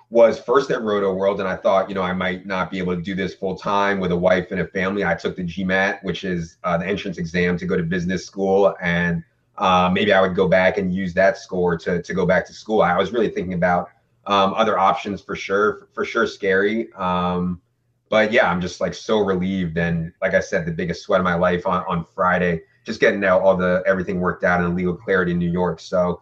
was 0.10 0.40
first 0.40 0.72
at 0.72 0.80
Rotoworld, 0.80 1.40
and 1.40 1.48
I 1.48 1.56
thought, 1.56 1.90
you 1.90 1.96
know, 1.96 2.02
I 2.02 2.14
might 2.14 2.46
not 2.46 2.72
be 2.72 2.78
able 2.78 2.96
to 2.96 3.02
do 3.02 3.16
this 3.16 3.34
full 3.34 3.56
time 3.56 4.00
with 4.00 4.12
a 4.12 4.16
wife 4.16 4.52
and 4.52 4.62
a 4.62 4.68
family. 4.68 5.04
I 5.04 5.16
took 5.16 5.36
the 5.36 5.44
GMAT, 5.44 6.04
which 6.04 6.24
is 6.24 6.58
uh, 6.64 6.78
the 6.78 6.86
entrance 6.86 7.18
exam 7.18 7.58
to 7.58 7.66
go 7.66 7.76
to 7.76 7.84
business 7.84 8.26
school, 8.26 8.76
and 8.82 9.24
uh, 9.58 9.90
maybe 9.92 10.14
I 10.14 10.22
would 10.22 10.36
go 10.36 10.48
back 10.48 10.78
and 10.78 10.94
use 10.94 11.14
that 11.16 11.38
score 11.38 11.78
to 11.80 12.02
to 12.02 12.14
go 12.14 12.26
back 12.26 12.46
to 12.48 12.54
school. 12.54 12.82
I 12.82 12.98
was 12.98 13.12
really 13.12 13.30
thinking 13.30 13.54
about 13.54 13.90
um, 14.28 14.54
other 14.54 14.78
options 14.78 15.22
for 15.22 15.36
sure, 15.36 15.88
for 15.94 16.06
sure, 16.06 16.28
scary. 16.28 16.92
Um, 16.94 17.62
but 18.10 18.32
yeah, 18.32 18.50
I'm 18.50 18.62
just 18.62 18.82
like 18.82 18.94
so 18.94 19.20
relieved, 19.20 19.78
and 19.78 20.12
like 20.22 20.34
I 20.34 20.40
said, 20.40 20.66
the 20.66 20.72
biggest 20.72 21.04
sweat 21.04 21.20
of 21.20 21.24
my 21.24 21.36
life 21.36 21.66
on 21.66 21.84
on 21.88 22.06
Friday, 22.06 22.62
just 22.86 23.00
getting 23.00 23.24
out 23.24 23.42
all 23.42 23.58
the 23.58 23.84
everything 23.86 24.20
worked 24.20 24.44
out 24.44 24.62
and 24.64 24.76
legal 24.76 24.96
clarity 24.96 25.32
in 25.32 25.40
New 25.40 25.52
York. 25.52 25.80
So 25.80 26.22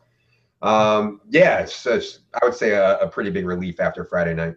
um, 0.63 1.19
yeah, 1.29 1.59
it's, 1.59 1.85
it's, 1.85 2.19
I 2.41 2.45
would 2.45 2.55
say 2.55 2.71
a, 2.71 2.97
a 2.99 3.07
pretty 3.07 3.29
big 3.29 3.45
relief 3.45 3.81
after 3.81 4.05
Friday 4.05 4.33
night. 4.33 4.55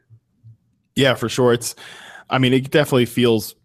Yeah, 0.95 1.15
for 1.15 1.29
sure. 1.29 1.53
It's, 1.53 1.75
I 2.31 2.39
mean, 2.39 2.55
it 2.55 2.71
definitely 2.71 3.07
feels 3.07 3.57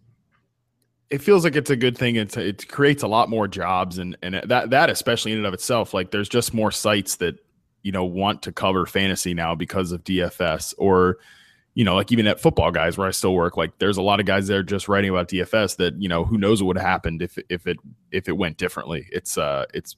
it 1.08 1.20
feels 1.20 1.44
like 1.44 1.56
it's 1.56 1.70
a 1.70 1.76
good 1.76 1.96
thing. 1.96 2.16
It's 2.16 2.36
it 2.36 2.68
creates 2.68 3.02
a 3.02 3.06
lot 3.06 3.28
more 3.28 3.46
jobs 3.46 3.98
and 3.98 4.16
and 4.22 4.42
that 4.46 4.70
that 4.70 4.90
especially 4.90 5.32
in 5.32 5.38
and 5.38 5.46
of 5.46 5.54
itself. 5.54 5.94
Like 5.94 6.10
there's 6.10 6.28
just 6.28 6.54
more 6.54 6.72
sites 6.72 7.16
that 7.16 7.38
you 7.82 7.92
know 7.92 8.04
want 8.04 8.42
to 8.42 8.52
cover 8.52 8.86
fantasy 8.86 9.34
now 9.34 9.54
because 9.54 9.92
of 9.92 10.02
DFS 10.04 10.74
or 10.78 11.18
you 11.74 11.84
know 11.84 11.94
like 11.94 12.12
even 12.12 12.26
at 12.26 12.40
Footballguys 12.40 12.98
where 12.98 13.08
I 13.08 13.10
still 13.10 13.34
work 13.34 13.56
like 13.56 13.78
there's 13.78 13.96
a 13.96 14.02
lot 14.02 14.20
of 14.20 14.26
guys 14.26 14.46
there 14.46 14.62
just 14.62 14.88
writing 14.88 15.10
about 15.10 15.28
DFS 15.28 15.76
that 15.76 16.00
you 16.00 16.08
know 16.08 16.24
who 16.24 16.38
knows 16.38 16.62
what 16.62 16.68
would 16.68 16.78
have 16.78 16.86
happened 16.86 17.22
if 17.22 17.38
if 17.48 17.66
it 17.66 17.78
if 18.10 18.28
it 18.28 18.32
went 18.32 18.58
differently. 18.58 19.06
It's 19.10 19.38
uh 19.38 19.64
it's 19.72 19.96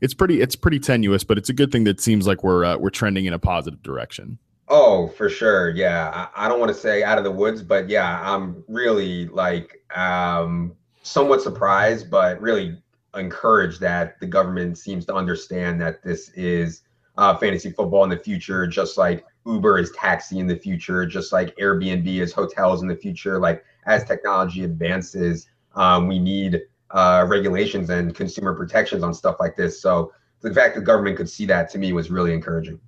it's 0.00 0.14
pretty 0.14 0.40
it's 0.40 0.56
pretty 0.56 0.78
tenuous 0.78 1.24
but 1.24 1.38
it's 1.38 1.48
a 1.48 1.54
good 1.54 1.72
thing 1.72 1.84
that 1.84 2.00
seems 2.00 2.26
like 2.26 2.42
we're 2.42 2.64
uh, 2.64 2.76
we're 2.76 2.90
trending 2.90 3.26
in 3.26 3.32
a 3.32 3.38
positive 3.38 3.82
direction. 3.82 4.38
Oh 4.68 5.08
for 5.08 5.28
sure. 5.28 5.70
Yeah. 5.70 6.28
I, 6.34 6.46
I 6.46 6.48
don't 6.48 6.60
want 6.60 6.70
to 6.70 6.78
say 6.78 7.02
out 7.02 7.18
of 7.18 7.24
the 7.24 7.30
woods 7.30 7.62
but 7.62 7.88
yeah 7.88 8.20
I'm 8.22 8.64
really 8.68 9.28
like 9.28 9.82
um 9.94 10.74
somewhat 11.02 11.40
surprised 11.40 12.10
but 12.10 12.40
really 12.40 12.76
encouraged 13.16 13.80
that 13.80 14.18
the 14.20 14.26
government 14.26 14.78
seems 14.78 15.04
to 15.06 15.14
understand 15.14 15.80
that 15.80 16.02
this 16.02 16.30
is 16.30 16.82
uh, 17.16 17.36
fantasy 17.36 17.70
football 17.70 18.04
in 18.04 18.10
the 18.10 18.16
future, 18.16 18.66
just 18.66 18.96
like 18.96 19.24
Uber 19.46 19.78
is 19.78 19.90
taxi 19.92 20.38
in 20.38 20.46
the 20.46 20.56
future, 20.56 21.06
just 21.06 21.32
like 21.32 21.56
Airbnb 21.56 22.06
is 22.06 22.32
hotels 22.32 22.82
in 22.82 22.88
the 22.88 22.96
future. 22.96 23.38
Like 23.38 23.64
as 23.86 24.04
technology 24.04 24.64
advances, 24.64 25.48
um, 25.74 26.06
we 26.06 26.18
need 26.18 26.62
uh, 26.90 27.26
regulations 27.28 27.90
and 27.90 28.14
consumer 28.14 28.54
protections 28.54 29.02
on 29.02 29.14
stuff 29.14 29.36
like 29.40 29.56
this. 29.56 29.80
So 29.80 30.12
the 30.40 30.52
fact 30.52 30.74
that 30.74 30.80
the 30.80 30.86
government 30.86 31.16
could 31.16 31.28
see 31.28 31.46
that 31.46 31.70
to 31.70 31.78
me 31.78 31.92
was 31.92 32.10
really 32.10 32.32
encouraging. 32.32 32.80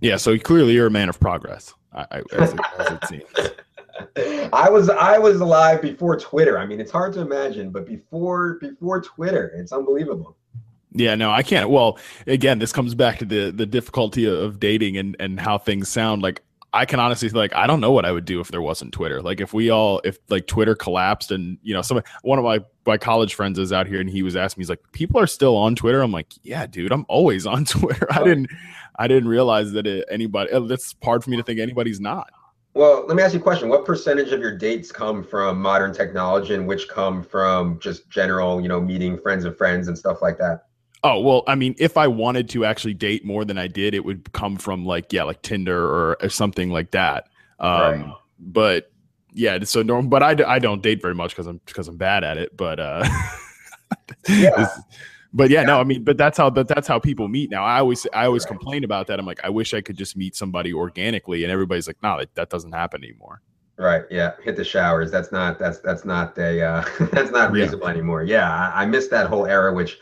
Yeah. 0.00 0.16
So 0.16 0.38
clearly 0.38 0.74
you're 0.74 0.86
a 0.86 0.90
man 0.90 1.08
of 1.08 1.18
progress, 1.18 1.74
I, 1.92 2.06
I, 2.10 2.22
as, 2.32 2.52
it, 2.52 2.60
as 2.78 2.92
it 2.92 3.06
seems. 3.06 3.50
I 4.52 4.68
was 4.68 4.90
I 4.90 5.18
was 5.18 5.40
alive 5.40 5.80
before 5.80 6.18
Twitter. 6.18 6.58
I 6.58 6.66
mean, 6.66 6.80
it's 6.80 6.90
hard 6.90 7.12
to 7.14 7.20
imagine, 7.20 7.70
but 7.70 7.86
before 7.86 8.58
before 8.60 9.00
Twitter, 9.00 9.52
it's 9.56 9.72
unbelievable. 9.72 10.36
Yeah, 10.96 11.14
no, 11.14 11.30
I 11.30 11.42
can't. 11.42 11.68
Well, 11.68 11.98
again, 12.26 12.58
this 12.58 12.72
comes 12.72 12.94
back 12.94 13.18
to 13.18 13.24
the 13.26 13.50
the 13.50 13.66
difficulty 13.66 14.24
of 14.24 14.58
dating 14.58 14.96
and 14.96 15.14
and 15.20 15.38
how 15.38 15.58
things 15.58 15.88
sound. 15.88 16.22
Like 16.22 16.42
I 16.72 16.86
can 16.86 16.98
honestly 16.98 17.28
like 17.28 17.54
I 17.54 17.66
don't 17.66 17.80
know 17.80 17.92
what 17.92 18.06
I 18.06 18.12
would 18.12 18.24
do 18.24 18.40
if 18.40 18.48
there 18.48 18.62
wasn't 18.62 18.92
Twitter. 18.92 19.20
Like 19.20 19.40
if 19.40 19.52
we 19.52 19.68
all 19.68 20.00
if 20.04 20.18
like 20.30 20.46
Twitter 20.46 20.74
collapsed 20.74 21.30
and 21.30 21.58
you 21.62 21.74
know 21.74 21.82
some 21.82 22.02
one 22.22 22.38
of 22.38 22.44
my 22.44 22.64
my 22.86 22.96
college 22.96 23.34
friends 23.34 23.58
is 23.58 23.72
out 23.72 23.86
here 23.86 24.00
and 24.00 24.08
he 24.08 24.22
was 24.22 24.36
asking 24.36 24.60
me 24.60 24.62
he's 24.62 24.70
like 24.70 24.80
people 24.92 25.20
are 25.20 25.26
still 25.26 25.56
on 25.56 25.74
Twitter. 25.74 26.00
I'm 26.00 26.12
like 26.12 26.32
yeah, 26.42 26.66
dude, 26.66 26.92
I'm 26.92 27.04
always 27.08 27.46
on 27.46 27.64
Twitter. 27.66 28.06
I 28.10 28.24
didn't 28.24 28.48
I 28.98 29.06
didn't 29.06 29.28
realize 29.28 29.72
that 29.72 29.86
it, 29.86 30.06
anybody 30.10 30.50
uh, 30.50 30.60
that's 30.60 30.94
hard 31.04 31.22
for 31.22 31.28
me 31.28 31.36
to 31.36 31.42
think 31.42 31.60
anybody's 31.60 32.00
not. 32.00 32.30
Well, 32.72 33.06
let 33.06 33.16
me 33.16 33.22
ask 33.22 33.32
you 33.32 33.40
a 33.40 33.42
question. 33.42 33.70
What 33.70 33.86
percentage 33.86 34.32
of 34.32 34.40
your 34.40 34.54
dates 34.54 34.92
come 34.92 35.24
from 35.24 35.62
modern 35.62 35.94
technology 35.94 36.54
and 36.54 36.66
which 36.66 36.88
come 36.88 37.22
from 37.22 37.78
just 37.80 38.10
general, 38.10 38.60
you 38.60 38.68
know, 38.68 38.78
meeting 38.78 39.18
friends 39.18 39.46
of 39.46 39.56
friends 39.56 39.88
and 39.88 39.96
stuff 39.96 40.20
like 40.20 40.36
that? 40.36 40.66
Oh 41.04 41.20
well, 41.20 41.44
I 41.46 41.54
mean, 41.54 41.74
if 41.78 41.96
I 41.96 42.08
wanted 42.08 42.48
to 42.50 42.64
actually 42.64 42.94
date 42.94 43.24
more 43.24 43.44
than 43.44 43.58
I 43.58 43.66
did, 43.66 43.94
it 43.94 44.04
would 44.04 44.32
come 44.32 44.56
from 44.56 44.84
like 44.84 45.12
yeah, 45.12 45.22
like 45.24 45.42
Tinder 45.42 45.84
or, 45.84 46.16
or 46.20 46.28
something 46.28 46.70
like 46.70 46.90
that. 46.92 47.28
Um, 47.60 47.70
right. 47.80 48.14
But 48.38 48.90
yeah, 49.32 49.62
so 49.64 49.82
normal. 49.82 50.08
But 50.08 50.22
I, 50.22 50.54
I 50.54 50.58
don't 50.58 50.82
date 50.82 51.02
very 51.02 51.14
much 51.14 51.30
because 51.30 51.46
I'm 51.46 51.60
because 51.66 51.88
I'm 51.88 51.96
bad 51.96 52.24
at 52.24 52.38
it. 52.38 52.56
But 52.56 52.80
uh, 52.80 53.06
yeah. 54.28 54.68
but 55.32 55.50
yeah, 55.50 55.60
yeah, 55.60 55.66
no, 55.66 55.80
I 55.80 55.84
mean, 55.84 56.04
but 56.04 56.16
that's 56.16 56.38
how 56.38 56.50
but 56.50 56.68
that's 56.68 56.88
how 56.88 56.98
people 56.98 57.28
meet 57.28 57.50
now. 57.50 57.64
I 57.64 57.78
always 57.78 58.06
I 58.12 58.24
always 58.26 58.44
right. 58.44 58.48
complain 58.58 58.82
about 58.82 59.06
that. 59.08 59.18
I'm 59.18 59.26
like, 59.26 59.40
I 59.44 59.50
wish 59.50 59.74
I 59.74 59.82
could 59.82 59.96
just 59.96 60.16
meet 60.16 60.34
somebody 60.34 60.72
organically, 60.72 61.44
and 61.44 61.52
everybody's 61.52 61.86
like, 61.86 62.02
no, 62.02 62.18
that, 62.18 62.34
that 62.34 62.50
doesn't 62.50 62.72
happen 62.72 63.04
anymore. 63.04 63.42
Right. 63.78 64.04
Yeah. 64.10 64.32
Hit 64.42 64.56
the 64.56 64.64
showers. 64.64 65.10
That's 65.10 65.32
not. 65.32 65.58
That's 65.58 65.78
that's 65.80 66.04
not 66.04 66.36
a. 66.38 66.62
Uh, 66.62 66.84
that's 67.12 67.30
not 67.30 67.52
reasonable 67.52 67.86
yeah. 67.86 67.92
anymore. 67.92 68.22
Yeah. 68.24 68.50
I, 68.50 68.82
I 68.82 68.86
missed 68.86 69.10
that 69.10 69.26
whole 69.26 69.46
era, 69.46 69.72
which 69.72 70.00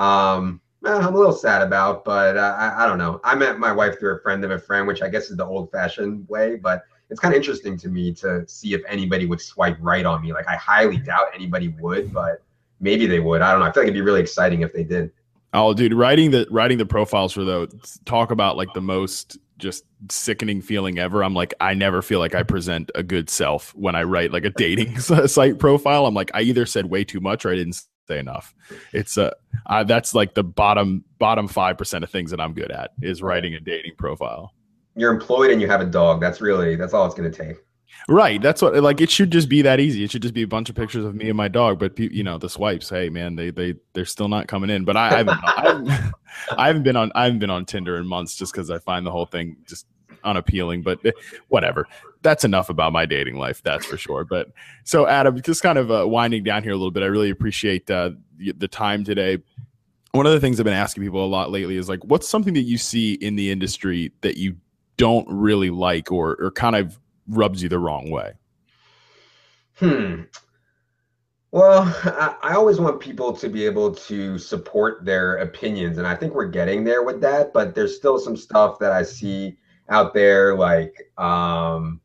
um, 0.00 0.60
eh, 0.86 0.90
I'm 0.90 1.14
a 1.14 1.18
little 1.18 1.32
sad 1.32 1.62
about, 1.62 2.04
but 2.04 2.36
uh, 2.36 2.56
I, 2.58 2.84
I 2.84 2.86
don't 2.88 2.98
know. 2.98 3.20
I 3.22 3.34
met 3.34 3.58
my 3.58 3.70
wife 3.70 3.98
through 3.98 4.16
a 4.16 4.20
friend 4.20 4.42
of 4.44 4.50
a 4.50 4.58
friend, 4.58 4.86
which 4.86 5.02
I 5.02 5.08
guess 5.08 5.30
is 5.30 5.36
the 5.36 5.44
old 5.44 5.70
fashioned 5.70 6.26
way, 6.28 6.56
but 6.56 6.84
it's 7.10 7.20
kind 7.20 7.34
of 7.34 7.38
interesting 7.38 7.76
to 7.78 7.88
me 7.88 8.12
to 8.14 8.48
see 8.48 8.72
if 8.72 8.80
anybody 8.88 9.26
would 9.26 9.40
swipe 9.40 9.76
right 9.80 10.06
on 10.06 10.22
me. 10.22 10.32
Like, 10.32 10.48
I 10.48 10.56
highly 10.56 10.96
doubt 10.96 11.26
anybody 11.34 11.68
would, 11.80 12.12
but 12.12 12.42
maybe 12.80 13.06
they 13.06 13.20
would. 13.20 13.42
I 13.42 13.50
don't 13.50 13.60
know. 13.60 13.66
I 13.66 13.72
feel 13.72 13.82
like 13.82 13.88
it'd 13.88 13.94
be 13.94 14.00
really 14.00 14.20
exciting 14.20 14.62
if 14.62 14.72
they 14.72 14.84
did. 14.84 15.12
Oh, 15.52 15.74
dude, 15.74 15.92
writing 15.92 16.30
the 16.30 16.46
writing 16.48 16.78
the 16.78 16.86
profiles 16.86 17.32
for 17.32 17.44
those 17.44 17.98
talk 18.04 18.30
about 18.30 18.56
like 18.56 18.72
the 18.72 18.80
most 18.80 19.36
just 19.58 19.84
sickening 20.08 20.62
feeling 20.62 20.98
ever. 20.98 21.22
I'm 21.24 21.34
like, 21.34 21.52
I 21.60 21.74
never 21.74 22.02
feel 22.02 22.20
like 22.20 22.34
I 22.34 22.44
present 22.44 22.90
a 22.94 23.02
good 23.02 23.28
self 23.28 23.74
when 23.74 23.96
I 23.96 24.04
write 24.04 24.32
like 24.32 24.44
a 24.44 24.50
dating 24.50 24.98
site 25.00 25.58
profile. 25.58 26.06
I'm 26.06 26.14
like, 26.14 26.30
I 26.34 26.42
either 26.42 26.66
said 26.66 26.86
way 26.86 27.04
too 27.04 27.20
much 27.20 27.44
or 27.44 27.50
I 27.50 27.56
didn't 27.56 27.82
enough. 28.18 28.54
It's 28.92 29.16
a 29.16 29.34
uh 29.66 29.84
that's 29.84 30.14
like 30.14 30.34
the 30.34 30.44
bottom 30.44 31.04
bottom 31.18 31.48
five 31.48 31.78
percent 31.78 32.04
of 32.04 32.10
things 32.10 32.30
that 32.30 32.40
I'm 32.40 32.52
good 32.52 32.70
at 32.70 32.92
is 33.02 33.22
writing 33.22 33.54
a 33.54 33.60
dating 33.60 33.96
profile. 33.96 34.52
You're 34.96 35.12
employed 35.12 35.50
and 35.50 35.60
you 35.60 35.68
have 35.68 35.80
a 35.80 35.86
dog. 35.86 36.20
That's 36.20 36.40
really 36.40 36.76
that's 36.76 36.92
all 36.92 37.06
it's 37.06 37.14
gonna 37.14 37.30
take. 37.30 37.56
Right. 38.08 38.40
That's 38.40 38.62
what 38.62 38.74
like 38.82 39.00
it 39.00 39.10
should 39.10 39.30
just 39.30 39.48
be 39.48 39.62
that 39.62 39.80
easy. 39.80 40.04
It 40.04 40.10
should 40.10 40.22
just 40.22 40.34
be 40.34 40.42
a 40.42 40.48
bunch 40.48 40.68
of 40.68 40.76
pictures 40.76 41.04
of 41.04 41.14
me 41.14 41.28
and 41.28 41.36
my 41.36 41.48
dog. 41.48 41.78
But 41.78 41.98
you 41.98 42.22
know 42.22 42.38
the 42.38 42.48
swipes. 42.48 42.88
Hey 42.88 43.08
man, 43.08 43.36
they 43.36 43.50
they 43.50 43.74
they're 43.92 44.04
still 44.04 44.28
not 44.28 44.48
coming 44.48 44.70
in. 44.70 44.84
But 44.84 44.96
I, 44.96 45.08
I 45.08 45.16
haven't 45.18 45.40
I 45.44 45.62
haven't, 45.62 46.14
I 46.58 46.66
haven't 46.66 46.82
been 46.82 46.96
on 46.96 47.12
I 47.14 47.24
haven't 47.24 47.40
been 47.40 47.50
on 47.50 47.66
Tinder 47.66 47.98
in 47.98 48.06
months 48.06 48.36
just 48.36 48.52
because 48.52 48.70
I 48.70 48.78
find 48.78 49.06
the 49.06 49.10
whole 49.10 49.26
thing 49.26 49.56
just 49.66 49.86
unappealing. 50.24 50.82
But 50.82 51.04
eh, 51.04 51.12
whatever 51.48 51.86
that's 52.22 52.44
enough 52.44 52.68
about 52.68 52.92
my 52.92 53.06
dating 53.06 53.36
life, 53.36 53.62
that's 53.62 53.86
for 53.86 53.96
sure. 53.96 54.24
But 54.24 54.48
so, 54.84 55.06
Adam, 55.06 55.40
just 55.42 55.62
kind 55.62 55.78
of 55.78 55.90
uh, 55.90 56.06
winding 56.06 56.44
down 56.44 56.62
here 56.62 56.72
a 56.72 56.76
little 56.76 56.90
bit, 56.90 57.02
I 57.02 57.06
really 57.06 57.30
appreciate 57.30 57.90
uh, 57.90 58.10
the, 58.38 58.68
time 58.68 59.04
today. 59.04 59.38
One 60.12 60.26
of 60.26 60.32
the 60.32 60.40
things 60.40 60.60
I've 60.60 60.64
been 60.64 60.74
asking 60.74 61.02
people 61.02 61.24
a 61.24 61.26
lot 61.26 61.50
lately 61.50 61.76
is 61.76 61.88
like, 61.88 62.04
what's 62.04 62.28
something 62.28 62.54
that 62.54 62.62
you 62.62 62.78
see 62.78 63.14
in 63.14 63.36
the 63.36 63.50
industry 63.50 64.12
that 64.20 64.36
you 64.36 64.56
don't 64.96 65.26
really 65.28 65.70
like 65.70 66.12
or, 66.12 66.36
or 66.40 66.50
kind 66.50 66.76
of 66.76 66.98
rubs 67.28 67.62
you 67.62 67.68
the 67.68 67.78
wrong 67.78 68.10
way? 68.10 68.32
Hmm. 69.76 70.22
Well, 71.52 71.82
I, 72.04 72.36
I, 72.42 72.54
always 72.54 72.78
want 72.78 73.00
people 73.00 73.32
to 73.32 73.48
be 73.48 73.64
able 73.64 73.92
to 73.92 74.38
support 74.38 75.04
their 75.04 75.38
opinions, 75.38 75.98
and 75.98 76.06
I 76.06 76.14
think 76.14 76.32
we're 76.32 76.46
getting 76.46 76.84
there 76.84 77.02
with 77.02 77.20
that. 77.22 77.52
But 77.52 77.74
there's 77.74 77.96
still 77.96 78.20
some 78.20 78.36
stuff 78.36 78.78
that 78.78 78.92
I 78.92 79.02
see 79.02 79.58
out 79.90 80.14
there, 80.14 80.54
like 80.54 81.10
um, 81.18 82.00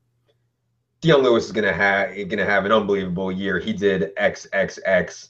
Dion 1.01 1.21
Lewis 1.21 1.45
is 1.45 1.51
gonna 1.51 1.73
have 1.73 2.15
gonna 2.29 2.45
have 2.45 2.65
an 2.65 2.71
unbelievable 2.71 3.31
year. 3.31 3.59
He 3.59 3.73
did 3.73 4.13
XXX 4.15 5.29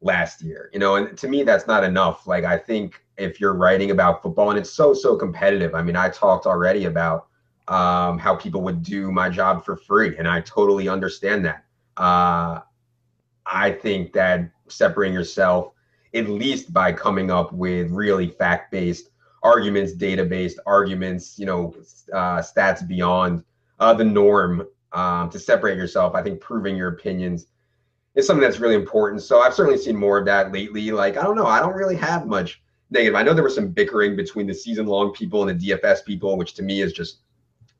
last 0.00 0.42
year, 0.42 0.68
you 0.72 0.80
know, 0.80 0.96
and 0.96 1.16
to 1.16 1.28
me 1.28 1.44
that's 1.44 1.66
not 1.66 1.84
enough. 1.84 2.26
Like 2.26 2.44
I 2.44 2.58
think 2.58 3.02
if 3.16 3.40
you're 3.40 3.54
writing 3.54 3.92
about 3.92 4.22
football 4.22 4.50
and 4.50 4.58
it's 4.58 4.70
so 4.70 4.92
so 4.92 5.16
competitive. 5.16 5.74
I 5.74 5.82
mean, 5.82 5.96
I 5.96 6.08
talked 6.08 6.46
already 6.46 6.86
about 6.86 7.28
um, 7.68 8.18
how 8.18 8.34
people 8.34 8.62
would 8.62 8.82
do 8.82 9.12
my 9.12 9.28
job 9.28 9.64
for 9.64 9.76
free, 9.76 10.16
and 10.18 10.26
I 10.26 10.40
totally 10.40 10.88
understand 10.88 11.44
that. 11.44 11.64
Uh, 11.96 12.60
I 13.46 13.70
think 13.70 14.12
that 14.14 14.50
separating 14.68 15.14
yourself 15.14 15.72
at 16.14 16.28
least 16.28 16.72
by 16.72 16.92
coming 16.92 17.30
up 17.30 17.52
with 17.52 17.90
really 17.90 18.28
fact 18.28 18.70
based 18.70 19.08
arguments, 19.42 19.92
data 19.92 20.24
based 20.24 20.58
arguments, 20.66 21.38
you 21.38 21.46
know, 21.46 21.74
uh, 22.12 22.38
stats 22.38 22.86
beyond 22.86 23.44
uh, 23.80 23.92
the 23.92 24.04
norm 24.04 24.66
um, 24.92 25.30
to 25.30 25.38
separate 25.38 25.76
yourself. 25.76 26.14
I 26.14 26.22
think 26.22 26.40
proving 26.40 26.76
your 26.76 26.88
opinions 26.88 27.46
is 28.14 28.26
something 28.26 28.42
that's 28.42 28.60
really 28.60 28.74
important. 28.74 29.22
So 29.22 29.40
I've 29.40 29.54
certainly 29.54 29.78
seen 29.78 29.96
more 29.96 30.18
of 30.18 30.24
that 30.26 30.52
lately. 30.52 30.90
Like, 30.90 31.16
I 31.16 31.22
don't 31.22 31.36
know, 31.36 31.46
I 31.46 31.60
don't 31.60 31.74
really 31.74 31.96
have 31.96 32.26
much 32.26 32.62
negative. 32.90 33.14
I 33.14 33.22
know 33.22 33.34
there 33.34 33.44
was 33.44 33.54
some 33.54 33.68
bickering 33.68 34.16
between 34.16 34.46
the 34.46 34.54
season 34.54 34.86
long 34.86 35.12
people 35.12 35.48
and 35.48 35.58
the 35.58 35.70
DFS 35.70 36.04
people, 36.04 36.36
which 36.36 36.54
to 36.54 36.62
me 36.62 36.82
is 36.82 36.92
just 36.92 37.18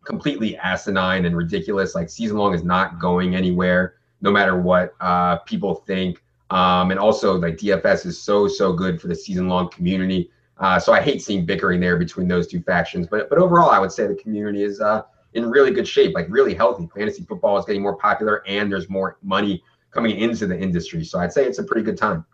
completely 0.05 0.57
asinine 0.57 1.27
and 1.27 1.37
ridiculous. 1.37 1.95
Like, 1.95 2.09
season 2.11 2.37
long 2.37 2.55
is 2.55 2.65
not 2.65 2.99
going 2.99 3.37
anywhere, 3.37 3.97
no 4.21 4.31
matter 4.31 4.61
what 4.61 4.95
uh, 5.01 5.37
people 5.39 5.75
think. 5.75 6.23
Um, 6.51 6.91
and 6.91 6.99
also, 6.99 7.35
like, 7.35 7.57
DFS 7.57 8.07
is 8.07 8.21
so, 8.21 8.49
so 8.49 8.73
good 8.73 9.01
for 9.01 9.09
the 9.09 9.15
season 9.15 9.49
long 9.49 9.71
community. 9.71 10.31
Uh, 10.59 10.79
so 10.79 10.93
I 10.93 11.01
hate 11.01 11.23
seeing 11.23 11.45
bickering 11.45 11.81
there 11.81 11.97
between 11.97 12.29
those 12.29 12.47
two 12.47 12.63
factions. 12.63 13.07
But 13.07 13.29
but 13.29 13.39
overall, 13.39 13.71
I 13.71 13.79
would 13.79 13.93
say 13.93 14.07
the 14.07 14.15
community 14.15 14.63
is 14.63 14.81
uh, 14.81 15.03
in 15.35 15.51
really 15.51 15.71
good 15.71 15.89
shape, 15.89 16.15
like 16.15 16.27
really 16.29 16.55
healthy. 16.55 16.89
Fantasy 16.95 17.25
football 17.25 17.59
is 17.59 17.65
getting 17.65 17.83
more 17.83 17.97
popular, 17.97 18.43
and 18.47 18.71
there's 18.71 18.89
more 18.89 19.19
money 19.23 19.63
coming 19.91 20.19
into 20.19 20.47
the 20.47 20.59
industry. 20.59 21.05
So 21.05 21.19
I'd 21.19 21.33
say 21.33 21.45
it's 21.45 21.59
a 21.59 21.65
pretty 21.65 21.83
good 21.83 21.99
time. 21.99 22.25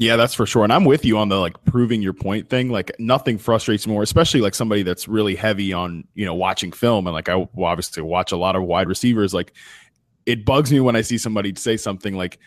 Yeah, 0.00 0.14
that's 0.14 0.32
for 0.32 0.46
sure. 0.46 0.62
And 0.62 0.72
I'm 0.72 0.84
with 0.84 1.04
you 1.04 1.18
on 1.18 1.28
the 1.28 1.40
like 1.40 1.62
proving 1.64 2.00
your 2.02 2.12
point 2.12 2.48
thing. 2.48 2.70
Like 2.70 2.92
nothing 3.00 3.36
frustrates 3.36 3.84
me 3.84 3.94
more, 3.94 4.04
especially 4.04 4.40
like 4.40 4.54
somebody 4.54 4.84
that's 4.84 5.08
really 5.08 5.34
heavy 5.34 5.72
on, 5.72 6.06
you 6.14 6.24
know, 6.24 6.34
watching 6.34 6.70
film. 6.70 7.08
And 7.08 7.14
like 7.14 7.28
I 7.28 7.48
obviously 7.58 8.04
watch 8.04 8.30
a 8.30 8.36
lot 8.36 8.54
of 8.54 8.62
wide 8.62 8.88
receivers. 8.88 9.34
Like 9.34 9.52
it 10.24 10.44
bugs 10.44 10.70
me 10.70 10.78
when 10.78 10.94
I 10.94 11.00
see 11.00 11.18
somebody 11.18 11.52
say 11.56 11.76
something 11.76 12.14
like, 12.14 12.38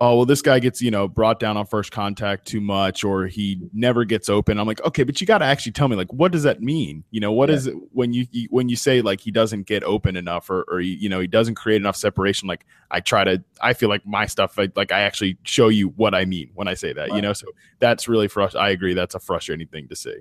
oh 0.00 0.16
well 0.16 0.26
this 0.26 0.40
guy 0.40 0.58
gets 0.58 0.80
you 0.80 0.90
know 0.90 1.06
brought 1.06 1.38
down 1.38 1.56
on 1.56 1.66
first 1.66 1.92
contact 1.92 2.46
too 2.46 2.60
much 2.60 3.04
or 3.04 3.26
he 3.26 3.60
never 3.72 4.04
gets 4.04 4.28
open 4.28 4.58
i'm 4.58 4.66
like 4.66 4.82
okay 4.84 5.02
but 5.02 5.20
you 5.20 5.26
got 5.26 5.38
to 5.38 5.44
actually 5.44 5.72
tell 5.72 5.88
me 5.88 5.96
like 5.96 6.12
what 6.12 6.32
does 6.32 6.42
that 6.42 6.62
mean 6.62 7.04
you 7.10 7.20
know 7.20 7.30
what 7.30 7.48
yeah. 7.48 7.54
is 7.54 7.66
it 7.66 7.74
when 7.92 8.12
you, 8.12 8.26
when 8.48 8.68
you 8.68 8.76
say 8.76 9.02
like 9.02 9.20
he 9.20 9.30
doesn't 9.30 9.66
get 9.66 9.84
open 9.84 10.16
enough 10.16 10.48
or, 10.48 10.62
or 10.68 10.80
you 10.80 11.08
know 11.08 11.20
he 11.20 11.26
doesn't 11.26 11.54
create 11.54 11.80
enough 11.80 11.96
separation 11.96 12.48
like 12.48 12.64
i 12.90 13.00
try 13.00 13.24
to 13.24 13.42
i 13.60 13.72
feel 13.72 13.88
like 13.88 14.04
my 14.06 14.26
stuff 14.26 14.58
I, 14.58 14.68
like 14.74 14.92
i 14.92 15.00
actually 15.00 15.36
show 15.44 15.68
you 15.68 15.88
what 15.90 16.14
i 16.14 16.24
mean 16.24 16.50
when 16.54 16.68
i 16.68 16.74
say 16.74 16.92
that 16.92 17.10
right. 17.10 17.16
you 17.16 17.22
know 17.22 17.32
so 17.32 17.46
that's 17.78 18.08
really 18.08 18.28
frustrating 18.28 18.66
i 18.66 18.70
agree 18.70 18.94
that's 18.94 19.14
a 19.14 19.20
frustrating 19.20 19.68
thing 19.68 19.88
to 19.88 19.96
see 19.96 20.16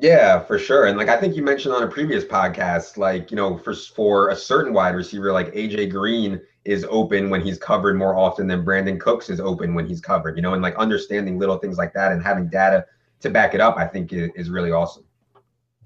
yeah, 0.00 0.40
for 0.40 0.58
sure. 0.58 0.86
And 0.86 0.98
like 0.98 1.08
I 1.08 1.16
think 1.16 1.36
you 1.36 1.42
mentioned 1.44 1.72
on 1.72 1.84
a 1.84 1.86
previous 1.86 2.24
podcast, 2.24 2.96
like, 2.96 3.30
you 3.30 3.36
know, 3.36 3.56
for 3.56 3.74
for 3.74 4.30
a 4.30 4.36
certain 4.36 4.72
wide 4.72 4.96
receiver 4.96 5.32
like 5.32 5.54
AJ 5.54 5.92
Green 5.92 6.40
is 6.64 6.86
open 6.88 7.30
when 7.30 7.42
he's 7.42 7.58
covered 7.58 7.96
more 7.96 8.16
often 8.16 8.46
than 8.46 8.64
Brandin 8.64 8.98
Cooks 8.98 9.28
is 9.28 9.40
open 9.40 9.74
when 9.74 9.86
he's 9.86 10.00
covered, 10.00 10.36
you 10.36 10.42
know, 10.42 10.54
and 10.54 10.62
like 10.62 10.74
understanding 10.76 11.38
little 11.38 11.58
things 11.58 11.76
like 11.76 11.92
that 11.94 12.12
and 12.12 12.22
having 12.22 12.48
data 12.48 12.86
to 13.20 13.30
back 13.30 13.54
it 13.54 13.60
up, 13.60 13.76
I 13.76 13.86
think 13.86 14.12
is, 14.12 14.50
really 14.50 14.70
awesome. 14.70 15.04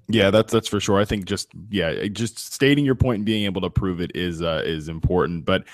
Yeah, 0.07 0.31
that's 0.31 0.51
that's 0.51 0.67
for 0.67 0.79
sure. 0.79 0.99
I 0.99 1.05
think 1.05 1.25
just 1.25 1.49
yeah, 1.69 2.07
just 2.07 2.39
stating 2.39 2.83
your 2.83 2.95
point 2.95 3.17
and 3.17 3.25
being 3.25 3.45
able 3.45 3.61
to 3.61 3.69
prove 3.69 4.01
it 4.01 4.11
is 4.15 4.41
uh, 4.41 4.63
is 4.65 4.89
important. 4.89 5.45
But 5.45 5.65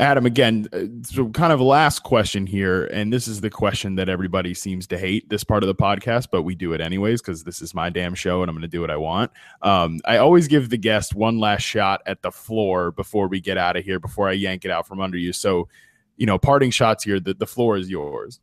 Adam, 0.00 0.24
again, 0.24 0.66
uh, 0.72 0.84
so 1.02 1.28
kind 1.28 1.52
of 1.52 1.60
last 1.60 2.02
question 2.04 2.46
here, 2.46 2.86
and 2.86 3.12
this 3.12 3.28
is 3.28 3.42
the 3.42 3.50
question 3.50 3.96
that 3.96 4.08
everybody 4.08 4.54
seems 4.54 4.86
to 4.86 4.96
hate 4.96 5.28
this 5.28 5.44
part 5.44 5.62
of 5.62 5.66
the 5.66 5.74
podcast, 5.74 6.28
but 6.32 6.42
we 6.42 6.54
do 6.54 6.72
it 6.72 6.80
anyways 6.80 7.20
because 7.20 7.44
this 7.44 7.60
is 7.60 7.74
my 7.74 7.90
damn 7.90 8.14
show 8.14 8.40
and 8.40 8.48
I'm 8.48 8.56
going 8.56 8.62
to 8.62 8.68
do 8.68 8.80
what 8.80 8.90
I 8.90 8.96
want. 8.96 9.30
Um, 9.60 10.00
I 10.06 10.16
always 10.16 10.48
give 10.48 10.70
the 10.70 10.78
guest 10.78 11.14
one 11.14 11.38
last 11.38 11.62
shot 11.62 12.00
at 12.06 12.22
the 12.22 12.30
floor 12.32 12.92
before 12.92 13.28
we 13.28 13.40
get 13.40 13.58
out 13.58 13.76
of 13.76 13.84
here, 13.84 14.00
before 14.00 14.26
I 14.26 14.32
yank 14.32 14.64
it 14.64 14.70
out 14.70 14.88
from 14.88 15.00
under 15.00 15.18
you. 15.18 15.34
So, 15.34 15.68
you 16.16 16.24
know, 16.24 16.38
parting 16.38 16.70
shots 16.70 17.04
here. 17.04 17.20
The 17.20 17.34
the 17.34 17.46
floor 17.46 17.76
is 17.76 17.90
yours. 17.90 18.40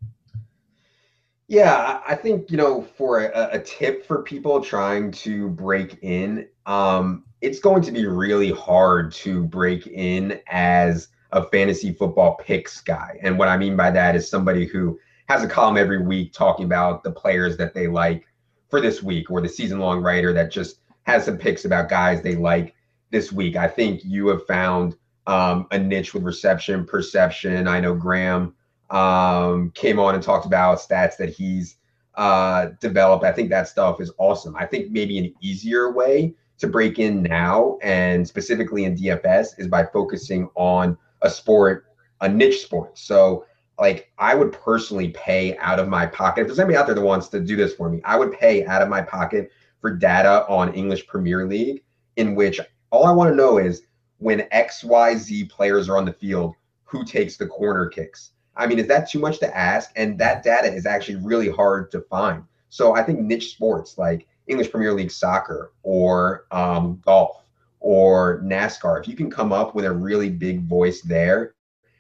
Yeah, 1.48 2.02
I 2.06 2.14
think 2.14 2.52
you 2.52 2.58
know 2.58 2.84
for 2.84 3.26
a, 3.26 3.50
a 3.54 3.60
tip 3.60 4.06
for 4.06 4.22
people 4.22 4.62
trying 4.62 5.12
to 5.12 5.50
break 5.50 5.98
in, 6.04 6.48
um, 6.68 7.24
it's 7.42 7.60
going 7.60 7.82
to 7.82 7.92
be 7.92 8.06
really 8.06 8.52
hard 8.52 9.12
to 9.14 9.44
break 9.46 9.88
in 9.88 10.40
as 10.48 11.08
a 11.32 11.44
fantasy 11.44 11.94
football 11.94 12.36
picks 12.36 12.82
guy. 12.82 13.20
And 13.22 13.38
what 13.38 13.48
I 13.48 13.58
mean 13.58 13.76
by 13.76 13.92
that 13.92 14.16
is 14.16 14.30
somebody 14.30 14.66
who 14.66 15.00
has 15.28 15.44
a 15.44 15.48
column 15.48 15.78
every 15.78 16.02
week 16.02 16.34
talking 16.34 16.66
about 16.66 17.04
the 17.04 17.12
players 17.12 17.58
that 17.58 17.74
they 17.74 17.88
like 17.88 18.26
for 18.70 18.82
this 18.82 19.04
week 19.04 19.30
or 19.30 19.42
the 19.42 19.50
season 19.50 19.80
long 19.80 20.02
writer 20.02 20.34
that 20.34 20.52
just 20.52 20.80
has 21.04 21.26
some 21.26 21.38
picks 21.38 21.66
about 21.66 21.90
guys 21.90 22.22
they 22.22 22.36
like 22.36 22.76
this 23.12 23.32
week. 23.32 23.56
I 23.56 23.68
think 23.68 24.02
you 24.04 24.28
have 24.28 24.46
found 24.46 24.96
um, 25.26 25.68
a 25.72 25.80
niche 25.80 26.14
with 26.14 26.24
reception, 26.24 26.86
perception. 26.86 27.68
I 27.68 27.80
know 27.80 27.94
Graham 27.94 28.56
um, 28.90 29.72
came 29.72 30.00
on 30.00 30.16
and 30.16 30.24
talked 30.24 30.46
about 30.46 30.80
stats 30.80 31.18
that 31.18 31.30
he's 31.30 31.78
uh, 32.16 32.70
developed. 32.80 33.24
I 33.24 33.32
think 33.32 33.50
that 33.50 33.68
stuff 33.68 34.02
is 34.02 34.12
awesome. 34.18 34.56
I 34.56 34.66
think 34.66 34.92
maybe 34.92 35.18
an 35.18 35.34
easier 35.42 35.92
way 35.92 36.34
to 36.58 36.68
break 36.68 37.00
in 37.00 37.22
now 37.24 37.78
and 37.84 38.28
specifically 38.28 38.86
in 38.86 38.96
DFS 38.96 39.60
is 39.60 39.68
by 39.68 39.86
focusing 39.86 40.50
on 40.56 40.98
a 41.28 41.30
sport, 41.30 41.86
a 42.22 42.30
niche 42.30 42.64
sport. 42.64 42.98
So, 42.98 43.46
like, 43.78 44.12
I 44.18 44.34
would 44.34 44.52
personally 44.52 45.10
pay 45.10 45.56
out 45.58 45.80
of 45.80 45.88
my 45.88 46.08
pocket. 46.08 46.42
If 46.42 46.48
there's 46.48 46.60
anybody 46.60 46.78
out 46.78 46.88
there 46.88 46.96
that 46.96 47.02
wants 47.02 47.28
to 47.30 47.40
do 47.40 47.56
this 47.56 47.76
for 47.76 47.90
me, 47.90 48.02
I 48.04 48.18
would 48.18 48.32
pay 48.32 48.66
out 48.66 48.82
of 48.82 48.90
my 48.90 49.02
pocket 49.02 49.52
for 49.80 49.92
data 49.96 50.46
on 50.48 50.74
English 50.74 51.06
Premier 51.06 51.46
League, 51.46 51.84
in 52.16 52.34
which 52.34 52.60
all 52.90 53.06
I 53.06 53.12
want 53.12 53.30
to 53.30 53.36
know 53.36 53.60
is 53.60 53.84
when 54.18 54.48
XYZ 54.52 55.50
players 55.50 55.88
are 55.90 55.98
on 55.98 56.06
the 56.06 56.14
field, 56.14 56.56
who 56.86 57.04
takes 57.04 57.38
the 57.38 57.46
corner 57.46 57.88
kicks. 57.88 58.32
I 58.56 58.66
mean, 58.66 58.80
is 58.80 58.88
that 58.88 59.10
too 59.10 59.20
much 59.20 59.40
to 59.40 59.56
ask? 59.56 59.92
And 59.96 60.18
that 60.18 60.42
data 60.42 60.74
is 60.74 60.88
actually 60.88 61.18
really 61.18 61.52
hard 61.52 61.92
to 61.92 62.02
find. 62.02 62.44
So 62.70 62.96
I 62.96 63.04
think 63.04 63.20
niche 63.20 63.52
sports 63.52 63.98
like 63.98 64.26
English 64.48 64.72
Premier 64.72 64.94
League 64.94 65.12
soccer 65.12 65.74
or 65.84 66.46
um, 66.52 67.00
golf 67.06 67.44
or 67.80 68.42
NASCAR, 68.42 69.00
if 69.00 69.08
you 69.08 69.16
can 69.16 69.30
come 69.30 69.52
up 69.52 69.76
with 69.76 69.86
a 69.86 69.92
really 69.92 70.30
big 70.30 70.64
voice 70.64 71.02
there, 71.02 71.56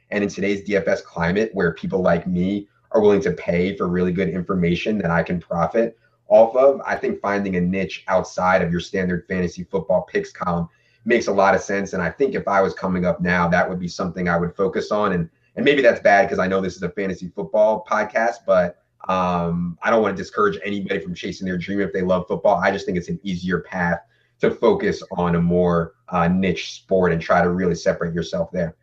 and 0.09 0.23
in 0.23 0.29
today's 0.29 0.67
DFS 0.67 1.03
climate 1.03 1.49
where 1.53 1.73
people 1.73 2.01
like 2.01 2.27
me 2.27 2.67
are 2.91 3.01
willing 3.01 3.21
to 3.21 3.31
pay 3.31 3.75
for 3.75 3.87
really 3.87 4.11
good 4.11 4.29
information 4.29 4.97
that 4.99 5.11
I 5.11 5.23
can 5.23 5.39
profit 5.39 5.97
off 6.29 6.55
of, 6.55 6.81
I 6.85 6.95
think 6.95 7.19
finding 7.21 7.55
a 7.55 7.61
niche 7.61 8.03
outside 8.07 8.61
of 8.61 8.71
your 8.71 8.79
standard 8.79 9.25
fantasy 9.27 9.63
football 9.63 10.03
picks 10.03 10.31
column 10.31 10.69
makes 11.05 11.27
a 11.27 11.31
lot 11.31 11.55
of 11.55 11.61
sense. 11.61 11.93
And 11.93 12.01
I 12.01 12.09
think 12.09 12.35
if 12.35 12.47
I 12.47 12.61
was 12.61 12.73
coming 12.73 13.05
up 13.05 13.21
now, 13.21 13.47
that 13.47 13.67
would 13.67 13.79
be 13.79 13.87
something 13.87 14.27
I 14.27 14.37
would 14.37 14.55
focus 14.55 14.91
on. 14.91 15.13
And 15.13 15.29
and 15.55 15.65
maybe 15.65 15.81
that's 15.81 15.99
bad 15.99 16.25
because 16.25 16.37
I 16.37 16.47
know 16.47 16.61
this 16.61 16.75
is 16.75 16.83
a 16.83 16.89
fantasy 16.89 17.29
football 17.29 17.83
podcast, 17.89 18.35
but 18.45 18.83
um, 19.09 19.77
I 19.81 19.89
don't 19.89 20.03
want 20.03 20.15
to 20.15 20.21
discourage 20.21 20.59
anybody 20.63 20.99
from 20.99 21.15
chasing 21.15 21.47
their 21.47 21.57
dream 21.57 21.81
if 21.81 21.91
they 21.91 22.03
love 22.03 22.27
football. 22.27 22.57
I 22.57 22.71
just 22.71 22.85
think 22.85 22.95
it's 22.95 23.09
an 23.09 23.19
easier 23.23 23.61
path 23.61 24.01
to 24.41 24.51
focus 24.51 25.01
on 25.11 25.35
a 25.35 25.41
more 25.41 25.93
uh, 26.09 26.27
niche 26.27 26.73
sport 26.73 27.11
and 27.11 27.21
try 27.21 27.41
to 27.41 27.49
really 27.49 27.75
separate 27.75 28.13
yourself 28.13 28.51
there. 28.51 28.75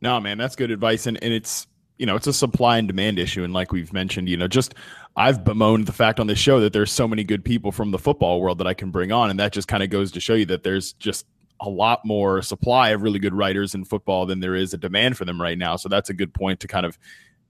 No, 0.00 0.20
man, 0.20 0.38
that's 0.38 0.56
good 0.56 0.70
advice, 0.70 1.06
and 1.06 1.22
and 1.22 1.34
it's 1.34 1.66
you 1.98 2.06
know 2.06 2.14
it's 2.14 2.26
a 2.26 2.32
supply 2.32 2.78
and 2.78 2.86
demand 2.86 3.18
issue, 3.18 3.42
and 3.42 3.52
like 3.52 3.72
we've 3.72 3.92
mentioned, 3.92 4.28
you 4.28 4.36
know, 4.36 4.48
just 4.48 4.74
I've 5.16 5.42
bemoaned 5.44 5.86
the 5.86 5.92
fact 5.92 6.20
on 6.20 6.28
this 6.28 6.38
show 6.38 6.60
that 6.60 6.72
there's 6.72 6.92
so 6.92 7.08
many 7.08 7.24
good 7.24 7.44
people 7.44 7.72
from 7.72 7.90
the 7.90 7.98
football 7.98 8.40
world 8.40 8.58
that 8.58 8.66
I 8.66 8.74
can 8.74 8.90
bring 8.90 9.10
on, 9.10 9.30
and 9.30 9.40
that 9.40 9.52
just 9.52 9.66
kind 9.66 9.82
of 9.82 9.90
goes 9.90 10.12
to 10.12 10.20
show 10.20 10.34
you 10.34 10.46
that 10.46 10.62
there's 10.62 10.92
just 10.94 11.26
a 11.60 11.68
lot 11.68 12.04
more 12.04 12.40
supply 12.40 12.90
of 12.90 13.02
really 13.02 13.18
good 13.18 13.34
writers 13.34 13.74
in 13.74 13.84
football 13.84 14.26
than 14.26 14.38
there 14.38 14.54
is 14.54 14.72
a 14.72 14.78
demand 14.78 15.16
for 15.16 15.24
them 15.24 15.42
right 15.42 15.58
now. 15.58 15.74
So 15.74 15.88
that's 15.88 16.08
a 16.08 16.14
good 16.14 16.32
point 16.32 16.60
to 16.60 16.68
kind 16.68 16.86
of 16.86 16.96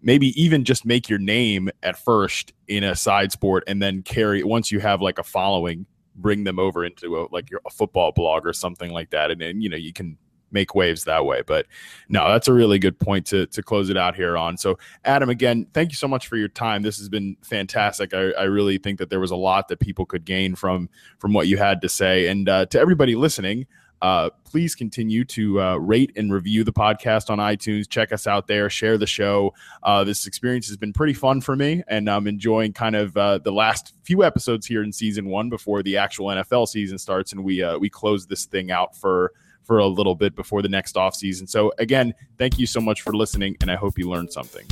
maybe 0.00 0.28
even 0.40 0.64
just 0.64 0.86
make 0.86 1.08
your 1.08 1.18
name 1.18 1.68
at 1.82 1.98
first 1.98 2.52
in 2.68 2.84
a 2.84 2.94
side 2.94 3.32
sport 3.32 3.64
and 3.66 3.82
then 3.82 4.02
carry 4.02 4.42
once 4.42 4.70
you 4.70 4.80
have 4.80 5.02
like 5.02 5.18
a 5.18 5.22
following 5.24 5.86
bring 6.18 6.44
them 6.44 6.58
over 6.58 6.84
into 6.84 7.16
a, 7.18 7.28
like 7.30 7.50
your 7.50 7.60
a 7.66 7.70
football 7.70 8.12
blog 8.12 8.46
or 8.46 8.52
something 8.52 8.92
like 8.92 9.10
that 9.10 9.30
and 9.30 9.40
then 9.40 9.60
you 9.60 9.68
know 9.68 9.76
you 9.76 9.92
can 9.92 10.16
make 10.50 10.74
waves 10.74 11.04
that 11.04 11.26
way 11.26 11.42
but 11.46 11.66
no 12.08 12.26
that's 12.28 12.48
a 12.48 12.52
really 12.52 12.78
good 12.78 12.98
point 12.98 13.26
to 13.26 13.46
to 13.46 13.62
close 13.62 13.90
it 13.90 13.96
out 13.96 14.14
here 14.14 14.36
on. 14.36 14.56
So 14.56 14.78
adam 15.04 15.28
again 15.28 15.66
thank 15.74 15.90
you 15.90 15.96
so 15.96 16.08
much 16.08 16.26
for 16.26 16.36
your 16.36 16.48
time. 16.48 16.82
This 16.82 16.98
has 16.98 17.08
been 17.08 17.36
fantastic. 17.42 18.14
I, 18.14 18.30
I 18.32 18.44
really 18.44 18.78
think 18.78 18.98
that 18.98 19.10
there 19.10 19.20
was 19.20 19.30
a 19.30 19.36
lot 19.36 19.68
that 19.68 19.80
people 19.80 20.06
could 20.06 20.24
gain 20.24 20.54
from 20.54 20.88
from 21.18 21.32
what 21.32 21.48
you 21.48 21.58
had 21.58 21.82
to 21.82 21.88
say 21.88 22.28
and 22.28 22.48
uh, 22.48 22.66
to 22.66 22.80
everybody 22.80 23.14
listening 23.14 23.66
uh, 24.02 24.30
please 24.44 24.74
continue 24.74 25.24
to 25.24 25.60
uh, 25.60 25.76
rate 25.76 26.12
and 26.16 26.32
review 26.32 26.64
the 26.64 26.72
podcast 26.72 27.30
on 27.30 27.38
iTunes. 27.38 27.88
Check 27.88 28.12
us 28.12 28.26
out 28.26 28.46
there. 28.46 28.70
Share 28.70 28.98
the 28.98 29.06
show. 29.06 29.54
Uh, 29.82 30.04
this 30.04 30.26
experience 30.26 30.68
has 30.68 30.76
been 30.76 30.92
pretty 30.92 31.14
fun 31.14 31.40
for 31.40 31.56
me, 31.56 31.82
and 31.88 32.08
I'm 32.08 32.26
enjoying 32.26 32.72
kind 32.72 32.96
of 32.96 33.16
uh, 33.16 33.38
the 33.38 33.52
last 33.52 33.94
few 34.04 34.24
episodes 34.24 34.66
here 34.66 34.82
in 34.82 34.92
season 34.92 35.26
one 35.28 35.48
before 35.48 35.82
the 35.82 35.96
actual 35.96 36.26
NFL 36.26 36.68
season 36.68 36.98
starts, 36.98 37.32
and 37.32 37.44
we 37.44 37.62
uh, 37.62 37.78
we 37.78 37.90
close 37.90 38.26
this 38.26 38.46
thing 38.46 38.70
out 38.70 38.96
for 38.96 39.32
for 39.64 39.78
a 39.78 39.86
little 39.86 40.14
bit 40.14 40.34
before 40.34 40.62
the 40.62 40.68
next 40.68 40.96
off 40.96 41.14
season. 41.14 41.46
So 41.46 41.72
again, 41.78 42.14
thank 42.38 42.58
you 42.58 42.66
so 42.66 42.80
much 42.80 43.02
for 43.02 43.12
listening, 43.12 43.56
and 43.60 43.70
I 43.70 43.76
hope 43.76 43.98
you 43.98 44.08
learned 44.08 44.32
something. 44.32 44.66